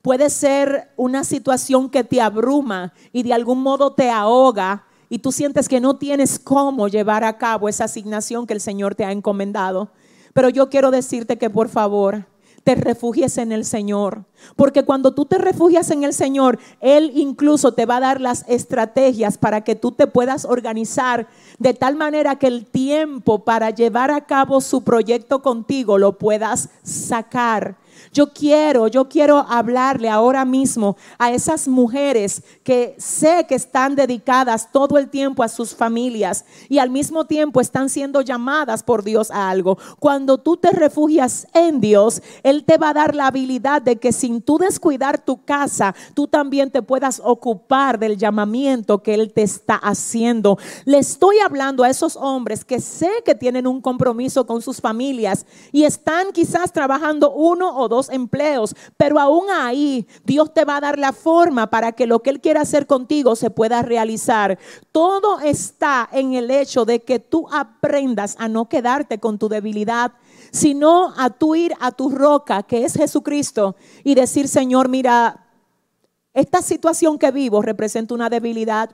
Puede 0.05 0.29
ser 0.29 0.91
una 0.97 1.23
situación 1.23 1.89
que 1.89 2.03
te 2.03 2.21
abruma 2.21 2.93
y 3.11 3.23
de 3.23 3.33
algún 3.33 3.63
modo 3.63 3.93
te 3.93 4.11
ahoga 4.11 4.85
y 5.09 5.17
tú 5.17 5.31
sientes 5.31 5.67
que 5.67 5.79
no 5.79 5.95
tienes 5.95 6.37
cómo 6.37 6.87
llevar 6.87 7.23
a 7.23 7.39
cabo 7.39 7.69
esa 7.69 7.85
asignación 7.85 8.45
que 8.45 8.53
el 8.53 8.61
Señor 8.61 8.93
te 8.93 9.03
ha 9.03 9.11
encomendado. 9.11 9.89
Pero 10.31 10.49
yo 10.49 10.69
quiero 10.69 10.91
decirte 10.91 11.39
que 11.39 11.49
por 11.49 11.69
favor 11.69 12.27
te 12.63 12.75
refugies 12.75 13.39
en 13.39 13.51
el 13.51 13.65
Señor. 13.65 14.25
Porque 14.55 14.85
cuando 14.85 15.15
tú 15.15 15.25
te 15.25 15.39
refugias 15.39 15.89
en 15.89 16.03
el 16.03 16.13
Señor, 16.13 16.59
Él 16.81 17.11
incluso 17.15 17.73
te 17.73 17.87
va 17.87 17.97
a 17.97 18.01
dar 18.01 18.21
las 18.21 18.45
estrategias 18.47 19.39
para 19.39 19.61
que 19.61 19.73
tú 19.73 19.91
te 19.91 20.05
puedas 20.05 20.45
organizar 20.45 21.27
de 21.57 21.73
tal 21.73 21.95
manera 21.95 22.35
que 22.35 22.45
el 22.45 22.67
tiempo 22.67 23.43
para 23.43 23.71
llevar 23.71 24.11
a 24.11 24.25
cabo 24.25 24.61
su 24.61 24.83
proyecto 24.83 25.41
contigo 25.41 25.97
lo 25.97 26.19
puedas 26.19 26.69
sacar 26.83 27.83
yo 28.15 28.31
quiero, 28.31 28.87
yo 28.87 29.09
quiero 29.09 29.39
hablarle 29.39 30.09
ahora 30.09 30.45
mismo 30.45 30.95
a 31.19 31.33
esas 31.33 31.67
mujeres 31.67 32.41
que 32.63 32.95
sé 32.97 33.45
que 33.45 33.55
están 33.55 33.93
dedicadas 33.93 34.71
todo 34.71 34.97
el 34.97 35.09
tiempo 35.09 35.43
a 35.43 35.49
sus 35.49 35.75
familias 35.75 36.45
y 36.69 36.77
al 36.77 36.89
mismo 36.89 37.25
tiempo 37.25 37.59
están 37.59 37.89
siendo 37.89 38.21
llamadas 38.21 38.83
por 38.83 39.03
Dios 39.03 39.31
a 39.31 39.49
algo. 39.49 39.77
Cuando 39.99 40.37
tú 40.37 40.55
te 40.55 40.71
refugias 40.71 41.45
en 41.53 41.81
Dios, 41.81 42.21
Él 42.41 42.63
te 42.63 42.77
va 42.77 42.89
a 42.89 42.93
dar 42.93 43.15
la 43.15 43.27
habilidad 43.27 43.81
de 43.81 43.97
que 43.97 44.13
sin 44.13 44.41
tú 44.41 44.59
descuidar 44.59 45.19
tu 45.19 45.43
casa, 45.43 45.93
tú 46.13 46.25
también 46.25 46.71
te 46.71 46.81
puedas 46.81 47.21
ocupar 47.21 47.99
del 47.99 48.17
llamamiento 48.17 49.03
que 49.03 49.13
Él 49.13 49.33
te 49.33 49.43
está 49.43 49.75
haciendo. 49.75 50.57
Le 50.85 50.99
estoy 50.99 51.39
hablando 51.39 51.83
a 51.83 51.89
esos 51.89 52.15
hombres 52.15 52.63
que 52.63 52.79
sé 52.79 53.09
que 53.25 53.35
tienen 53.35 53.67
un 53.67 53.81
compromiso 53.81 54.47
con 54.47 54.61
sus 54.61 54.79
familias 54.79 55.45
y 55.73 55.83
están 55.83 56.31
quizás 56.31 56.71
trabajando 56.71 57.33
uno 57.33 57.77
o 57.77 57.89
dos 57.89 58.04
empleos, 58.09 58.75
pero 58.97 59.19
aún 59.19 59.45
ahí 59.51 60.07
Dios 60.23 60.53
te 60.53 60.65
va 60.65 60.77
a 60.77 60.81
dar 60.81 60.99
la 60.99 61.13
forma 61.13 61.69
para 61.69 61.91
que 61.91 62.07
lo 62.07 62.21
que 62.21 62.29
Él 62.29 62.41
quiera 62.41 62.61
hacer 62.61 62.87
contigo 62.87 63.35
se 63.35 63.49
pueda 63.49 63.81
realizar. 63.81 64.57
Todo 64.91 65.39
está 65.39 66.07
en 66.11 66.33
el 66.33 66.51
hecho 66.51 66.85
de 66.85 67.01
que 67.01 67.19
tú 67.19 67.47
aprendas 67.51 68.35
a 68.39 68.47
no 68.47 68.69
quedarte 68.69 69.19
con 69.19 69.37
tu 69.37 69.49
debilidad, 69.49 70.13
sino 70.51 71.13
a 71.17 71.29
tu 71.29 71.55
ir 71.55 71.73
a 71.79 71.91
tu 71.91 72.09
roca, 72.09 72.63
que 72.63 72.85
es 72.85 72.93
Jesucristo, 72.93 73.75
y 74.03 74.15
decir, 74.15 74.47
Señor, 74.47 74.87
mira, 74.89 75.47
esta 76.33 76.61
situación 76.61 77.17
que 77.17 77.31
vivo 77.31 77.61
representa 77.61 78.13
una 78.13 78.29
debilidad, 78.29 78.91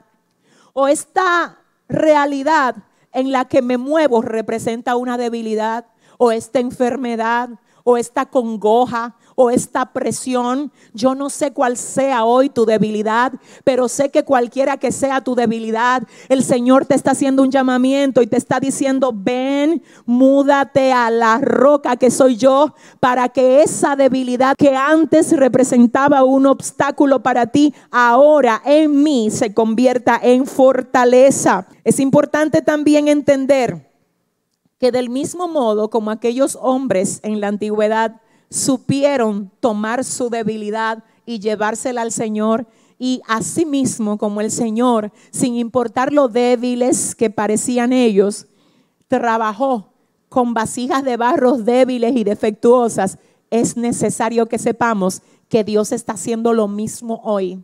o 0.72 0.88
esta 0.88 1.58
realidad 1.88 2.76
en 3.12 3.30
la 3.30 3.44
que 3.44 3.62
me 3.62 3.78
muevo 3.78 4.22
representa 4.22 4.96
una 4.96 5.18
debilidad, 5.18 5.86
o 6.18 6.32
esta 6.32 6.60
enfermedad, 6.60 7.50
o 7.84 7.96
esta 7.96 8.26
congoja 8.26 9.16
o 9.34 9.50
esta 9.50 9.92
presión. 9.92 10.72
Yo 10.92 11.14
no 11.14 11.30
sé 11.30 11.52
cuál 11.52 11.76
sea 11.76 12.24
hoy 12.24 12.48
tu 12.48 12.66
debilidad, 12.66 13.32
pero 13.64 13.88
sé 13.88 14.10
que 14.10 14.24
cualquiera 14.24 14.76
que 14.76 14.92
sea 14.92 15.22
tu 15.22 15.34
debilidad, 15.34 16.02
el 16.28 16.42
Señor 16.44 16.86
te 16.86 16.94
está 16.94 17.12
haciendo 17.12 17.42
un 17.42 17.50
llamamiento 17.50 18.22
y 18.22 18.26
te 18.26 18.36
está 18.36 18.60
diciendo, 18.60 19.12
ven, 19.14 19.82
múdate 20.04 20.92
a 20.92 21.10
la 21.10 21.38
roca 21.38 21.96
que 21.96 22.10
soy 22.10 22.36
yo, 22.36 22.74
para 23.00 23.28
que 23.28 23.62
esa 23.62 23.96
debilidad 23.96 24.56
que 24.56 24.76
antes 24.76 25.32
representaba 25.36 26.24
un 26.24 26.46
obstáculo 26.46 27.22
para 27.22 27.46
ti, 27.46 27.74
ahora 27.90 28.62
en 28.64 29.02
mí 29.02 29.30
se 29.30 29.54
convierta 29.54 30.20
en 30.22 30.46
fortaleza. 30.46 31.66
Es 31.84 32.00
importante 32.00 32.62
también 32.62 33.08
entender 33.08 33.91
que 34.82 34.90
del 34.90 35.10
mismo 35.10 35.46
modo 35.46 35.90
como 35.90 36.10
aquellos 36.10 36.58
hombres 36.60 37.20
en 37.22 37.40
la 37.40 37.46
antigüedad 37.46 38.20
supieron 38.50 39.48
tomar 39.60 40.02
su 40.02 40.28
debilidad 40.28 41.04
y 41.24 41.38
llevársela 41.38 42.02
al 42.02 42.10
Señor, 42.10 42.66
y 42.98 43.22
asimismo 43.28 44.18
como 44.18 44.40
el 44.40 44.50
Señor, 44.50 45.12
sin 45.30 45.54
importar 45.54 46.12
lo 46.12 46.26
débiles 46.26 47.14
que 47.14 47.30
parecían 47.30 47.92
ellos, 47.92 48.48
trabajó 49.06 49.92
con 50.28 50.52
vasijas 50.52 51.04
de 51.04 51.16
barros 51.16 51.64
débiles 51.64 52.16
y 52.16 52.24
defectuosas, 52.24 53.18
es 53.50 53.76
necesario 53.76 54.46
que 54.46 54.58
sepamos 54.58 55.22
que 55.48 55.62
Dios 55.62 55.92
está 55.92 56.14
haciendo 56.14 56.54
lo 56.54 56.66
mismo 56.66 57.20
hoy. 57.22 57.62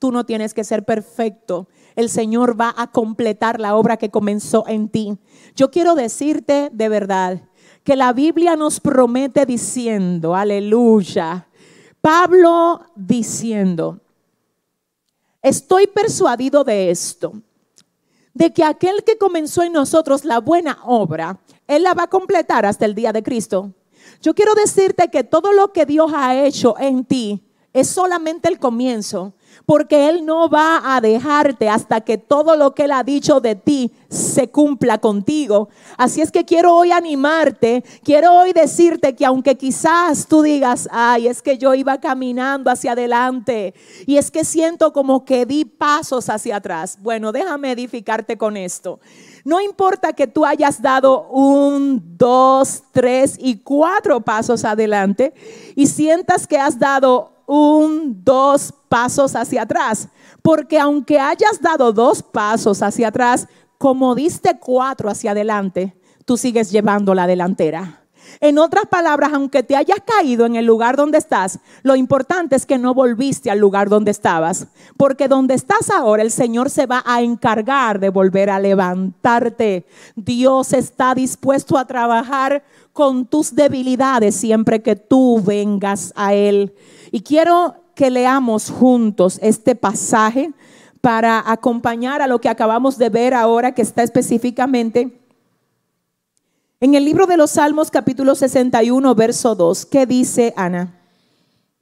Tú 0.00 0.10
no 0.10 0.26
tienes 0.26 0.52
que 0.52 0.64
ser 0.64 0.84
perfecto, 0.84 1.68
el 1.96 2.10
Señor 2.10 2.60
va 2.60 2.74
a 2.76 2.92
completar 2.92 3.58
la 3.58 3.74
obra 3.74 3.96
que 3.96 4.10
comenzó 4.10 4.64
en 4.68 4.88
ti. 4.88 5.18
Yo 5.56 5.70
quiero 5.70 5.94
decirte 5.94 6.70
de 6.72 6.88
verdad 6.88 7.42
que 7.82 7.96
la 7.96 8.12
Biblia 8.12 8.54
nos 8.54 8.80
promete 8.80 9.46
diciendo, 9.46 10.34
aleluya, 10.34 11.48
Pablo 12.00 12.82
diciendo, 12.94 14.00
estoy 15.42 15.86
persuadido 15.86 16.62
de 16.64 16.90
esto, 16.90 17.32
de 18.34 18.52
que 18.52 18.62
aquel 18.62 19.02
que 19.02 19.16
comenzó 19.16 19.62
en 19.62 19.72
nosotros 19.72 20.24
la 20.24 20.40
buena 20.40 20.78
obra, 20.84 21.40
Él 21.66 21.82
la 21.82 21.94
va 21.94 22.04
a 22.04 22.10
completar 22.10 22.66
hasta 22.66 22.84
el 22.84 22.94
día 22.94 23.12
de 23.12 23.22
Cristo. 23.22 23.72
Yo 24.20 24.34
quiero 24.34 24.54
decirte 24.54 25.08
que 25.08 25.24
todo 25.24 25.52
lo 25.52 25.72
que 25.72 25.86
Dios 25.86 26.12
ha 26.14 26.44
hecho 26.44 26.78
en 26.78 27.04
ti, 27.04 27.42
es 27.72 27.88
solamente 27.88 28.48
el 28.48 28.58
comienzo 28.58 29.34
porque 29.64 30.08
Él 30.08 30.26
no 30.26 30.48
va 30.48 30.94
a 30.96 31.00
dejarte 31.00 31.68
hasta 31.68 32.00
que 32.02 32.18
todo 32.18 32.56
lo 32.56 32.74
que 32.74 32.84
Él 32.84 32.92
ha 32.92 33.02
dicho 33.02 33.40
de 33.40 33.54
ti 33.54 33.92
se 34.08 34.48
cumpla 34.48 34.98
contigo. 34.98 35.68
Así 35.96 36.20
es 36.20 36.30
que 36.30 36.44
quiero 36.44 36.74
hoy 36.74 36.92
animarte, 36.92 37.84
quiero 38.04 38.34
hoy 38.34 38.52
decirte 38.52 39.14
que 39.14 39.24
aunque 39.24 39.56
quizás 39.56 40.26
tú 40.26 40.42
digas, 40.42 40.88
ay, 40.92 41.28
es 41.28 41.42
que 41.42 41.58
yo 41.58 41.74
iba 41.74 41.98
caminando 41.98 42.70
hacia 42.70 42.92
adelante 42.92 43.74
y 44.06 44.18
es 44.18 44.30
que 44.30 44.44
siento 44.44 44.92
como 44.92 45.24
que 45.24 45.46
di 45.46 45.64
pasos 45.64 46.28
hacia 46.28 46.56
atrás. 46.56 46.98
Bueno, 47.00 47.32
déjame 47.32 47.72
edificarte 47.72 48.36
con 48.36 48.56
esto. 48.56 49.00
No 49.44 49.60
importa 49.60 50.12
que 50.12 50.26
tú 50.26 50.44
hayas 50.44 50.82
dado 50.82 51.28
un, 51.28 52.16
dos, 52.18 52.82
tres 52.90 53.36
y 53.38 53.58
cuatro 53.58 54.20
pasos 54.20 54.64
adelante 54.64 55.32
y 55.76 55.86
sientas 55.86 56.48
que 56.48 56.58
has 56.58 56.80
dado 56.80 57.35
un, 57.46 58.22
dos 58.24 58.74
pasos 58.88 59.34
hacia 59.36 59.62
atrás. 59.62 60.08
Porque 60.42 60.78
aunque 60.78 61.18
hayas 61.18 61.60
dado 61.60 61.92
dos 61.92 62.22
pasos 62.22 62.82
hacia 62.82 63.08
atrás, 63.08 63.48
como 63.78 64.14
diste 64.14 64.58
cuatro 64.58 65.10
hacia 65.10 65.32
adelante, 65.32 65.96
tú 66.24 66.36
sigues 66.36 66.70
llevando 66.70 67.14
la 67.14 67.26
delantera. 67.26 68.02
En 68.40 68.58
otras 68.58 68.86
palabras, 68.86 69.30
aunque 69.32 69.62
te 69.62 69.76
hayas 69.76 69.98
caído 70.04 70.46
en 70.46 70.56
el 70.56 70.66
lugar 70.66 70.96
donde 70.96 71.18
estás, 71.18 71.58
lo 71.82 71.96
importante 71.96 72.56
es 72.56 72.66
que 72.66 72.78
no 72.78 72.92
volviste 72.92 73.50
al 73.50 73.58
lugar 73.58 73.88
donde 73.88 74.10
estabas. 74.10 74.66
Porque 74.96 75.28
donde 75.28 75.54
estás 75.54 75.90
ahora, 75.90 76.22
el 76.22 76.30
Señor 76.30 76.70
se 76.70 76.86
va 76.86 77.02
a 77.06 77.22
encargar 77.22 77.98
de 77.98 78.10
volver 78.10 78.50
a 78.50 78.60
levantarte. 78.60 79.86
Dios 80.16 80.72
está 80.72 81.14
dispuesto 81.14 81.78
a 81.78 81.86
trabajar 81.86 82.62
con 82.92 83.26
tus 83.26 83.54
debilidades 83.54 84.34
siempre 84.34 84.82
que 84.82 84.96
tú 84.96 85.40
vengas 85.42 86.12
a 86.16 86.34
Él. 86.34 86.74
Y 87.10 87.20
quiero 87.20 87.76
que 87.94 88.10
leamos 88.10 88.70
juntos 88.70 89.38
este 89.42 89.74
pasaje 89.74 90.52
para 91.00 91.50
acompañar 91.50 92.22
a 92.22 92.26
lo 92.26 92.40
que 92.40 92.48
acabamos 92.48 92.98
de 92.98 93.08
ver 93.08 93.34
ahora, 93.34 93.72
que 93.72 93.82
está 93.82 94.02
específicamente 94.02 95.20
en 96.78 96.94
el 96.94 97.06
libro 97.06 97.26
de 97.26 97.38
los 97.38 97.52
Salmos 97.52 97.90
capítulo 97.90 98.34
61, 98.34 99.14
verso 99.14 99.54
2. 99.54 99.86
¿Qué 99.86 100.04
dice 100.04 100.52
Ana? 100.56 101.00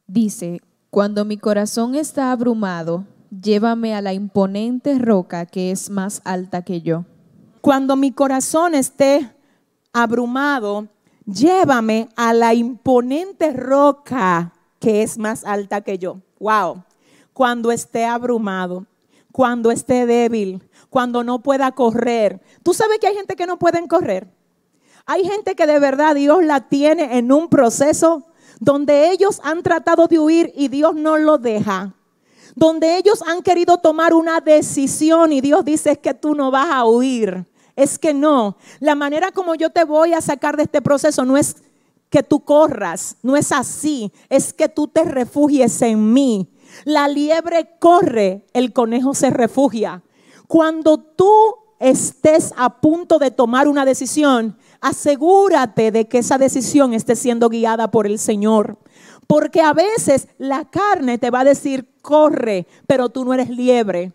Dice, 0.07 0.61
cuando 0.89 1.25
mi 1.25 1.37
corazón 1.37 1.97
está 1.97 2.31
abrumado, 2.31 3.05
llévame 3.29 3.93
a 3.95 4.01
la 4.01 4.13
imponente 4.13 4.97
roca 5.01 5.47
que 5.47 5.73
es 5.73 5.91
más 5.91 6.21
alta 6.25 6.63
que 6.63 6.81
yo. 6.81 7.07
Cuando 7.61 7.97
mi 7.97 8.13
corazón 8.13 8.77
esté 8.77 9.35
abrumado, 9.93 10.87
llévame 11.27 12.09
a 12.15 12.33
la 12.33 12.55
imponente 12.55 13.53
roca 13.53 14.53
que 14.85 15.03
es 15.03 15.17
más 15.17 15.47
alta 15.47 15.81
que 15.81 15.97
yo. 15.97 16.19
Wow. 16.39 16.85
Cuando 17.33 17.73
esté 17.73 18.05
abrumado, 18.05 18.85
cuando 19.33 19.71
esté 19.71 20.05
débil, 20.05 20.63
cuando 20.91 21.25
no 21.25 21.39
pueda 21.43 21.73
correr. 21.73 22.43
¿Tú 22.63 22.75
sabes 22.75 22.99
que 22.99 23.07
hay 23.07 23.15
gente 23.15 23.35
que 23.35 23.47
no 23.47 23.59
pueden 23.59 23.89
correr? 23.89 24.29
Hay 25.07 25.25
gente 25.25 25.55
que 25.55 25.67
de 25.67 25.79
verdad 25.79 26.15
Dios 26.15 26.45
la 26.45 26.69
tiene 26.69 27.17
en 27.17 27.33
un 27.33 27.49
proceso 27.49 28.27
donde 28.61 29.11
ellos 29.11 29.41
han 29.43 29.63
tratado 29.63 30.07
de 30.07 30.19
huir 30.19 30.53
y 30.55 30.69
Dios 30.69 30.95
no 30.95 31.17
lo 31.17 31.39
deja. 31.39 31.95
Donde 32.55 32.99
ellos 32.99 33.23
han 33.27 33.43
querido 33.43 33.79
tomar 33.79 34.13
una 34.13 34.41
decisión 34.41 35.33
y 35.33 35.41
Dios 35.41 35.65
dice 35.65 35.93
es 35.93 35.99
que 35.99 36.13
tú 36.13 36.35
no 36.35 36.51
vas 36.51 36.69
a 36.71 36.85
huir. 36.85 37.47
Es 37.75 37.99
que 37.99 38.13
no. 38.13 38.59
La 38.81 38.95
manera 38.95 39.33
como 39.33 39.55
yo 39.55 39.71
te 39.71 39.85
voy 39.85 40.13
a 40.13 40.21
sacar 40.21 40.59
de 40.59 40.65
este 40.65 40.83
proceso 40.83 41.25
no 41.25 41.39
es 41.39 41.57
que 42.15 42.23
tú 42.23 42.45
corras, 42.45 43.17
no 43.25 43.37
es 43.37 43.51
así, 43.51 44.13
es 44.29 44.53
que 44.53 44.69
tú 44.69 44.87
te 44.87 45.03
refugies 45.03 45.83
en 45.83 46.13
mí. 46.13 46.49
La 46.85 47.09
liebre 47.09 47.71
corre, 47.81 48.47
el 48.53 48.73
conejo 48.73 49.15
se 49.15 49.31
refugia. 49.31 50.05
Cuando 50.47 50.99
tú 50.99 51.33
estés 51.81 52.55
a 52.57 52.81
punto 52.81 53.19
de 53.19 53.33
tomar 53.33 53.67
una 53.67 53.85
decisión, 53.85 54.57
asegúrate 54.81 55.91
de 55.91 56.07
que 56.07 56.19
esa 56.19 56.39
decisión 56.39 56.95
esté 56.95 57.17
siendo 57.17 57.49
guiada 57.49 57.91
por 57.91 58.07
el 58.07 58.21
Señor. 58.21 58.79
Porque 59.27 59.61
a 59.61 59.73
veces 59.73 60.29
la 60.39 60.71
carne 60.71 61.19
te 61.19 61.31
va 61.31 61.41
a 61.41 61.45
decir, 61.45 61.97
corre, 62.01 62.69
pero 62.87 63.09
tú 63.09 63.25
no 63.25 63.35
eres 63.35 63.51
liebre. 63.51 64.13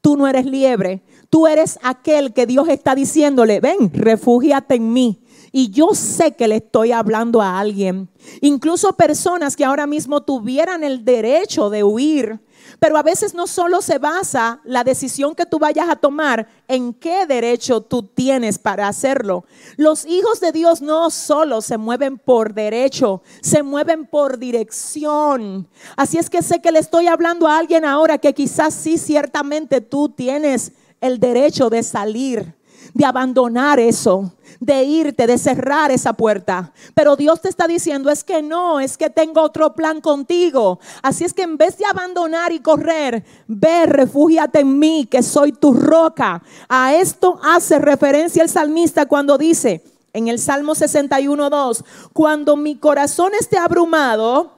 Tú 0.00 0.16
no 0.16 0.26
eres 0.26 0.46
liebre. 0.46 1.04
Tú 1.30 1.46
eres 1.46 1.78
aquel 1.84 2.32
que 2.32 2.46
Dios 2.46 2.68
está 2.68 2.96
diciéndole, 2.96 3.60
ven, 3.60 3.92
refúgiate 3.92 4.74
en 4.74 4.92
mí. 4.92 5.22
Y 5.58 5.70
yo 5.70 5.94
sé 5.94 6.32
que 6.32 6.48
le 6.48 6.56
estoy 6.56 6.92
hablando 6.92 7.40
a 7.40 7.58
alguien. 7.58 8.10
Incluso 8.42 8.92
personas 8.92 9.56
que 9.56 9.64
ahora 9.64 9.86
mismo 9.86 10.22
tuvieran 10.22 10.84
el 10.84 11.02
derecho 11.02 11.70
de 11.70 11.82
huir. 11.82 12.40
Pero 12.78 12.98
a 12.98 13.02
veces 13.02 13.32
no 13.32 13.46
solo 13.46 13.80
se 13.80 13.96
basa 13.96 14.60
la 14.64 14.84
decisión 14.84 15.34
que 15.34 15.46
tú 15.46 15.58
vayas 15.58 15.88
a 15.88 15.96
tomar 15.96 16.46
en 16.68 16.92
qué 16.92 17.24
derecho 17.24 17.80
tú 17.80 18.02
tienes 18.02 18.58
para 18.58 18.86
hacerlo. 18.86 19.46
Los 19.78 20.04
hijos 20.04 20.40
de 20.40 20.52
Dios 20.52 20.82
no 20.82 21.08
solo 21.08 21.62
se 21.62 21.78
mueven 21.78 22.18
por 22.18 22.52
derecho, 22.52 23.22
se 23.40 23.62
mueven 23.62 24.04
por 24.04 24.38
dirección. 24.38 25.70
Así 25.96 26.18
es 26.18 26.28
que 26.28 26.42
sé 26.42 26.60
que 26.60 26.70
le 26.70 26.80
estoy 26.80 27.06
hablando 27.06 27.48
a 27.48 27.56
alguien 27.56 27.86
ahora 27.86 28.18
que 28.18 28.34
quizás 28.34 28.74
sí 28.74 28.98
ciertamente 28.98 29.80
tú 29.80 30.10
tienes 30.10 30.72
el 31.00 31.18
derecho 31.18 31.70
de 31.70 31.82
salir 31.82 32.55
de 32.96 33.04
abandonar 33.04 33.78
eso, 33.78 34.32
de 34.58 34.82
irte, 34.84 35.26
de 35.26 35.36
cerrar 35.36 35.90
esa 35.90 36.14
puerta. 36.14 36.72
Pero 36.94 37.14
Dios 37.14 37.42
te 37.42 37.50
está 37.50 37.68
diciendo, 37.68 38.08
es 38.08 38.24
que 38.24 38.40
no, 38.40 38.80
es 38.80 38.96
que 38.96 39.10
tengo 39.10 39.42
otro 39.42 39.74
plan 39.74 40.00
contigo. 40.00 40.80
Así 41.02 41.24
es 41.24 41.34
que 41.34 41.42
en 41.42 41.58
vez 41.58 41.76
de 41.76 41.84
abandonar 41.84 42.52
y 42.52 42.60
correr, 42.60 43.22
ve, 43.46 43.84
refúgiate 43.84 44.60
en 44.60 44.78
mí, 44.78 45.06
que 45.10 45.22
soy 45.22 45.52
tu 45.52 45.74
roca. 45.74 46.42
A 46.70 46.94
esto 46.94 47.38
hace 47.42 47.78
referencia 47.78 48.42
el 48.42 48.48
salmista 48.48 49.04
cuando 49.04 49.36
dice 49.36 49.84
en 50.14 50.28
el 50.28 50.38
Salmo 50.38 50.74
61.2, 50.74 51.84
cuando 52.14 52.56
mi 52.56 52.76
corazón 52.76 53.32
esté 53.38 53.58
abrumado, 53.58 54.52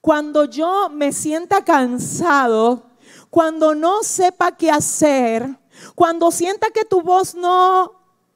cuando 0.00 0.46
yo 0.46 0.88
me 0.90 1.12
sienta 1.12 1.62
cansado, 1.62 2.82
cuando 3.30 3.76
no 3.76 4.02
sepa 4.02 4.56
qué 4.56 4.68
hacer, 4.72 5.61
cuando 5.94 6.30
sienta 6.30 6.70
que 6.70 6.84
tu 6.84 7.02
voz 7.02 7.34
no 7.34 7.92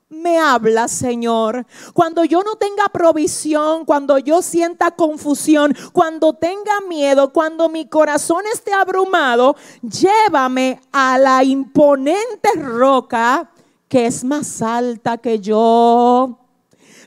me 0.09 0.39
habla, 0.39 0.89
Señor. 0.89 1.67
Cuando 1.93 2.25
yo 2.25 2.43
no 2.43 2.57
tenga 2.57 2.89
provisión, 2.93 3.85
cuando 3.85 4.19
yo 4.19 4.41
sienta 4.41 4.93
confusión, 4.93 5.75
cuando 5.93 6.33
tenga 6.33 6.81
miedo, 6.89 7.33
cuando 7.33 7.69
mi 7.69 7.89
corazón 7.89 8.45
esté 8.53 8.73
abrumado, 8.73 9.57
llévame 9.83 10.81
a 10.93 11.19
la 11.19 11.43
imponente 11.43 12.51
roca 12.55 13.51
que 13.89 14.07
es 14.07 14.25
más 14.25 14.63
alta 14.63 15.19
que 15.19 15.41
yo. 15.41 16.46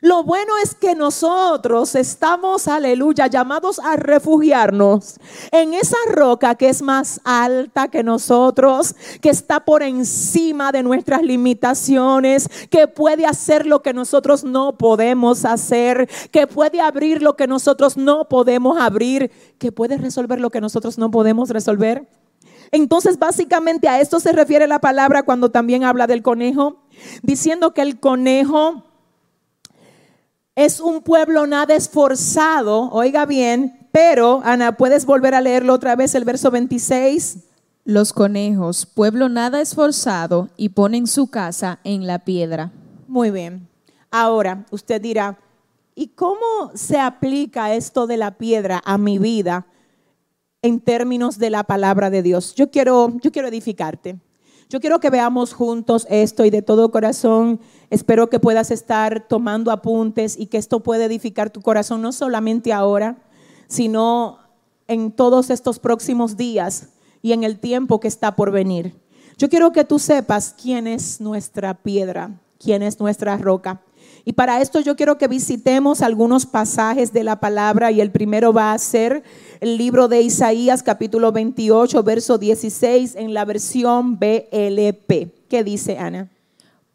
Lo 0.02 0.24
bueno 0.24 0.54
es 0.64 0.76
que 0.76 0.96
nosotros 0.96 1.96
estamos, 1.96 2.68
aleluya, 2.68 3.28
llamados 3.28 3.80
a 3.80 3.98
refugiarnos 3.98 5.20
en 5.52 5.74
esa 5.74 5.98
roca 6.08 6.56
que 6.56 6.70
es 6.70 6.82
más 6.82 7.20
alta 7.24 7.90
que 7.90 8.04
nosotros, 8.04 8.96
que 9.22 9.30
está 9.30 9.66
por 9.66 9.84
encima 9.84 10.72
de 10.72 10.84
nuestras 10.84 11.22
limitaciones, 11.22 12.50
que 12.70 12.88
puede 12.88 13.26
hacer 13.26 13.66
lo 13.66 13.82
que 13.82 13.94
nosotros 13.94 14.44
no 14.44 14.78
podemos 14.78 15.44
hacer, 15.44 16.10
que 16.32 16.48
puede 16.48 16.80
abrir 16.80 17.22
lo 17.22 17.36
que 17.36 17.48
nosotros 17.48 17.98
no 17.98 18.30
podemos 18.30 18.80
abrir, 18.80 19.32
que 19.58 19.72
puede 19.72 19.98
resolver 19.98 20.40
lo 20.40 20.50
que 20.50 20.62
nosotros 20.62 20.98
no 20.98 21.12
podemos 21.12 21.50
resolver. 21.50 22.08
Entonces, 22.72 23.18
básicamente 23.18 23.88
a 23.90 24.00
esto 24.00 24.20
se 24.20 24.32
refiere 24.32 24.68
la 24.68 24.80
palabra 24.80 25.24
cuando 25.24 25.50
también 25.50 25.84
habla 25.84 26.08
del 26.08 26.22
conejo, 26.22 26.84
diciendo 27.24 27.74
que 27.74 27.82
el 27.82 28.00
conejo 28.00 28.89
es 30.66 30.82
un 30.82 31.02
pueblo 31.02 31.48
nada 31.48 31.74
esforzado, 31.74 32.90
oiga 32.92 33.26
bien, 33.26 33.88
pero 33.94 34.42
Ana, 34.44 34.76
¿puedes 34.76 35.06
volver 35.06 35.34
a 35.34 35.40
leerlo 35.40 35.74
otra 35.74 35.96
vez 35.96 36.16
el 36.16 36.26
verso 36.26 36.52
26? 36.52 37.46
Los 37.86 38.12
conejos, 38.12 38.86
pueblo 38.86 39.30
nada 39.30 39.62
esforzado 39.62 40.50
y 40.58 40.70
ponen 40.70 41.08
su 41.08 41.28
casa 41.28 41.80
en 41.86 42.08
la 42.08 42.20
piedra. 42.20 42.74
Muy 43.08 43.32
bien. 43.32 43.70
Ahora, 44.12 44.66
usted 44.70 45.02
dirá, 45.02 45.40
¿y 45.96 46.08
cómo 46.08 46.72
se 46.74 47.00
aplica 47.00 47.74
esto 47.74 48.06
de 48.06 48.18
la 48.18 48.32
piedra 48.32 48.82
a 48.84 48.98
mi 48.98 49.18
vida 49.18 49.66
en 50.62 50.82
términos 50.82 51.38
de 51.38 51.52
la 51.52 51.64
palabra 51.64 52.10
de 52.10 52.22
Dios? 52.22 52.54
Yo 52.54 52.70
quiero, 52.70 53.18
yo 53.22 53.32
quiero 53.32 53.48
edificarte. 53.48 54.20
Yo 54.72 54.80
quiero 54.80 55.00
que 55.00 55.10
veamos 55.10 55.54
juntos 55.54 56.06
esto 56.12 56.46
y 56.46 56.52
de 56.52 56.62
todo 56.62 56.92
corazón 56.92 57.60
espero 57.90 58.30
que 58.30 58.40
puedas 58.40 58.70
estar 58.70 59.28
tomando 59.28 59.72
apuntes 59.72 60.38
y 60.38 60.46
que 60.46 60.60
esto 60.60 60.82
pueda 60.82 61.06
edificar 61.06 61.50
tu 61.50 61.64
corazón 61.64 62.04
no 62.04 62.12
solamente 62.12 62.72
ahora, 62.72 63.18
sino 63.68 64.38
en 64.88 65.12
todos 65.12 65.50
estos 65.50 65.80
próximos 65.80 66.38
días 66.38 66.90
y 67.24 67.32
en 67.32 67.44
el 67.44 67.58
tiempo 67.58 68.00
que 68.00 68.08
está 68.08 68.36
por 68.36 68.52
venir. 68.52 68.94
Yo 69.40 69.50
quiero 69.50 69.72
que 69.72 69.86
tú 69.86 69.98
sepas 69.98 70.54
quién 70.62 70.86
es 70.86 71.20
nuestra 71.20 71.74
piedra, 71.74 72.40
quién 72.60 72.84
es 72.84 73.00
nuestra 73.00 73.38
roca. 73.38 73.82
Y 74.26 74.34
para 74.34 74.62
esto 74.62 74.80
yo 74.80 74.96
quiero 74.96 75.18
que 75.18 75.28
visitemos 75.28 76.02
algunos 76.02 76.46
pasajes 76.46 77.14
de 77.14 77.24
la 77.24 77.40
palabra 77.40 77.92
y 77.92 78.02
el 78.02 78.12
primero 78.12 78.54
va 78.54 78.74
a 78.74 78.78
ser 78.78 79.24
el 79.60 79.78
libro 79.78 80.08
de 80.08 80.22
Isaías 80.22 80.84
capítulo 80.84 81.32
28, 81.32 82.04
verso 82.04 82.38
16 82.38 83.16
en 83.16 83.34
la 83.34 83.46
versión 83.46 84.20
BLP. 84.20 85.48
¿Qué 85.48 85.64
dice 85.64 85.98
Ana? 85.98 86.30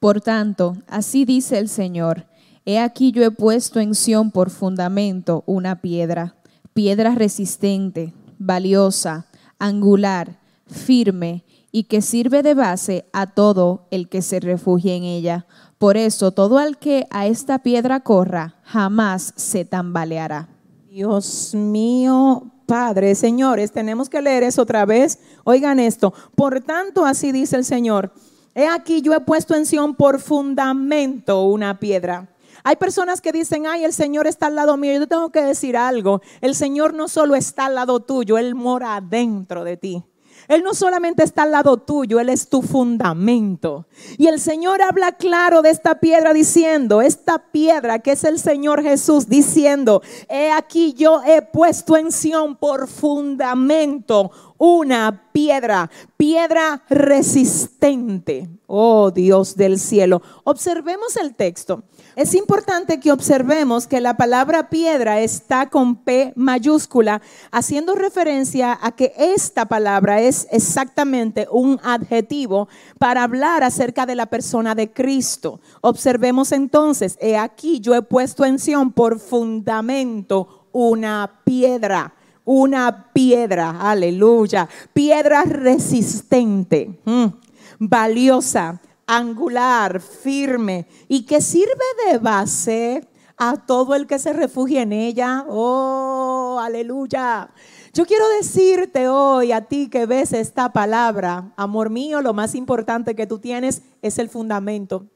Por 0.01 0.21
tanto, 0.21 0.77
así 0.87 1.25
dice 1.25 1.59
el 1.59 1.69
Señor, 1.69 2.27
he 2.67 2.79
aquí 2.79 3.11
yo 3.11 3.25
he 3.25 3.31
puesto 3.31 3.81
en 3.81 3.95
Sión 3.95 4.31
por 4.31 4.51
fundamento 4.51 5.45
una 5.47 5.81
piedra, 5.81 6.35
piedra 6.75 7.15
resistente, 7.15 8.13
valiosa, 8.39 9.27
angular, 9.59 10.39
firme 10.67 11.45
y 11.73 11.85
que 11.85 12.03
sirve 12.03 12.43
de 12.43 12.55
base 12.55 13.07
a 13.13 13.27
todo 13.27 13.87
el 13.91 14.09
que 14.09 14.23
se 14.23 14.41
refugie 14.41 14.95
en 14.95 15.05
ella 15.05 15.47
por 15.85 15.99
eso, 15.99 16.33
todo 16.33 16.61
el 16.61 16.79
que 16.79 17.07
a 17.11 17.27
esta 17.27 17.59
piedra 17.59 18.01
corra 18.01 18.55
jamás 18.63 19.35
se 19.37 19.67
tambaleará. 19.67 20.49
Dios 20.89 21.55
mío, 21.55 22.51
Padre, 22.65 23.15
señores, 23.15 23.71
tenemos 23.71 24.09
que 24.09 24.23
leer 24.23 24.45
eso 24.45 24.63
otra 24.63 24.87
vez. 24.87 25.19
Oigan 25.45 25.79
esto. 25.79 26.15
Por 26.35 26.63
tanto, 26.63 27.05
así 27.05 27.33
dice 27.33 27.57
el 27.57 27.67
Señor. 27.67 28.15
He 28.55 28.67
aquí 28.67 29.03
yo 29.03 29.13
he 29.13 29.21
puesto 29.21 29.55
en 29.55 29.67
Sión 29.67 29.95
por 29.95 30.21
fundamento 30.21 31.43
una 31.43 31.79
piedra. 31.79 32.31
Hay 32.63 32.77
personas 32.77 33.21
que 33.21 33.33
dicen, 33.33 33.67
ay, 33.67 33.85
el 33.85 33.93
Señor 33.93 34.27
está 34.27 34.47
al 34.47 34.55
lado 34.55 34.79
mío. 34.79 34.99
Yo 34.99 35.07
tengo 35.07 35.31
que 35.31 35.43
decir 35.43 35.77
algo. 35.77 36.23
El 36.41 36.55
Señor 36.55 36.95
no 36.95 37.09
solo 37.09 37.35
está 37.35 37.67
al 37.67 37.75
lado 37.75 38.01
tuyo, 38.01 38.39
Él 38.39 38.55
mora 38.55 39.03
dentro 39.03 39.65
de 39.65 39.77
ti. 39.77 40.03
Él 40.49 40.63
no 40.63 40.75
solamente 40.75 41.23
está 41.23 41.43
al 41.43 41.53
lado 41.53 41.79
tuyo, 41.79 42.21
Él 42.21 42.29
es 42.29 42.49
tu 42.49 42.63
fundamento. 42.63 43.87
Y 44.19 44.27
el 44.27 44.41
Señor 44.41 44.83
habla 44.83 45.13
claro 45.13 45.63
de 45.63 45.71
esta 45.71 46.01
piedra 46.01 46.33
diciendo, 46.33 47.03
esta 47.03 47.39
piedra 47.39 48.01
que 48.01 48.13
es 48.13 48.25
el 48.25 48.39
Señor 48.39 48.83
Jesús 48.83 49.29
diciendo, 49.29 50.03
he 50.29 50.51
aquí 50.51 50.95
yo 50.95 51.23
he 51.25 51.43
puesto 51.43 51.97
en 51.97 52.13
Sión 52.13 52.57
por 52.57 52.89
fundamento 52.89 54.31
una 54.59 55.31
piedra, 55.33 55.91
piedra 56.17 56.85
resistente. 56.89 58.49
Oh 58.67 59.11
Dios 59.11 59.57
del 59.57 59.79
cielo. 59.79 60.23
Observemos 60.45 61.17
el 61.17 61.35
texto. 61.35 61.85
Es 62.17 62.35
importante 62.35 63.01
que 63.01 63.11
observemos 63.11 63.89
que 63.89 64.01
la 64.01 64.17
palabra 64.17 64.71
piedra 64.71 65.21
está 65.21 65.69
con 65.69 65.97
P 65.97 66.33
mayúscula, 66.37 67.21
haciendo 67.51 67.97
referencia 67.97 68.79
a 68.81 68.93
que 68.93 69.13
esta 69.19 69.67
palabra 69.67 70.21
es 70.21 70.47
exactamente 70.53 71.49
un 71.51 71.81
adjetivo 71.83 72.69
para 73.01 73.25
hablar 73.25 73.65
acerca 73.65 74.07
de 74.07 74.15
la 74.15 74.27
persona 74.27 74.77
de 74.77 74.93
Cristo. 74.93 75.61
Observemos 75.81 76.53
entonces, 76.53 77.19
he 77.21 77.37
aquí 77.37 77.81
yo 77.81 77.97
he 77.97 78.03
puesto 78.03 78.45
en 78.45 78.61
Sion 78.61 78.93
por 78.93 79.19
fundamento 79.19 80.69
una 80.73 81.41
piedra 81.45 82.15
una 82.47 83.11
piedra, 83.15 83.81
aleluya, 83.81 84.69
piedra 84.93 85.45
resistente, 85.45 87.01
mm, 87.07 87.27
valiosa, 87.79 88.83
angular, 89.07 90.01
firme 90.01 90.87
y 91.09 91.25
que 91.27 91.41
sirve 91.41 91.85
de 92.11 92.19
base 92.19 93.09
a 93.37 93.57
todo 93.67 93.95
el 93.95 94.07
que 94.07 94.19
se 94.19 94.33
refugia 94.33 94.83
en 94.83 94.93
ella. 94.93 95.45
Oh, 95.49 96.59
aleluya. 96.61 97.51
Yo 97.93 98.07
quiero 98.07 98.29
decirte 98.31 99.09
hoy 99.09 99.53
a 99.53 99.63
ti 99.63 99.89
que 99.89 100.07
ves 100.07 100.33
esta 100.33 100.73
palabra, 100.73 101.53
amor 101.57 101.91
mío, 101.91 102.21
lo 102.23 102.35
más 102.35 102.55
importante 102.55 103.15
que 103.15 103.27
tú 103.27 103.39
tienes 103.39 103.83
es 104.03 104.19
el 104.19 104.29
fundamento. 104.29 105.07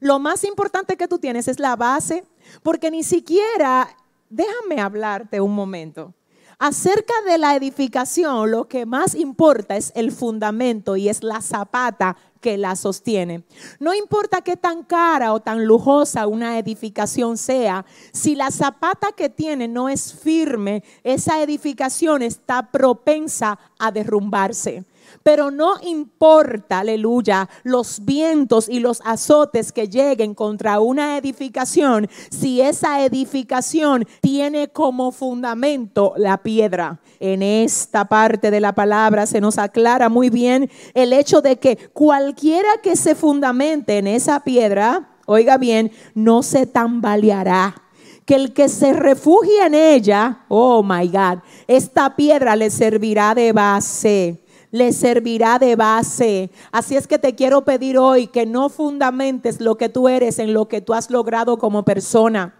Lo 0.00 0.18
más 0.18 0.44
importante 0.44 0.96
que 0.96 1.08
tú 1.08 1.18
tienes 1.18 1.48
es 1.48 1.58
la 1.58 1.76
base, 1.76 2.24
porque 2.62 2.90
ni 2.90 3.02
siquiera, 3.02 3.88
déjame 4.28 4.80
hablarte 4.80 5.40
un 5.40 5.54
momento. 5.54 6.14
Acerca 6.58 7.12
de 7.26 7.36
la 7.36 7.54
edificación, 7.54 8.50
lo 8.50 8.66
que 8.66 8.86
más 8.86 9.14
importa 9.14 9.76
es 9.76 9.92
el 9.94 10.10
fundamento 10.10 10.96
y 10.96 11.10
es 11.10 11.22
la 11.22 11.42
zapata 11.42 12.16
que 12.46 12.56
la 12.56 12.76
sostiene. 12.76 13.42
No 13.80 13.92
importa 13.92 14.40
qué 14.40 14.56
tan 14.56 14.84
cara 14.84 15.32
o 15.32 15.40
tan 15.40 15.66
lujosa 15.66 16.28
una 16.28 16.60
edificación 16.60 17.38
sea, 17.38 17.84
si 18.12 18.36
la 18.36 18.52
zapata 18.52 19.08
que 19.16 19.28
tiene 19.28 19.66
no 19.66 19.88
es 19.88 20.14
firme, 20.14 20.84
esa 21.02 21.42
edificación 21.42 22.22
está 22.22 22.70
propensa 22.70 23.58
a 23.80 23.90
derrumbarse. 23.90 24.84
Pero 25.26 25.50
no 25.50 25.74
importa, 25.82 26.78
aleluya, 26.78 27.48
los 27.64 28.04
vientos 28.04 28.68
y 28.68 28.78
los 28.78 29.02
azotes 29.04 29.72
que 29.72 29.88
lleguen 29.88 30.36
contra 30.36 30.78
una 30.78 31.18
edificación, 31.18 32.08
si 32.30 32.60
esa 32.60 33.04
edificación 33.04 34.06
tiene 34.20 34.68
como 34.68 35.10
fundamento 35.10 36.14
la 36.16 36.44
piedra. 36.44 37.00
En 37.18 37.42
esta 37.42 38.04
parte 38.04 38.52
de 38.52 38.60
la 38.60 38.76
palabra 38.76 39.26
se 39.26 39.40
nos 39.40 39.58
aclara 39.58 40.08
muy 40.08 40.30
bien 40.30 40.70
el 40.94 41.12
hecho 41.12 41.40
de 41.40 41.56
que 41.56 41.76
cualquiera 41.92 42.68
que 42.80 42.94
se 42.94 43.16
fundamente 43.16 43.98
en 43.98 44.06
esa 44.06 44.44
piedra, 44.44 45.08
oiga 45.26 45.58
bien, 45.58 45.90
no 46.14 46.44
se 46.44 46.66
tambaleará 46.66 47.82
que 48.24 48.36
el 48.36 48.52
que 48.52 48.68
se 48.68 48.92
refugie 48.92 49.66
en 49.66 49.74
ella, 49.74 50.44
oh 50.46 50.84
my 50.84 51.08
God, 51.08 51.38
esta 51.66 52.14
piedra 52.14 52.54
le 52.54 52.70
servirá 52.70 53.34
de 53.34 53.52
base 53.52 54.45
le 54.76 54.92
servirá 54.92 55.58
de 55.58 55.74
base. 55.74 56.50
Así 56.70 56.96
es 56.96 57.06
que 57.06 57.18
te 57.18 57.34
quiero 57.34 57.64
pedir 57.64 57.96
hoy 57.98 58.26
que 58.26 58.44
no 58.44 58.68
fundamentes 58.68 59.60
lo 59.60 59.76
que 59.76 59.88
tú 59.88 60.08
eres 60.08 60.38
en 60.38 60.52
lo 60.52 60.68
que 60.68 60.82
tú 60.82 60.92
has 60.92 61.10
logrado 61.10 61.58
como 61.58 61.84
persona. 61.84 62.54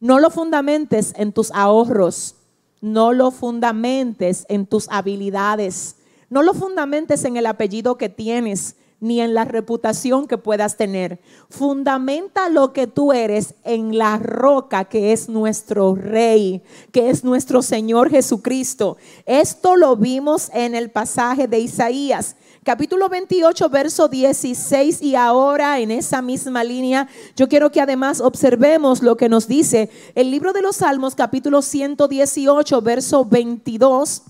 No 0.00 0.18
lo 0.18 0.30
fundamentes 0.30 1.12
en 1.16 1.32
tus 1.32 1.50
ahorros. 1.52 2.36
No 2.80 3.12
lo 3.12 3.30
fundamentes 3.30 4.46
en 4.48 4.66
tus 4.66 4.88
habilidades. 4.88 5.96
No 6.30 6.42
lo 6.42 6.54
fundamentes 6.54 7.24
en 7.24 7.36
el 7.36 7.44
apellido 7.44 7.98
que 7.98 8.08
tienes 8.08 8.76
ni 9.02 9.20
en 9.20 9.34
la 9.34 9.44
reputación 9.44 10.28
que 10.28 10.38
puedas 10.38 10.76
tener. 10.76 11.20
Fundamenta 11.50 12.48
lo 12.48 12.72
que 12.72 12.86
tú 12.86 13.12
eres 13.12 13.54
en 13.64 13.98
la 13.98 14.16
roca 14.16 14.84
que 14.84 15.12
es 15.12 15.28
nuestro 15.28 15.96
Rey, 15.96 16.62
que 16.92 17.10
es 17.10 17.24
nuestro 17.24 17.62
Señor 17.62 18.10
Jesucristo. 18.10 18.96
Esto 19.26 19.76
lo 19.76 19.96
vimos 19.96 20.50
en 20.54 20.76
el 20.76 20.90
pasaje 20.90 21.48
de 21.48 21.58
Isaías. 21.58 22.36
Capítulo 22.62 23.08
28, 23.08 23.68
verso 23.70 24.06
16 24.06 25.02
y 25.02 25.16
ahora 25.16 25.80
en 25.80 25.90
esa 25.90 26.22
misma 26.22 26.62
línea, 26.62 27.08
yo 27.34 27.48
quiero 27.48 27.72
que 27.72 27.80
además 27.80 28.20
observemos 28.20 29.02
lo 29.02 29.16
que 29.16 29.28
nos 29.28 29.48
dice 29.48 29.90
el 30.14 30.30
libro 30.30 30.52
de 30.52 30.62
los 30.62 30.76
Salmos, 30.76 31.16
capítulo 31.16 31.60
118, 31.60 32.80
verso 32.82 33.24
22 33.24 34.22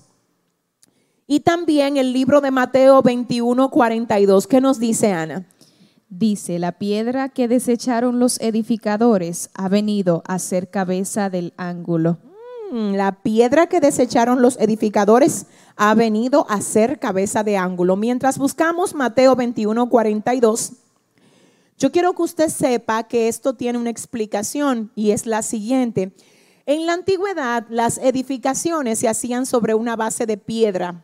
y 1.27 1.39
también 1.41 1.97
el 1.97 2.13
libro 2.13 2.41
de 2.41 2.51
Mateo 2.51 3.01
21, 3.01 3.69
42. 3.69 4.47
¿Qué 4.47 4.61
nos 4.61 4.79
dice 4.79 5.13
Ana? 5.13 5.45
Dice, 6.09 6.59
la 6.59 6.73
piedra 6.73 7.29
que 7.29 7.47
desecharon 7.47 8.19
los 8.19 8.39
edificadores 8.39 9.49
ha 9.53 9.69
venido 9.69 10.21
a 10.27 10.37
ser 10.37 10.69
cabeza 10.69 11.29
del 11.29 11.53
ángulo. 11.57 12.19
Mm, 12.71 12.93
la 12.95 13.23
piedra 13.23 13.67
que 13.67 13.79
desecharon 13.79 14.41
los 14.41 14.59
edificadores 14.59 15.47
ha 15.75 15.93
venido 15.95 16.45
a 16.49 16.61
ser 16.61 16.99
cabeza 16.99 17.43
de 17.43 17.57
ángulo. 17.57 17.95
Mientras 17.95 18.37
buscamos 18.37 18.93
Mateo 18.93 19.35
21, 19.35 19.89
42, 19.89 20.73
yo 21.79 21.91
quiero 21.91 22.13
que 22.13 22.21
usted 22.21 22.49
sepa 22.49 23.03
que 23.03 23.27
esto 23.27 23.55
tiene 23.55 23.79
una 23.79 23.89
explicación 23.89 24.91
y 24.95 25.11
es 25.11 25.25
la 25.25 25.41
siguiente. 25.41 26.13
En 26.65 26.85
la 26.85 26.93
antigüedad 26.93 27.65
las 27.69 27.97
edificaciones 27.97 28.99
se 28.99 29.07
hacían 29.07 29.45
sobre 29.45 29.73
una 29.73 29.95
base 29.95 30.25
de 30.25 30.37
piedra 30.37 31.03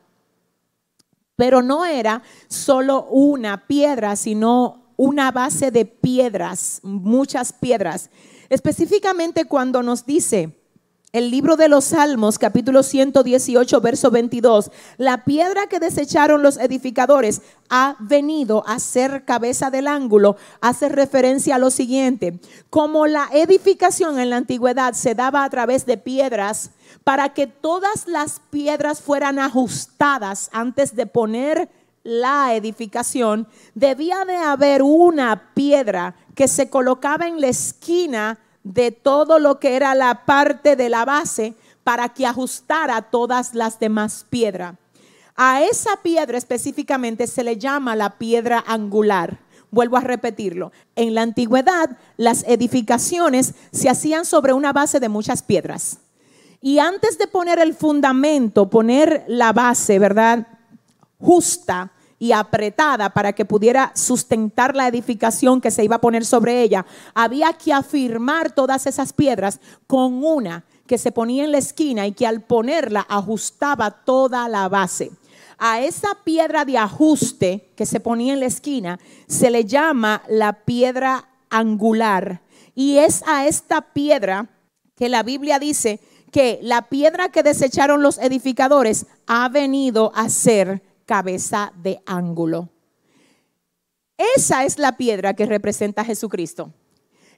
pero 1.39 1.61
no 1.61 1.85
era 1.85 2.21
solo 2.49 3.05
una 3.05 3.65
piedra, 3.65 4.17
sino 4.17 4.91
una 4.97 5.31
base 5.31 5.71
de 5.71 5.85
piedras, 5.85 6.81
muchas 6.83 7.53
piedras. 7.53 8.09
Específicamente 8.49 9.45
cuando 9.45 9.81
nos 9.81 10.05
dice 10.05 10.58
el 11.11 11.31
libro 11.31 11.57
de 11.57 11.69
los 11.69 11.85
Salmos, 11.85 12.37
capítulo 12.37 12.83
118, 12.83 13.81
verso 13.81 14.11
22, 14.11 14.71
la 14.97 15.23
piedra 15.23 15.65
que 15.65 15.79
desecharon 15.79 16.43
los 16.43 16.57
edificadores 16.57 17.41
ha 17.69 17.95
venido 17.99 18.63
a 18.67 18.79
ser 18.79 19.25
cabeza 19.25 19.71
del 19.71 19.87
ángulo, 19.87 20.37
hace 20.61 20.87
referencia 20.87 21.55
a 21.55 21.59
lo 21.59 21.71
siguiente, 21.71 22.39
como 22.69 23.07
la 23.07 23.27
edificación 23.33 24.19
en 24.19 24.29
la 24.29 24.37
antigüedad 24.37 24.93
se 24.93 25.15
daba 25.15 25.43
a 25.43 25.49
través 25.49 25.87
de 25.87 25.97
piedras, 25.97 26.71
para 27.03 27.29
que 27.29 27.47
todas 27.47 28.07
las 28.07 28.39
piedras 28.51 29.01
fueran 29.01 29.39
ajustadas 29.39 30.49
antes 30.51 30.95
de 30.95 31.07
poner 31.07 31.69
la 32.03 32.53
edificación, 32.53 33.47
debía 33.73 34.25
de 34.25 34.35
haber 34.35 34.83
una 34.83 35.53
piedra 35.55 36.15
que 36.35 36.47
se 36.47 36.69
colocaba 36.69 37.27
en 37.27 37.41
la 37.41 37.47
esquina 37.47 38.37
de 38.69 38.91
todo 38.91 39.39
lo 39.39 39.59
que 39.59 39.75
era 39.75 39.95
la 39.95 40.25
parte 40.25 40.75
de 40.75 40.89
la 40.89 41.03
base 41.03 41.55
para 41.83 42.09
que 42.09 42.27
ajustara 42.27 43.01
todas 43.01 43.55
las 43.55 43.79
demás 43.79 44.27
piedras. 44.29 44.75
A 45.35 45.63
esa 45.63 45.97
piedra 46.03 46.37
específicamente 46.37 47.25
se 47.25 47.43
le 47.43 47.57
llama 47.57 47.95
la 47.95 48.19
piedra 48.19 48.63
angular. 48.67 49.39
Vuelvo 49.71 49.97
a 49.97 50.01
repetirlo. 50.01 50.71
En 50.95 51.15
la 51.15 51.23
antigüedad, 51.23 51.97
las 52.17 52.43
edificaciones 52.43 53.55
se 53.71 53.89
hacían 53.89 54.25
sobre 54.25 54.53
una 54.53 54.71
base 54.71 54.99
de 54.99 55.09
muchas 55.09 55.41
piedras. 55.41 55.97
Y 56.61 56.77
antes 56.77 57.17
de 57.17 57.25
poner 57.25 57.57
el 57.57 57.73
fundamento, 57.73 58.69
poner 58.69 59.23
la 59.27 59.51
base, 59.51 59.97
¿verdad? 59.97 60.45
Justa 61.19 61.91
y 62.19 62.33
apretada 62.33 63.09
para 63.11 63.33
que 63.33 63.45
pudiera 63.45 63.91
sustentar 63.95 64.75
la 64.75 64.87
edificación 64.87 65.61
que 65.61 65.71
se 65.71 65.85
iba 65.85 65.95
a 65.95 66.01
poner 66.01 66.25
sobre 66.25 66.61
ella, 66.61 66.85
había 67.15 67.53
que 67.53 67.73
afirmar 67.73 68.51
todas 68.51 68.85
esas 68.85 69.13
piedras 69.13 69.59
con 69.87 70.23
una 70.23 70.65
que 70.85 70.97
se 70.97 71.11
ponía 71.11 71.45
en 71.45 71.53
la 71.53 71.59
esquina 71.59 72.05
y 72.05 72.11
que 72.11 72.27
al 72.27 72.41
ponerla 72.41 73.05
ajustaba 73.07 73.91
toda 73.91 74.49
la 74.49 74.67
base. 74.67 75.11
A 75.57 75.81
esa 75.81 76.09
piedra 76.23 76.65
de 76.65 76.77
ajuste 76.77 77.71
que 77.75 77.85
se 77.85 77.99
ponía 77.99 78.33
en 78.33 78.39
la 78.39 78.45
esquina 78.45 78.99
se 79.27 79.49
le 79.49 79.65
llama 79.65 80.23
la 80.27 80.53
piedra 80.53 81.29
angular. 81.49 82.41
Y 82.75 82.97
es 82.97 83.23
a 83.27 83.45
esta 83.45 83.81
piedra 83.81 84.49
que 84.95 85.09
la 85.09 85.23
Biblia 85.23 85.59
dice 85.59 85.99
que 86.31 86.59
la 86.61 86.89
piedra 86.89 87.29
que 87.29 87.43
desecharon 87.43 88.01
los 88.01 88.17
edificadores 88.17 89.05
ha 89.27 89.49
venido 89.49 90.11
a 90.15 90.29
ser 90.29 90.81
cabeza 91.09 91.73
de 91.75 92.03
ángulo. 92.05 92.69
Esa 94.35 94.63
es 94.63 94.77
la 94.77 94.95
piedra 94.95 95.33
que 95.33 95.47
representa 95.47 96.03
a 96.03 96.05
Jesucristo. 96.05 96.71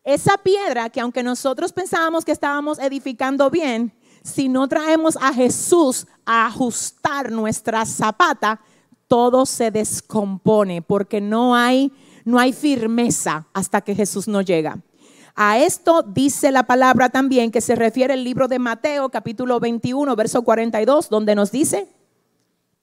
Esa 0.04 0.38
piedra 0.40 0.90
que 0.90 1.00
aunque 1.00 1.24
nosotros 1.24 1.72
pensábamos 1.72 2.26
que 2.26 2.34
estábamos 2.34 2.80
edificando 2.80 3.50
bien, 3.50 3.94
si 4.26 4.50
no 4.50 4.68
traemos 4.68 5.16
a 5.22 5.34
Jesús 5.34 6.06
a 6.26 6.48
ajustar 6.48 7.32
nuestra 7.32 7.86
zapata, 7.86 8.60
todo 9.08 9.46
se 9.46 9.72
descompone 9.72 10.82
porque 10.82 11.22
no 11.22 11.56
hay, 11.56 11.94
no 12.26 12.40
hay 12.40 12.52
firmeza 12.52 13.48
hasta 13.54 13.80
que 13.80 13.96
Jesús 13.96 14.28
no 14.28 14.42
llega. 14.42 14.82
A 15.34 15.60
esto 15.60 16.04
dice 16.04 16.52
la 16.52 16.64
palabra 16.64 17.08
también 17.08 17.52
que 17.52 17.62
se 17.62 17.76
refiere 17.76 18.16
el 18.16 18.26
libro 18.26 18.50
de 18.50 18.60
Mateo 18.60 19.08
capítulo 19.08 19.62
21, 19.62 20.14
verso 20.18 20.42
42, 20.42 21.08
donde 21.08 21.36
nos 21.36 21.54
dice, 21.54 21.88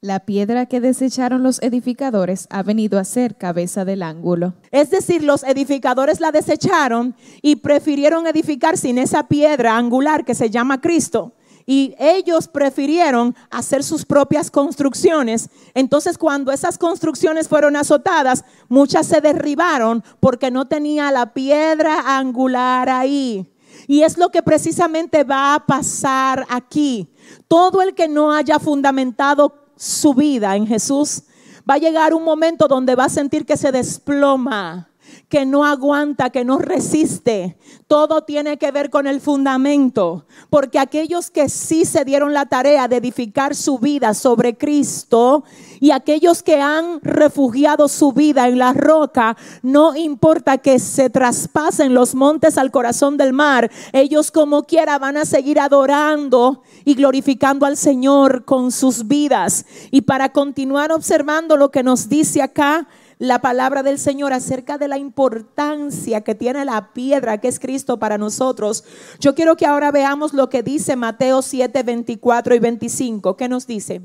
la 0.00 0.20
piedra 0.20 0.66
que 0.66 0.80
desecharon 0.80 1.42
los 1.42 1.60
edificadores 1.60 2.46
ha 2.50 2.62
venido 2.62 3.00
a 3.00 3.04
ser 3.04 3.36
cabeza 3.36 3.84
del 3.84 4.04
ángulo. 4.04 4.54
Es 4.70 4.90
decir, 4.90 5.24
los 5.24 5.42
edificadores 5.42 6.20
la 6.20 6.30
desecharon 6.30 7.16
y 7.42 7.56
prefirieron 7.56 8.28
edificar 8.28 8.78
sin 8.78 8.98
esa 8.98 9.26
piedra 9.26 9.76
angular 9.76 10.24
que 10.24 10.36
se 10.36 10.50
llama 10.50 10.80
Cristo. 10.80 11.32
Y 11.66 11.96
ellos 11.98 12.46
prefirieron 12.46 13.34
hacer 13.50 13.82
sus 13.82 14.06
propias 14.06 14.52
construcciones. 14.52 15.50
Entonces 15.74 16.16
cuando 16.16 16.52
esas 16.52 16.78
construcciones 16.78 17.48
fueron 17.48 17.74
azotadas, 17.74 18.44
muchas 18.68 19.04
se 19.06 19.20
derribaron 19.20 20.04
porque 20.20 20.52
no 20.52 20.66
tenía 20.66 21.10
la 21.10 21.34
piedra 21.34 22.16
angular 22.18 22.88
ahí. 22.88 23.52
Y 23.88 24.02
es 24.02 24.16
lo 24.16 24.30
que 24.30 24.42
precisamente 24.42 25.24
va 25.24 25.54
a 25.54 25.66
pasar 25.66 26.46
aquí. 26.48 27.08
Todo 27.48 27.82
el 27.82 27.94
que 27.94 28.08
no 28.08 28.32
haya 28.32 28.58
fundamentado 28.58 29.57
su 29.78 30.12
vida 30.12 30.56
en 30.56 30.66
Jesús, 30.66 31.22
va 31.68 31.74
a 31.74 31.78
llegar 31.78 32.12
un 32.12 32.24
momento 32.24 32.68
donde 32.68 32.94
va 32.94 33.04
a 33.04 33.08
sentir 33.08 33.46
que 33.46 33.56
se 33.56 33.72
desploma, 33.72 34.90
que 35.28 35.44
no 35.44 35.64
aguanta, 35.64 36.30
que 36.30 36.44
no 36.44 36.58
resiste. 36.58 37.58
Todo 37.86 38.22
tiene 38.22 38.56
que 38.56 38.70
ver 38.70 38.90
con 38.90 39.06
el 39.06 39.20
fundamento, 39.20 40.24
porque 40.50 40.78
aquellos 40.78 41.30
que 41.30 41.48
sí 41.48 41.84
se 41.84 42.04
dieron 42.04 42.32
la 42.32 42.46
tarea 42.46 42.88
de 42.88 42.96
edificar 42.96 43.54
su 43.54 43.78
vida 43.78 44.14
sobre 44.14 44.56
Cristo 44.56 45.44
y 45.80 45.90
aquellos 45.90 46.42
que 46.42 46.60
han 46.60 47.00
refugiado 47.02 47.88
su 47.88 48.12
vida 48.12 48.48
en 48.48 48.58
la 48.58 48.72
roca, 48.72 49.36
no 49.62 49.94
importa 49.94 50.58
que 50.58 50.78
se 50.78 51.10
traspasen 51.10 51.94
los 51.94 52.14
montes 52.14 52.56
al 52.56 52.70
corazón 52.70 53.16
del 53.16 53.32
mar, 53.32 53.70
ellos 53.92 54.30
como 54.30 54.64
quiera 54.64 54.98
van 54.98 55.18
a 55.18 55.24
seguir 55.24 55.60
adorando 55.60 56.62
y 56.84 56.94
glorificando 56.94 57.66
al 57.66 57.76
Señor 57.76 58.44
con 58.44 58.72
sus 58.72 59.06
vidas. 59.06 59.66
Y 59.90 60.02
para 60.02 60.30
continuar 60.30 60.90
observando 60.90 61.56
lo 61.56 61.70
que 61.70 61.82
nos 61.82 62.08
dice 62.08 62.42
acá, 62.42 62.88
la 63.18 63.40
palabra 63.40 63.82
del 63.82 63.98
Señor 63.98 64.32
acerca 64.32 64.78
de 64.78 64.88
la 64.88 64.98
importancia 64.98 66.20
que 66.20 66.34
tiene 66.34 66.64
la 66.64 66.92
piedra 66.92 67.38
que 67.38 67.48
es 67.48 67.58
Cristo 67.58 67.98
para 67.98 68.18
nosotros. 68.18 68.84
Yo 69.18 69.34
quiero 69.34 69.56
que 69.56 69.66
ahora 69.66 69.90
veamos 69.90 70.34
lo 70.34 70.48
que 70.48 70.62
dice 70.62 70.96
Mateo 70.96 71.42
7, 71.42 71.82
24 71.82 72.54
y 72.54 72.58
25. 72.58 73.36
¿Qué 73.36 73.48
nos 73.48 73.66
dice? 73.66 74.02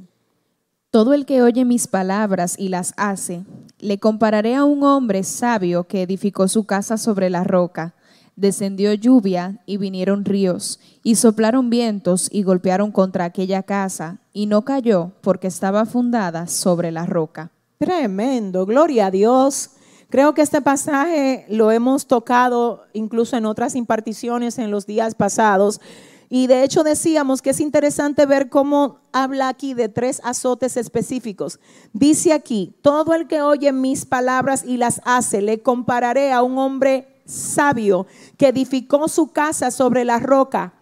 Todo 0.89 1.13
el 1.13 1.25
que 1.25 1.41
oye 1.41 1.65
mis 1.65 1.87
palabras 1.87 2.55
y 2.57 2.69
las 2.69 2.93
hace, 2.97 3.45
le 3.79 3.99
compararé 3.99 4.55
a 4.55 4.63
un 4.63 4.83
hombre 4.83 5.23
sabio 5.23 5.85
que 5.85 6.03
edificó 6.03 6.47
su 6.47 6.65
casa 6.65 6.97
sobre 6.97 7.29
la 7.29 7.43
roca. 7.43 7.95
Descendió 8.35 8.93
lluvia 8.93 9.61
y 9.65 9.77
vinieron 9.77 10.25
ríos, 10.25 10.79
y 11.03 11.15
soplaron 11.15 11.69
vientos 11.69 12.29
y 12.31 12.43
golpearon 12.43 12.91
contra 12.91 13.25
aquella 13.25 13.61
casa, 13.61 14.19
y 14.33 14.47
no 14.47 14.65
cayó 14.65 15.11
porque 15.21 15.47
estaba 15.47 15.85
fundada 15.85 16.47
sobre 16.47 16.91
la 16.91 17.05
roca. 17.05 17.51
Tremendo, 17.83 18.65
gloria 18.65 19.07
a 19.07 19.11
Dios. 19.11 19.71
Creo 20.09 20.33
que 20.33 20.41
este 20.41 20.61
pasaje 20.61 21.45
lo 21.49 21.69
hemos 21.69 22.07
tocado 22.07 22.85
incluso 22.93 23.35
en 23.35 23.45
otras 23.45 23.75
imparticiones 23.75 24.57
en 24.57 24.71
los 24.71 24.85
días 24.85 25.15
pasados. 25.15 25.81
Y 26.29 26.47
de 26.47 26.63
hecho 26.63 26.85
decíamos 26.85 27.41
que 27.41 27.49
es 27.49 27.59
interesante 27.59 28.25
ver 28.25 28.47
cómo 28.47 29.01
habla 29.11 29.49
aquí 29.49 29.73
de 29.73 29.89
tres 29.89 30.21
azotes 30.23 30.77
específicos. 30.77 31.59
Dice 31.91 32.31
aquí, 32.31 32.73
todo 32.81 33.15
el 33.15 33.27
que 33.27 33.41
oye 33.41 33.73
mis 33.73 34.05
palabras 34.05 34.63
y 34.65 34.77
las 34.77 35.01
hace, 35.03 35.41
le 35.41 35.61
compararé 35.61 36.31
a 36.31 36.41
un 36.41 36.57
hombre 36.57 37.21
sabio 37.25 38.07
que 38.37 38.47
edificó 38.47 39.09
su 39.09 39.33
casa 39.33 39.71
sobre 39.71 40.05
la 40.05 40.19
roca. 40.19 40.73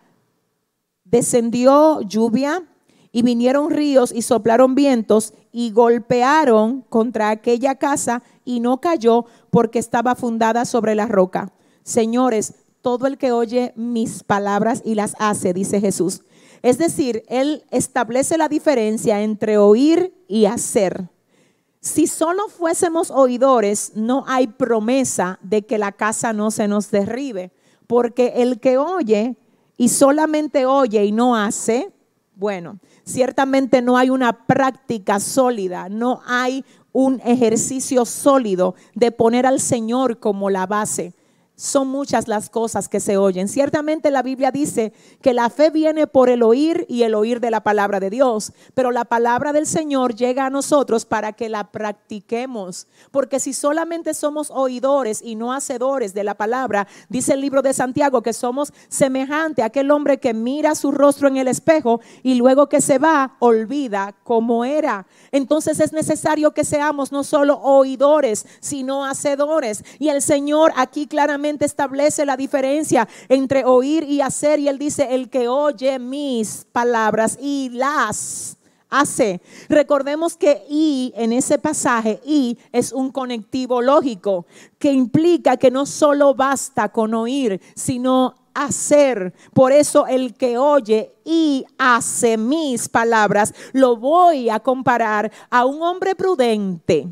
Descendió 1.03 2.01
lluvia, 2.01 2.70
y 3.11 3.23
vinieron 3.23 3.71
ríos 3.71 4.11
y 4.13 4.21
soplaron 4.21 4.75
vientos 4.75 5.33
y 5.51 5.71
golpearon 5.71 6.81
contra 6.89 7.29
aquella 7.29 7.75
casa 7.75 8.23
y 8.45 8.59
no 8.59 8.79
cayó 8.79 9.25
porque 9.49 9.79
estaba 9.79 10.15
fundada 10.15 10.65
sobre 10.65 10.95
la 10.95 11.07
roca. 11.07 11.51
Señores, 11.83 12.53
todo 12.81 13.07
el 13.07 13.17
que 13.17 13.31
oye 13.31 13.73
mis 13.75 14.23
palabras 14.23 14.81
y 14.85 14.95
las 14.95 15.15
hace, 15.19 15.53
dice 15.53 15.81
Jesús. 15.81 16.21
Es 16.61 16.77
decir, 16.77 17.23
Él 17.27 17.63
establece 17.71 18.37
la 18.37 18.47
diferencia 18.47 19.21
entre 19.21 19.57
oír 19.57 20.13
y 20.27 20.45
hacer. 20.45 21.09
Si 21.79 22.05
solo 22.05 22.47
fuésemos 22.47 23.09
oidores, 23.09 23.93
no 23.95 24.23
hay 24.27 24.47
promesa 24.47 25.39
de 25.41 25.63
que 25.63 25.79
la 25.79 25.91
casa 25.91 26.31
no 26.31 26.51
se 26.51 26.67
nos 26.67 26.91
derribe, 26.91 27.51
porque 27.87 28.33
el 28.37 28.59
que 28.59 28.77
oye 28.77 29.35
y 29.77 29.89
solamente 29.89 30.67
oye 30.67 31.03
y 31.05 31.11
no 31.11 31.35
hace, 31.35 31.91
bueno, 32.41 32.79
ciertamente 33.03 33.83
no 33.83 33.99
hay 33.99 34.09
una 34.09 34.47
práctica 34.47 35.19
sólida, 35.19 35.89
no 35.89 36.21
hay 36.25 36.65
un 36.91 37.21
ejercicio 37.23 38.03
sólido 38.03 38.73
de 38.95 39.11
poner 39.11 39.45
al 39.45 39.59
Señor 39.59 40.17
como 40.17 40.49
la 40.49 40.65
base 40.65 41.13
son 41.61 41.89
muchas 41.89 42.27
las 42.27 42.49
cosas 42.49 42.89
que 42.89 42.99
se 42.99 43.17
oyen. 43.17 43.47
Ciertamente 43.47 44.09
la 44.09 44.23
Biblia 44.23 44.49
dice 44.49 44.93
que 45.21 45.31
la 45.31 45.51
fe 45.51 45.69
viene 45.69 46.07
por 46.07 46.29
el 46.29 46.41
oír 46.41 46.87
y 46.89 47.03
el 47.03 47.13
oír 47.13 47.39
de 47.39 47.51
la 47.51 47.61
palabra 47.61 47.99
de 47.99 48.09
Dios, 48.09 48.51
pero 48.73 48.89
la 48.89 49.05
palabra 49.05 49.53
del 49.53 49.67
Señor 49.67 50.15
llega 50.15 50.47
a 50.47 50.49
nosotros 50.49 51.05
para 51.05 51.33
que 51.33 51.49
la 51.49 51.71
practiquemos, 51.71 52.87
porque 53.11 53.39
si 53.39 53.53
solamente 53.53 54.15
somos 54.15 54.49
oidores 54.49 55.21
y 55.21 55.35
no 55.35 55.53
hacedores 55.53 56.15
de 56.15 56.23
la 56.23 56.33
palabra, 56.33 56.87
dice 57.09 57.33
el 57.33 57.41
libro 57.41 57.61
de 57.61 57.73
Santiago 57.73 58.23
que 58.23 58.33
somos 58.33 58.73
semejante 58.89 59.61
a 59.61 59.65
aquel 59.65 59.91
hombre 59.91 60.19
que 60.19 60.33
mira 60.33 60.73
su 60.73 60.91
rostro 60.91 61.27
en 61.27 61.37
el 61.37 61.47
espejo 61.47 62.01
y 62.23 62.35
luego 62.35 62.69
que 62.69 62.81
se 62.81 62.97
va 62.97 63.35
olvida 63.37 64.15
cómo 64.23 64.65
era. 64.65 65.05
Entonces 65.31 65.79
es 65.79 65.93
necesario 65.93 66.55
que 66.55 66.63
seamos 66.63 67.11
no 67.11 67.23
solo 67.23 67.59
oidores, 67.59 68.47
sino 68.61 69.05
hacedores. 69.05 69.83
Y 69.99 70.09
el 70.09 70.23
Señor 70.23 70.73
aquí 70.75 71.05
claramente 71.05 71.50
establece 71.59 72.25
la 72.25 72.37
diferencia 72.37 73.07
entre 73.29 73.63
oír 73.65 74.03
y 74.03 74.21
hacer. 74.21 74.59
Y 74.59 74.67
él 74.67 74.77
dice, 74.77 75.07
el 75.11 75.29
que 75.29 75.47
oye 75.47 75.99
mis 75.99 76.65
palabras 76.71 77.37
y 77.41 77.69
las 77.69 78.57
hace. 78.89 79.41
Recordemos 79.69 80.37
que 80.37 80.63
y 80.69 81.13
en 81.15 81.33
ese 81.33 81.57
pasaje, 81.57 82.19
y 82.23 82.57
es 82.71 82.91
un 82.91 83.11
conectivo 83.11 83.81
lógico 83.81 84.45
que 84.77 84.91
implica 84.91 85.57
que 85.57 85.71
no 85.71 85.85
solo 85.85 86.35
basta 86.35 86.89
con 86.89 87.13
oír, 87.13 87.59
sino 87.73 88.35
hacer. 88.53 89.33
Por 89.53 89.71
eso 89.71 90.05
el 90.07 90.35
que 90.35 90.57
oye 90.57 91.13
y 91.23 91.65
hace 91.77 92.37
mis 92.37 92.89
palabras, 92.89 93.53
lo 93.71 93.95
voy 93.95 94.49
a 94.49 94.59
comparar 94.59 95.31
a 95.49 95.65
un 95.65 95.81
hombre 95.81 96.15
prudente 96.15 97.07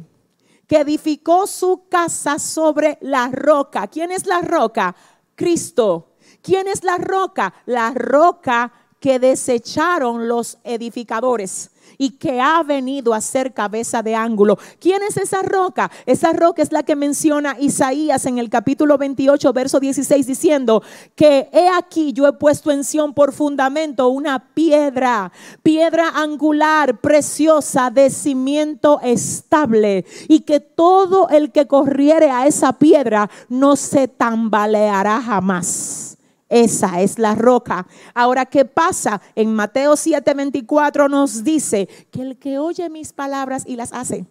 que 0.69 0.77
edificó 0.77 1.47
su 1.47 1.87
casa 1.89 2.37
sobre 2.37 2.99
la 3.01 3.29
roca. 3.33 3.87
¿Quién 3.87 4.11
es 4.11 4.27
la 4.27 4.41
roca? 4.41 4.95
Cristo. 5.33 6.11
¿Quién 6.43 6.67
es 6.67 6.83
la 6.83 6.97
roca? 6.97 7.51
La 7.65 7.89
roca 7.89 8.71
que 8.99 9.17
desecharon 9.17 10.27
los 10.27 10.59
edificadores. 10.63 11.71
Y 12.01 12.11
que 12.11 12.39
ha 12.39 12.63
venido 12.63 13.13
a 13.13 13.19
ser 13.19 13.53
cabeza 13.53 14.01
de 14.01 14.15
ángulo. 14.15 14.57
¿Quién 14.79 15.03
es 15.03 15.17
esa 15.17 15.41
roca? 15.41 15.91
Esa 16.05 16.31
roca 16.31 16.63
es 16.63 16.71
la 16.71 16.81
que 16.81 16.95
menciona 16.95 17.57
Isaías 17.59 18.25
en 18.25 18.39
el 18.39 18.49
capítulo 18.49 18.97
28, 18.97 19.51
verso 19.51 19.81
16, 19.81 20.25
diciendo 20.25 20.81
que 21.13 21.49
he 21.51 21.67
aquí 21.67 22.13
yo 22.13 22.25
he 22.25 22.33
puesto 22.33 22.71
en 22.71 22.85
Sión 22.85 23.13
por 23.13 23.33
fundamento 23.33 24.07
una 24.07 24.53
piedra, 24.53 25.31
piedra 25.61 26.09
angular, 26.15 27.01
preciosa, 27.01 27.91
de 27.91 28.09
cimiento 28.09 29.01
estable, 29.03 30.05
y 30.29 30.39
que 30.41 30.61
todo 30.61 31.27
el 31.27 31.51
que 31.51 31.67
corriere 31.67 32.31
a 32.31 32.47
esa 32.47 32.79
piedra 32.79 33.29
no 33.49 33.75
se 33.75 34.07
tambaleará 34.07 35.21
jamás. 35.21 36.08
Esa 36.49 36.99
es 37.01 37.19
la 37.19 37.35
roca. 37.35 37.85
Ahora, 38.15 38.47
¿qué 38.47 38.65
pasa? 38.65 39.21
En 39.35 39.53
Mateo 39.53 39.93
7:24 39.93 41.07
nos 41.07 41.43
dice 41.43 41.87
que 42.11 42.23
el 42.23 42.37
que 42.37 42.57
oye 42.57 42.89
mis 42.89 43.13
palabras 43.13 43.63
y 43.67 43.75
las 43.75 43.93
hace, 43.93 44.25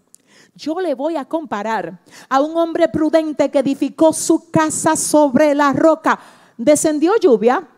yo 0.57 0.81
le 0.81 0.95
voy 0.95 1.15
a 1.15 1.25
comparar 1.25 2.01
a 2.29 2.41
un 2.41 2.57
hombre 2.57 2.89
prudente 2.89 3.51
que 3.51 3.61
edificó 3.61 4.13
su 4.13 4.51
casa 4.51 4.97
sobre 4.97 5.55
la 5.55 5.73
roca. 5.73 6.19
Descendió 6.57 7.13
lluvia, 7.21 7.69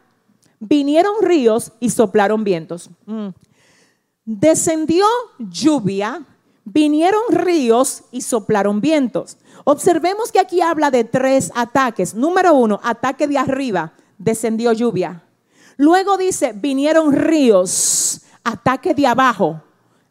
vinieron 0.58 1.16
ríos 1.20 1.72
y 1.78 1.90
soplaron 1.90 2.42
vientos. 2.42 2.88
Mm. 3.04 3.28
Descendió 4.24 5.04
lluvia, 5.38 6.24
vinieron 6.64 7.20
ríos 7.30 8.04
y 8.10 8.22
soplaron 8.22 8.80
vientos. 8.80 9.36
Observemos 9.64 10.32
que 10.32 10.40
aquí 10.40 10.62
habla 10.62 10.90
de 10.90 11.04
tres 11.04 11.52
ataques. 11.54 12.14
Número 12.14 12.54
uno, 12.54 12.80
ataque 12.82 13.28
de 13.28 13.36
arriba 13.36 13.92
descendió 14.20 14.72
lluvia. 14.72 15.24
Luego 15.76 16.16
dice, 16.16 16.52
vinieron 16.54 17.12
ríos, 17.12 18.20
ataque 18.44 18.94
de 18.94 19.06
abajo, 19.06 19.62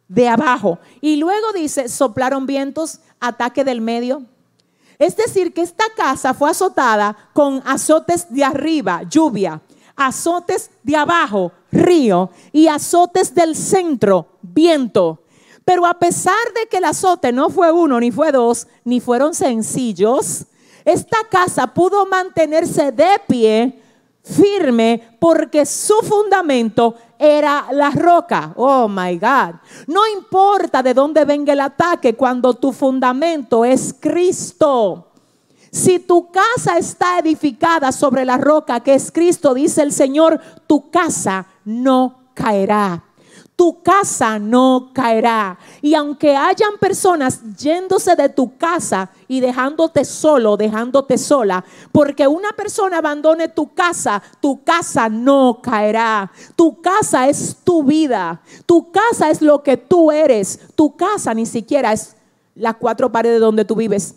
de 0.07 0.28
abajo. 0.28 0.80
Y 0.99 1.16
luego 1.16 1.53
dice, 1.53 1.88
soplaron 1.88 2.45
vientos, 2.45 2.99
ataque 3.20 3.64
del 3.64 3.80
medio. 3.80 4.24
Es 4.97 5.16
decir, 5.16 5.53
que 5.53 5.62
esta 5.62 5.86
casa 5.95 6.34
fue 6.34 6.49
azotada 6.49 7.16
con 7.34 7.62
azotes 7.66 8.34
de 8.34 8.43
arriba, 8.43 9.03
lluvia, 9.03 9.62
azotes 9.95 10.72
de 10.84 10.97
abajo, 10.97 11.51
río, 11.72 12.32
y 12.51 12.68
azotes 12.68 13.34
del 13.34 13.55
centro, 13.55 14.28
viento. 14.41 15.24
Pero 15.64 15.86
a 15.86 15.93
pesar 15.93 16.34
de 16.55 16.68
que 16.68 16.78
el 16.78 16.86
azote 16.86 17.32
no 17.32 17.49
fue 17.49 17.72
uno, 17.72 17.99
ni 17.99 18.12
fue 18.12 18.32
dos, 18.32 18.68
ni 18.84 18.99
fueron 18.99 19.36
sencillos, 19.36 20.47
esta 20.84 21.20
casa 21.30 21.68
pudo 21.68 22.07
mantenerse 22.07 22.91
de 22.91 23.10
pie 23.28 23.80
firme 24.30 25.17
porque 25.19 25.65
su 25.65 25.95
fundamento 26.03 26.95
era 27.17 27.67
la 27.71 27.89
roca. 27.91 28.53
Oh 28.55 28.88
my 28.88 29.17
God. 29.17 29.55
No 29.88 30.07
importa 30.07 30.82
de 30.84 30.93
dónde 30.93 31.25
venga 31.25 31.53
el 31.53 31.61
ataque 31.61 32.15
cuando 32.15 32.53
tu 32.53 32.71
fundamento 32.71 33.65
es 33.65 33.95
Cristo. 33.99 35.07
Si 35.71 35.99
tu 35.99 36.32
casa 36.32 36.77
está 36.77 37.19
edificada 37.19 37.91
sobre 37.91 38.25
la 38.25 38.38
roca 38.38 38.80
que 38.80 38.95
es 38.95 39.11
Cristo, 39.11 39.53
dice 39.53 39.84
el 39.84 39.91
Señor, 39.91 40.39
tu 40.65 40.89
casa 40.89 41.45
no 41.65 42.32
caerá 42.34 43.03
tu 43.60 43.84
casa 43.84 44.39
no 44.39 44.91
caerá. 44.93 45.60
Y 45.82 45.93
aunque 45.93 46.34
hayan 46.34 46.78
personas 46.80 47.41
yéndose 47.57 48.16
de 48.16 48.30
tu 48.30 48.57
casa 48.57 49.10
y 49.28 49.41
dejándote 49.41 50.05
solo, 50.05 50.55
dejándote 50.55 51.18
sola, 51.18 51.66
porque 51.91 52.26
una 52.26 52.53
persona 52.53 52.99
abandone 52.99 53.49
tu 53.49 53.74
casa, 53.74 54.24
tu 54.39 54.64
casa 54.64 55.10
no 55.10 55.60
caerá. 55.62 56.32
Tu 56.55 56.80
casa 56.80 57.28
es 57.28 57.57
tu 57.62 57.84
vida. 57.84 58.41
Tu 58.66 58.91
casa 58.91 59.30
es 59.30 59.41
lo 59.41 59.62
que 59.62 59.76
tú 59.76 60.10
eres. 60.10 60.62
Tu 60.76 60.95
casa 60.95 61.34
ni 61.34 61.45
siquiera 61.45 61.91
es 61.91 62.16
las 62.55 62.78
cuatro 62.78 63.12
paredes 63.12 63.41
donde 63.41 63.66
tú 63.66 63.76
vives. 63.76 64.16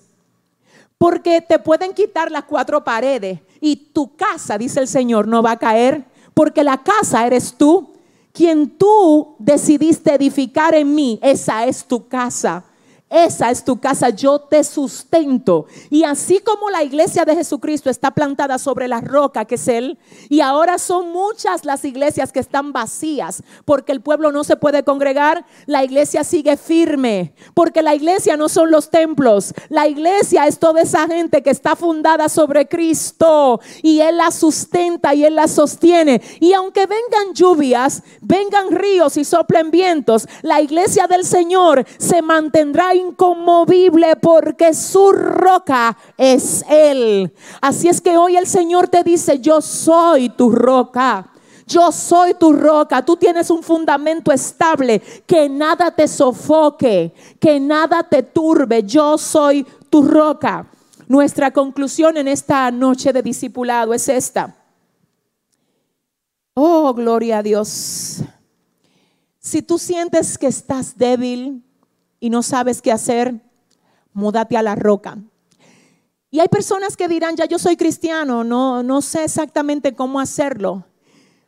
Porque 0.99 1.41
te 1.41 1.59
pueden 1.59 1.95
quitar 1.95 2.31
las 2.31 2.45
cuatro 2.45 2.85
paredes 2.85 3.41
y 3.61 3.75
tu 3.75 4.15
casa, 4.15 4.57
dice 4.57 4.79
el 4.79 4.87
Señor, 4.87 5.27
no 5.27 5.43
va 5.43 5.51
a 5.51 5.59
caer. 5.59 6.05
Porque 6.33 6.63
la 6.63 6.85
casa 6.85 7.27
eres 7.27 7.55
tú 7.59 7.92
quien 8.33 8.71
tú 8.71 9.37
decidiste 9.39 10.15
edificar 10.15 10.75
en 10.75 10.95
mí, 10.95 11.19
esa 11.23 11.67
es 11.67 11.85
tu 11.85 12.09
casa. 12.09 12.65
Esa 13.13 13.51
es 13.51 13.63
tu 13.65 13.79
casa, 13.79 14.09
yo 14.09 14.39
te 14.39 14.65
sustento. 14.65 15.67
Y 15.91 16.05
así 16.05 16.41
como 16.41 16.71
la 16.71 16.83
iglesia 16.83 17.25
de 17.25 17.37
Jesucristo 17.37 17.91
está 17.91 18.11
plantada 18.11 18.59
sobre 18.59 18.89
la 18.89 19.01
roca 19.01 19.45
que 19.45 19.57
es 19.57 19.69
Él, 19.69 19.99
y 20.29 20.41
ahora 20.41 20.79
son 20.79 21.13
muchas 21.13 21.65
las 21.65 21.85
iglesias 21.85 22.33
que 22.33 22.41
están 22.41 22.73
vacías 22.73 23.43
porque 23.65 23.93
el 23.93 24.01
pueblo 24.01 24.33
no 24.33 24.45
se 24.45 24.57
puede 24.57 24.83
congregar, 24.85 25.45
la 25.67 25.85
iglesia 25.85 26.25
sigue 26.25 26.57
firme, 26.57 27.35
porque 27.55 27.83
la 27.83 27.95
iglesia 27.95 28.37
no 28.37 28.49
son 28.49 28.71
los 28.71 28.91
templos, 28.91 29.55
la 29.69 29.87
iglesia 29.89 30.47
es 30.47 30.59
toda 30.59 30.83
esa 30.83 31.07
gente 31.07 31.43
que 31.43 31.51
está 31.51 31.77
fundada 31.77 32.29
sobre 32.29 32.69
Cristo 32.69 33.61
y 33.83 34.01
Él 34.01 34.17
la 34.17 34.31
sustenta 34.31 35.15
y 35.15 35.25
Él 35.25 35.37
la 35.37 35.49
sostiene. 35.49 36.23
Y 36.41 36.53
aunque 36.53 36.87
vengan 36.87 37.35
lluvias, 37.35 38.03
vengan 38.21 38.71
ríos 38.71 39.17
y 39.17 39.25
soplen 39.25 39.71
vientos, 39.71 40.27
la 40.43 40.61
iglesia 40.61 41.07
del 41.07 41.25
Señor 41.25 41.85
se 41.99 42.23
mantendrá 42.23 42.95
inconmovible 43.09 44.17
porque 44.17 44.75
su 44.75 45.13
roca 45.13 45.97
es 46.17 46.65
Él. 46.69 47.33
Así 47.61 47.89
es 47.89 48.01
que 48.01 48.17
hoy 48.17 48.37
el 48.37 48.47
Señor 48.47 48.89
te 48.89 49.03
dice, 49.03 49.39
yo 49.39 49.61
soy 49.61 50.31
tu 50.31 50.51
roca. 50.51 51.29
Yo 51.67 51.93
soy 51.93 52.35
tu 52.35 52.53
roca. 52.53 53.05
Tú 53.05 53.17
tienes 53.17 53.51
un 53.51 53.63
fundamento 53.63 54.33
estable. 54.33 55.01
Que 55.27 55.49
nada 55.49 55.91
te 55.91 56.09
sofoque. 56.09 57.13
Que 57.41 57.61
nada 57.61 58.03
te 58.03 58.23
turbe. 58.23 58.83
Yo 58.83 59.17
soy 59.17 59.65
tu 59.89 60.03
roca. 60.03 60.69
Nuestra 61.09 61.51
conclusión 61.51 62.17
en 62.17 62.29
esta 62.29 62.71
noche 62.71 63.13
de 63.13 63.23
discipulado 63.23 63.95
es 63.95 64.09
esta. 64.09 64.57
Oh, 66.55 66.93
gloria 66.93 67.39
a 67.39 67.43
Dios. 67.43 68.23
Si 69.39 69.63
tú 69.63 69.79
sientes 69.79 70.39
que 70.39 70.47
estás 70.47 70.97
débil, 70.97 71.65
y 72.23 72.31
no 72.31 72.45
sabes 72.45 72.81
qué 72.81 72.93
hacer, 72.93 73.35
múdate 74.13 74.57
a 74.57 74.63
la 74.63 74.77
roca. 74.77 75.19
Y 76.31 76.39
hay 76.39 76.47
personas 76.47 76.97
que 76.97 77.09
dirán, 77.09 77.35
ya 77.35 77.47
yo 77.47 77.59
soy 77.59 77.77
cristiano, 77.77 78.45
no, 78.45 78.85
no 78.85 79.03
sé 79.03 79.25
exactamente 79.25 79.97
cómo 79.97 80.21
hacerlo. 80.21 80.87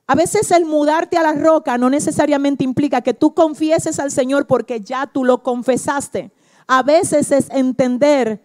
A 0.09 0.17
veces 0.17 0.51
el 0.51 0.65
mudarte 0.65 1.17
a 1.17 1.23
la 1.23 1.33
roca 1.33 1.79
no 1.79 1.91
necesariamente 1.91 2.65
implica 2.65 3.03
que 3.03 3.15
tú 3.15 3.35
confieses 3.35 4.01
al 4.01 4.11
Señor 4.11 4.49
porque 4.49 4.81
ya 4.81 5.07
tú 5.07 5.25
lo 5.25 5.45
confesaste. 5.45 6.33
A 6.67 6.83
veces 6.83 7.31
es 7.31 7.51
entender 7.51 8.43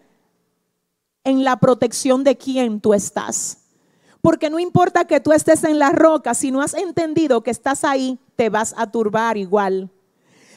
en 1.24 1.42
la 1.42 1.56
protección 1.58 2.22
de 2.22 2.38
quién 2.38 2.80
tú 2.80 2.94
estás. 2.94 3.58
Porque 4.20 4.50
no 4.50 4.60
importa 4.60 5.04
que 5.04 5.18
tú 5.18 5.32
estés 5.32 5.64
en 5.64 5.80
la 5.80 5.90
roca, 5.90 6.34
si 6.34 6.52
no 6.52 6.62
has 6.62 6.74
entendido 6.74 7.42
que 7.42 7.50
estás 7.50 7.82
ahí, 7.82 8.20
te 8.36 8.50
vas 8.50 8.72
a 8.78 8.88
turbar 8.88 9.36
igual. 9.36 9.90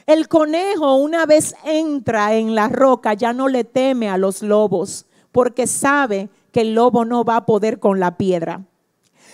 El 0.06 0.28
conejo 0.28 0.96
una 0.96 1.26
vez 1.26 1.56
entra 1.64 2.36
en 2.36 2.56
la 2.56 2.68
roca 2.68 3.14
ya 3.14 3.32
no 3.32 3.48
le 3.48 3.64
teme 3.64 4.10
a 4.10 4.18
los 4.18 4.42
lobos 4.42 5.06
porque 5.32 5.66
sabe 5.66 6.30
que 6.52 6.62
el 6.62 6.76
lobo 6.76 7.06
no 7.06 7.24
va 7.24 7.38
a 7.38 7.46
poder 7.46 7.80
con 7.80 8.00
la 8.00 8.18
piedra. 8.18 8.66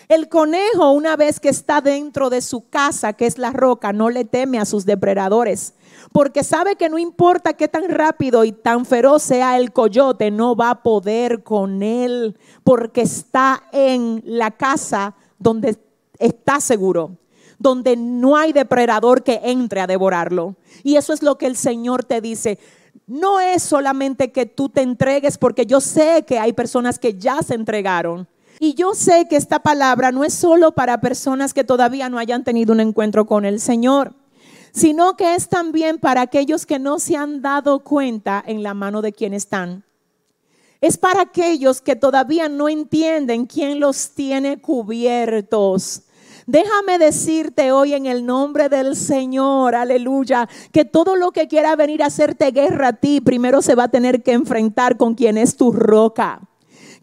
El 0.07 0.29
conejo 0.29 0.91
una 0.91 1.15
vez 1.15 1.39
que 1.39 1.49
está 1.49 1.81
dentro 1.81 2.29
de 2.29 2.41
su 2.41 2.67
casa, 2.69 3.13
que 3.13 3.25
es 3.25 3.37
la 3.37 3.51
roca, 3.51 3.93
no 3.93 4.09
le 4.09 4.25
teme 4.25 4.59
a 4.59 4.65
sus 4.65 4.85
depredadores 4.85 5.73
porque 6.11 6.43
sabe 6.43 6.75
que 6.75 6.89
no 6.89 6.97
importa 6.97 7.53
qué 7.53 7.67
tan 7.67 7.89
rápido 7.89 8.43
y 8.43 8.51
tan 8.51 8.85
feroz 8.85 9.23
sea 9.23 9.57
el 9.57 9.71
coyote, 9.71 10.31
no 10.31 10.55
va 10.55 10.71
a 10.71 10.83
poder 10.83 11.43
con 11.43 11.83
él 11.83 12.37
porque 12.63 13.01
está 13.01 13.63
en 13.71 14.21
la 14.25 14.51
casa 14.51 15.15
donde 15.37 15.77
está 16.17 16.59
seguro 16.59 17.17
donde 17.59 17.97
no 17.97 18.37
hay 18.37 18.53
depredador 18.53 19.23
que 19.23 19.41
entre 19.43 19.81
a 19.81 19.87
devorarlo. 19.87 20.55
Y 20.81 20.95
eso 20.95 21.13
es 21.13 21.21
lo 21.21 21.37
que 21.37 21.45
el 21.45 21.57
Señor 21.57 22.05
te 22.05 22.21
dice. 22.21 22.57
No 23.05 23.39
es 23.39 23.61
solamente 23.61 24.31
que 24.31 24.45
tú 24.45 24.69
te 24.69 24.81
entregues, 24.81 25.37
porque 25.37 25.65
yo 25.65 25.81
sé 25.81 26.23
que 26.25 26.39
hay 26.39 26.53
personas 26.53 26.97
que 26.97 27.15
ya 27.15 27.41
se 27.43 27.55
entregaron. 27.55 28.27
Y 28.61 28.73
yo 28.73 28.93
sé 28.93 29.27
que 29.29 29.35
esta 29.35 29.59
palabra 29.59 30.11
no 30.11 30.23
es 30.23 30.33
solo 30.33 30.71
para 30.71 31.01
personas 31.01 31.53
que 31.53 31.63
todavía 31.63 32.09
no 32.09 32.17
hayan 32.17 32.43
tenido 32.43 32.73
un 32.73 32.79
encuentro 32.79 33.25
con 33.25 33.45
el 33.45 33.59
Señor, 33.59 34.13
sino 34.71 35.15
que 35.15 35.35
es 35.35 35.47
también 35.47 35.97
para 35.97 36.21
aquellos 36.21 36.65
que 36.65 36.79
no 36.79 36.99
se 36.99 37.15
han 37.15 37.41
dado 37.41 37.79
cuenta 37.79 38.43
en 38.45 38.63
la 38.63 38.73
mano 38.73 39.01
de 39.01 39.13
quien 39.13 39.33
están. 39.33 39.83
Es 40.81 40.97
para 40.97 41.21
aquellos 41.21 41.81
que 41.81 41.95
todavía 41.95 42.47
no 42.47 42.69
entienden 42.69 43.45
quién 43.45 43.79
los 43.79 44.11
tiene 44.11 44.61
cubiertos 44.61 46.03
Déjame 46.51 46.97
decirte 46.97 47.71
hoy 47.71 47.93
en 47.93 48.07
el 48.07 48.25
nombre 48.25 48.69
del 48.69 48.95
Señor, 48.95 49.75
aleluya, 49.75 50.49
que 50.71 50.83
todo 50.83 51.15
lo 51.15 51.29
que 51.29 51.47
quiera 51.47 51.75
venir 51.75 52.01
a 52.01 52.07
hacerte 52.07 52.49
guerra 52.49 52.87
a 52.87 52.93
ti, 52.93 53.21
primero 53.21 53.61
se 53.61 53.75
va 53.75 53.83
a 53.83 53.91
tener 53.91 54.23
que 54.23 54.31
enfrentar 54.31 54.97
con 54.97 55.13
quien 55.13 55.37
es 55.37 55.57
tu 55.57 55.71
roca 55.71 56.41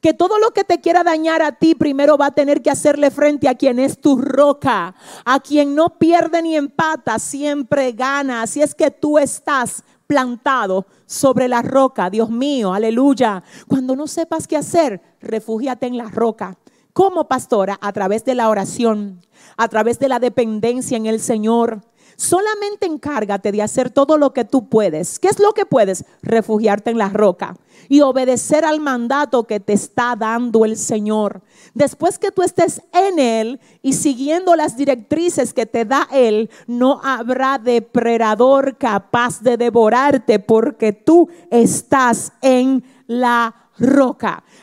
Que 0.00 0.14
todo 0.14 0.40
lo 0.40 0.50
que 0.50 0.64
te 0.64 0.80
quiera 0.80 1.04
dañar 1.04 1.42
a 1.42 1.52
ti 1.52 1.76
primero 1.76 2.18
va 2.18 2.26
a 2.26 2.34
tener 2.34 2.60
que 2.60 2.72
hacerle 2.72 3.12
frente 3.12 3.48
a 3.48 3.54
quien 3.54 3.78
es 3.78 4.00
tu 4.00 4.18
roca, 4.18 4.96
a 5.24 5.38
quien 5.38 5.76
no 5.76 5.96
pierde 5.96 6.42
ni 6.42 6.56
empata, 6.56 7.20
siempre 7.20 7.92
gana. 7.92 8.42
Así 8.42 8.62
es 8.62 8.74
que 8.74 8.90
tú 8.90 9.16
estás 9.16 9.84
plantado 10.08 10.86
sobre 11.06 11.46
la 11.46 11.62
roca, 11.62 12.10
Dios 12.10 12.30
mío, 12.30 12.74
aleluya. 12.74 13.44
Cuando 13.68 13.94
no 13.94 14.08
sepas 14.08 14.48
qué 14.48 14.56
hacer, 14.56 15.00
refúgiate 15.20 15.86
en 15.86 15.98
la 15.98 16.08
roca. 16.08 16.58
Como 16.96 17.28
pastora, 17.28 17.78
a 17.82 17.92
través 17.92 18.24
de 18.24 18.34
la 18.34 18.48
oración, 18.48 19.20
a 19.58 19.68
través 19.68 19.98
de 19.98 20.08
la 20.08 20.18
dependencia 20.18 20.96
en 20.96 21.04
el 21.04 21.20
Señor, 21.20 21.82
Solamente 22.18 22.86
encárgate 22.86 23.52
de 23.52 23.60
hacer 23.60 23.90
todo 23.90 24.16
lo 24.16 24.32
que 24.32 24.46
tú 24.46 24.70
puedes. 24.70 25.18
¿Qué 25.18 25.28
es 25.28 25.38
lo 25.38 25.52
que 25.52 25.66
puedes? 25.66 26.06
Refugiarte 26.22 26.90
en 26.90 26.96
la 26.96 27.10
roca 27.10 27.58
y 27.90 28.00
obedecer 28.00 28.64
al 28.64 28.80
mandato 28.80 29.44
que 29.44 29.60
te 29.60 29.74
está 29.74 30.16
dando 30.16 30.64
el 30.64 30.78
Señor. 30.78 31.42
Después 31.74 32.18
que 32.18 32.30
tú 32.30 32.40
estés 32.40 32.80
en 32.94 33.18
Él 33.18 33.60
y 33.82 33.92
siguiendo 33.92 34.56
las 34.56 34.78
directrices 34.78 35.52
que 35.52 35.66
te 35.66 35.84
da 35.84 36.08
Él, 36.10 36.48
no 36.66 37.02
habrá 37.04 37.58
depredador 37.58 38.78
capaz 38.78 39.42
de 39.42 39.58
devorarte 39.58 40.38
porque 40.38 40.94
tú 40.94 41.28
estás 41.50 42.32
en 42.40 42.82
la 43.06 43.48
roca. 43.48 43.65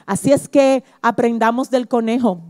Así 0.05 0.32
es 0.32 0.47
que 0.49 0.84
aprendamos 1.01 1.70
del 1.70 1.88
conejo. 1.88 2.41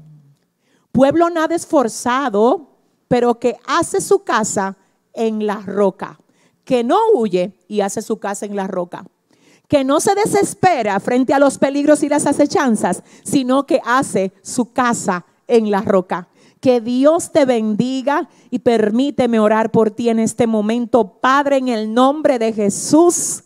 Pueblo 0.91 1.29
nada 1.29 1.55
esforzado, 1.55 2.69
pero 3.07 3.39
que 3.39 3.57
hace 3.65 3.99
su 3.99 4.23
casa 4.23 4.77
en 5.13 5.45
la 5.45 5.59
roca, 5.59 6.19
que 6.63 6.83
no 6.83 6.97
huye 7.13 7.53
y 7.67 7.81
hace 7.81 8.01
su 8.01 8.17
casa 8.17 8.45
en 8.45 8.55
la 8.55 8.67
roca, 8.67 9.05
que 9.67 9.83
no 9.83 9.99
se 9.99 10.15
desespera 10.15 10.99
frente 10.99 11.33
a 11.33 11.39
los 11.39 11.57
peligros 11.57 12.03
y 12.03 12.09
las 12.09 12.25
acechanzas, 12.25 13.03
sino 13.23 13.65
que 13.65 13.81
hace 13.85 14.31
su 14.41 14.71
casa 14.71 15.25
en 15.47 15.71
la 15.71 15.81
roca. 15.81 16.27
Que 16.59 16.79
Dios 16.79 17.31
te 17.31 17.45
bendiga 17.45 18.29
y 18.49 18.59
permíteme 18.59 19.39
orar 19.39 19.71
por 19.71 19.91
ti 19.91 20.09
en 20.09 20.19
este 20.19 20.47
momento, 20.47 21.19
Padre, 21.19 21.57
en 21.57 21.67
el 21.67 21.93
nombre 21.93 22.39
de 22.39 22.53
Jesús. 22.53 23.43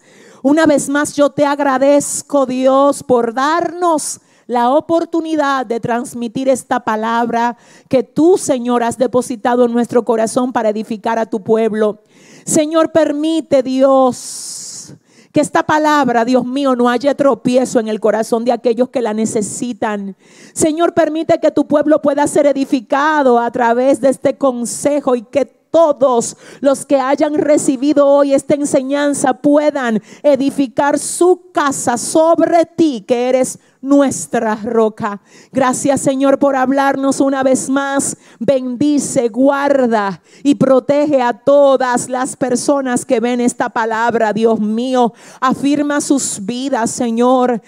Una 0.49 0.65
vez 0.65 0.87
más 0.87 1.13
yo 1.13 1.29
te 1.29 1.45
agradezco, 1.45 2.45
Dios, 2.45 3.03
por 3.03 3.33
darnos 3.33 4.21
la 4.45 4.69
oportunidad 4.69 5.65
de 5.65 5.81
transmitir 5.81 6.47
esta 6.47 6.79
palabra 6.79 7.57
que 7.89 8.01
tú, 8.01 8.37
Señor, 8.37 8.81
has 8.81 8.97
depositado 8.97 9.65
en 9.65 9.73
nuestro 9.73 10.05
corazón 10.05 10.53
para 10.53 10.69
edificar 10.69 11.19
a 11.19 11.25
tu 11.25 11.43
pueblo. 11.43 11.99
Señor, 12.45 12.93
permite, 12.93 13.61
Dios, 13.61 14.93
que 15.33 15.41
esta 15.41 15.63
palabra, 15.63 16.23
Dios 16.23 16.45
mío, 16.45 16.77
no 16.77 16.89
haya 16.89 17.13
tropiezo 17.13 17.81
en 17.81 17.89
el 17.89 17.99
corazón 17.99 18.45
de 18.45 18.53
aquellos 18.53 18.87
que 18.87 19.01
la 19.01 19.13
necesitan. 19.13 20.15
Señor, 20.53 20.93
permite 20.93 21.41
que 21.41 21.51
tu 21.51 21.67
pueblo 21.67 22.01
pueda 22.01 22.25
ser 22.25 22.45
edificado 22.45 23.37
a 23.37 23.51
través 23.51 23.99
de 23.99 24.07
este 24.07 24.37
consejo 24.37 25.13
y 25.17 25.23
que 25.23 25.56
todos 25.71 26.37
los 26.59 26.85
que 26.85 26.99
hayan 26.99 27.35
recibido 27.35 28.07
hoy 28.07 28.33
esta 28.33 28.55
enseñanza 28.55 29.33
puedan 29.33 30.01
edificar 30.23 30.99
su 30.99 31.51
casa 31.53 31.97
sobre 31.97 32.65
ti, 32.65 33.03
que 33.07 33.29
eres 33.29 33.59
nuestra 33.81 34.55
roca. 34.55 35.21
Gracias 35.51 36.01
Señor 36.01 36.39
por 36.39 36.55
hablarnos 36.55 37.19
una 37.19 37.43
vez 37.43 37.69
más. 37.69 38.17
Bendice, 38.39 39.29
guarda 39.29 40.21
y 40.43 40.55
protege 40.55 41.21
a 41.21 41.33
todas 41.33 42.09
las 42.09 42.35
personas 42.35 43.05
que 43.05 43.19
ven 43.19 43.41
esta 43.41 43.69
palabra, 43.69 44.33
Dios 44.33 44.59
mío. 44.59 45.13
Afirma 45.41 46.01
sus 46.01 46.45
vidas, 46.45 46.91
Señor. 46.91 47.61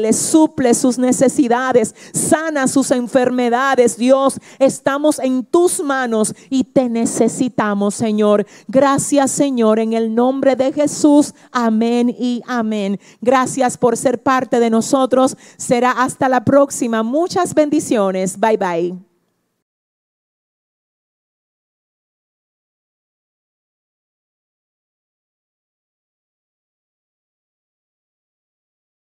les 0.00 0.16
suple 0.16 0.74
sus 0.74 0.98
necesidades, 0.98 1.94
sana 2.12 2.66
sus 2.68 2.90
enfermedades, 2.90 3.96
Dios. 3.96 4.38
Estamos 4.58 5.18
en 5.18 5.44
tus 5.44 5.82
manos 5.82 6.34
y 6.50 6.64
te 6.64 6.88
necesitamos, 6.88 7.94
Señor. 7.94 8.46
Gracias, 8.68 9.30
Señor, 9.30 9.78
en 9.78 9.92
el 9.92 10.14
nombre 10.14 10.56
de 10.56 10.72
Jesús. 10.72 11.34
Amén 11.52 12.14
y 12.18 12.42
amén. 12.46 12.98
Gracias 13.20 13.76
por 13.76 13.96
ser 13.96 14.22
parte 14.22 14.60
de 14.60 14.70
nosotros. 14.74 15.36
Será 15.56 15.90
hasta 15.92 16.28
la 16.28 16.44
próxima. 16.44 17.02
Muchas 17.02 17.54
bendiciones. 17.54 18.38
Bye 18.38 18.58
bye. 18.58 19.13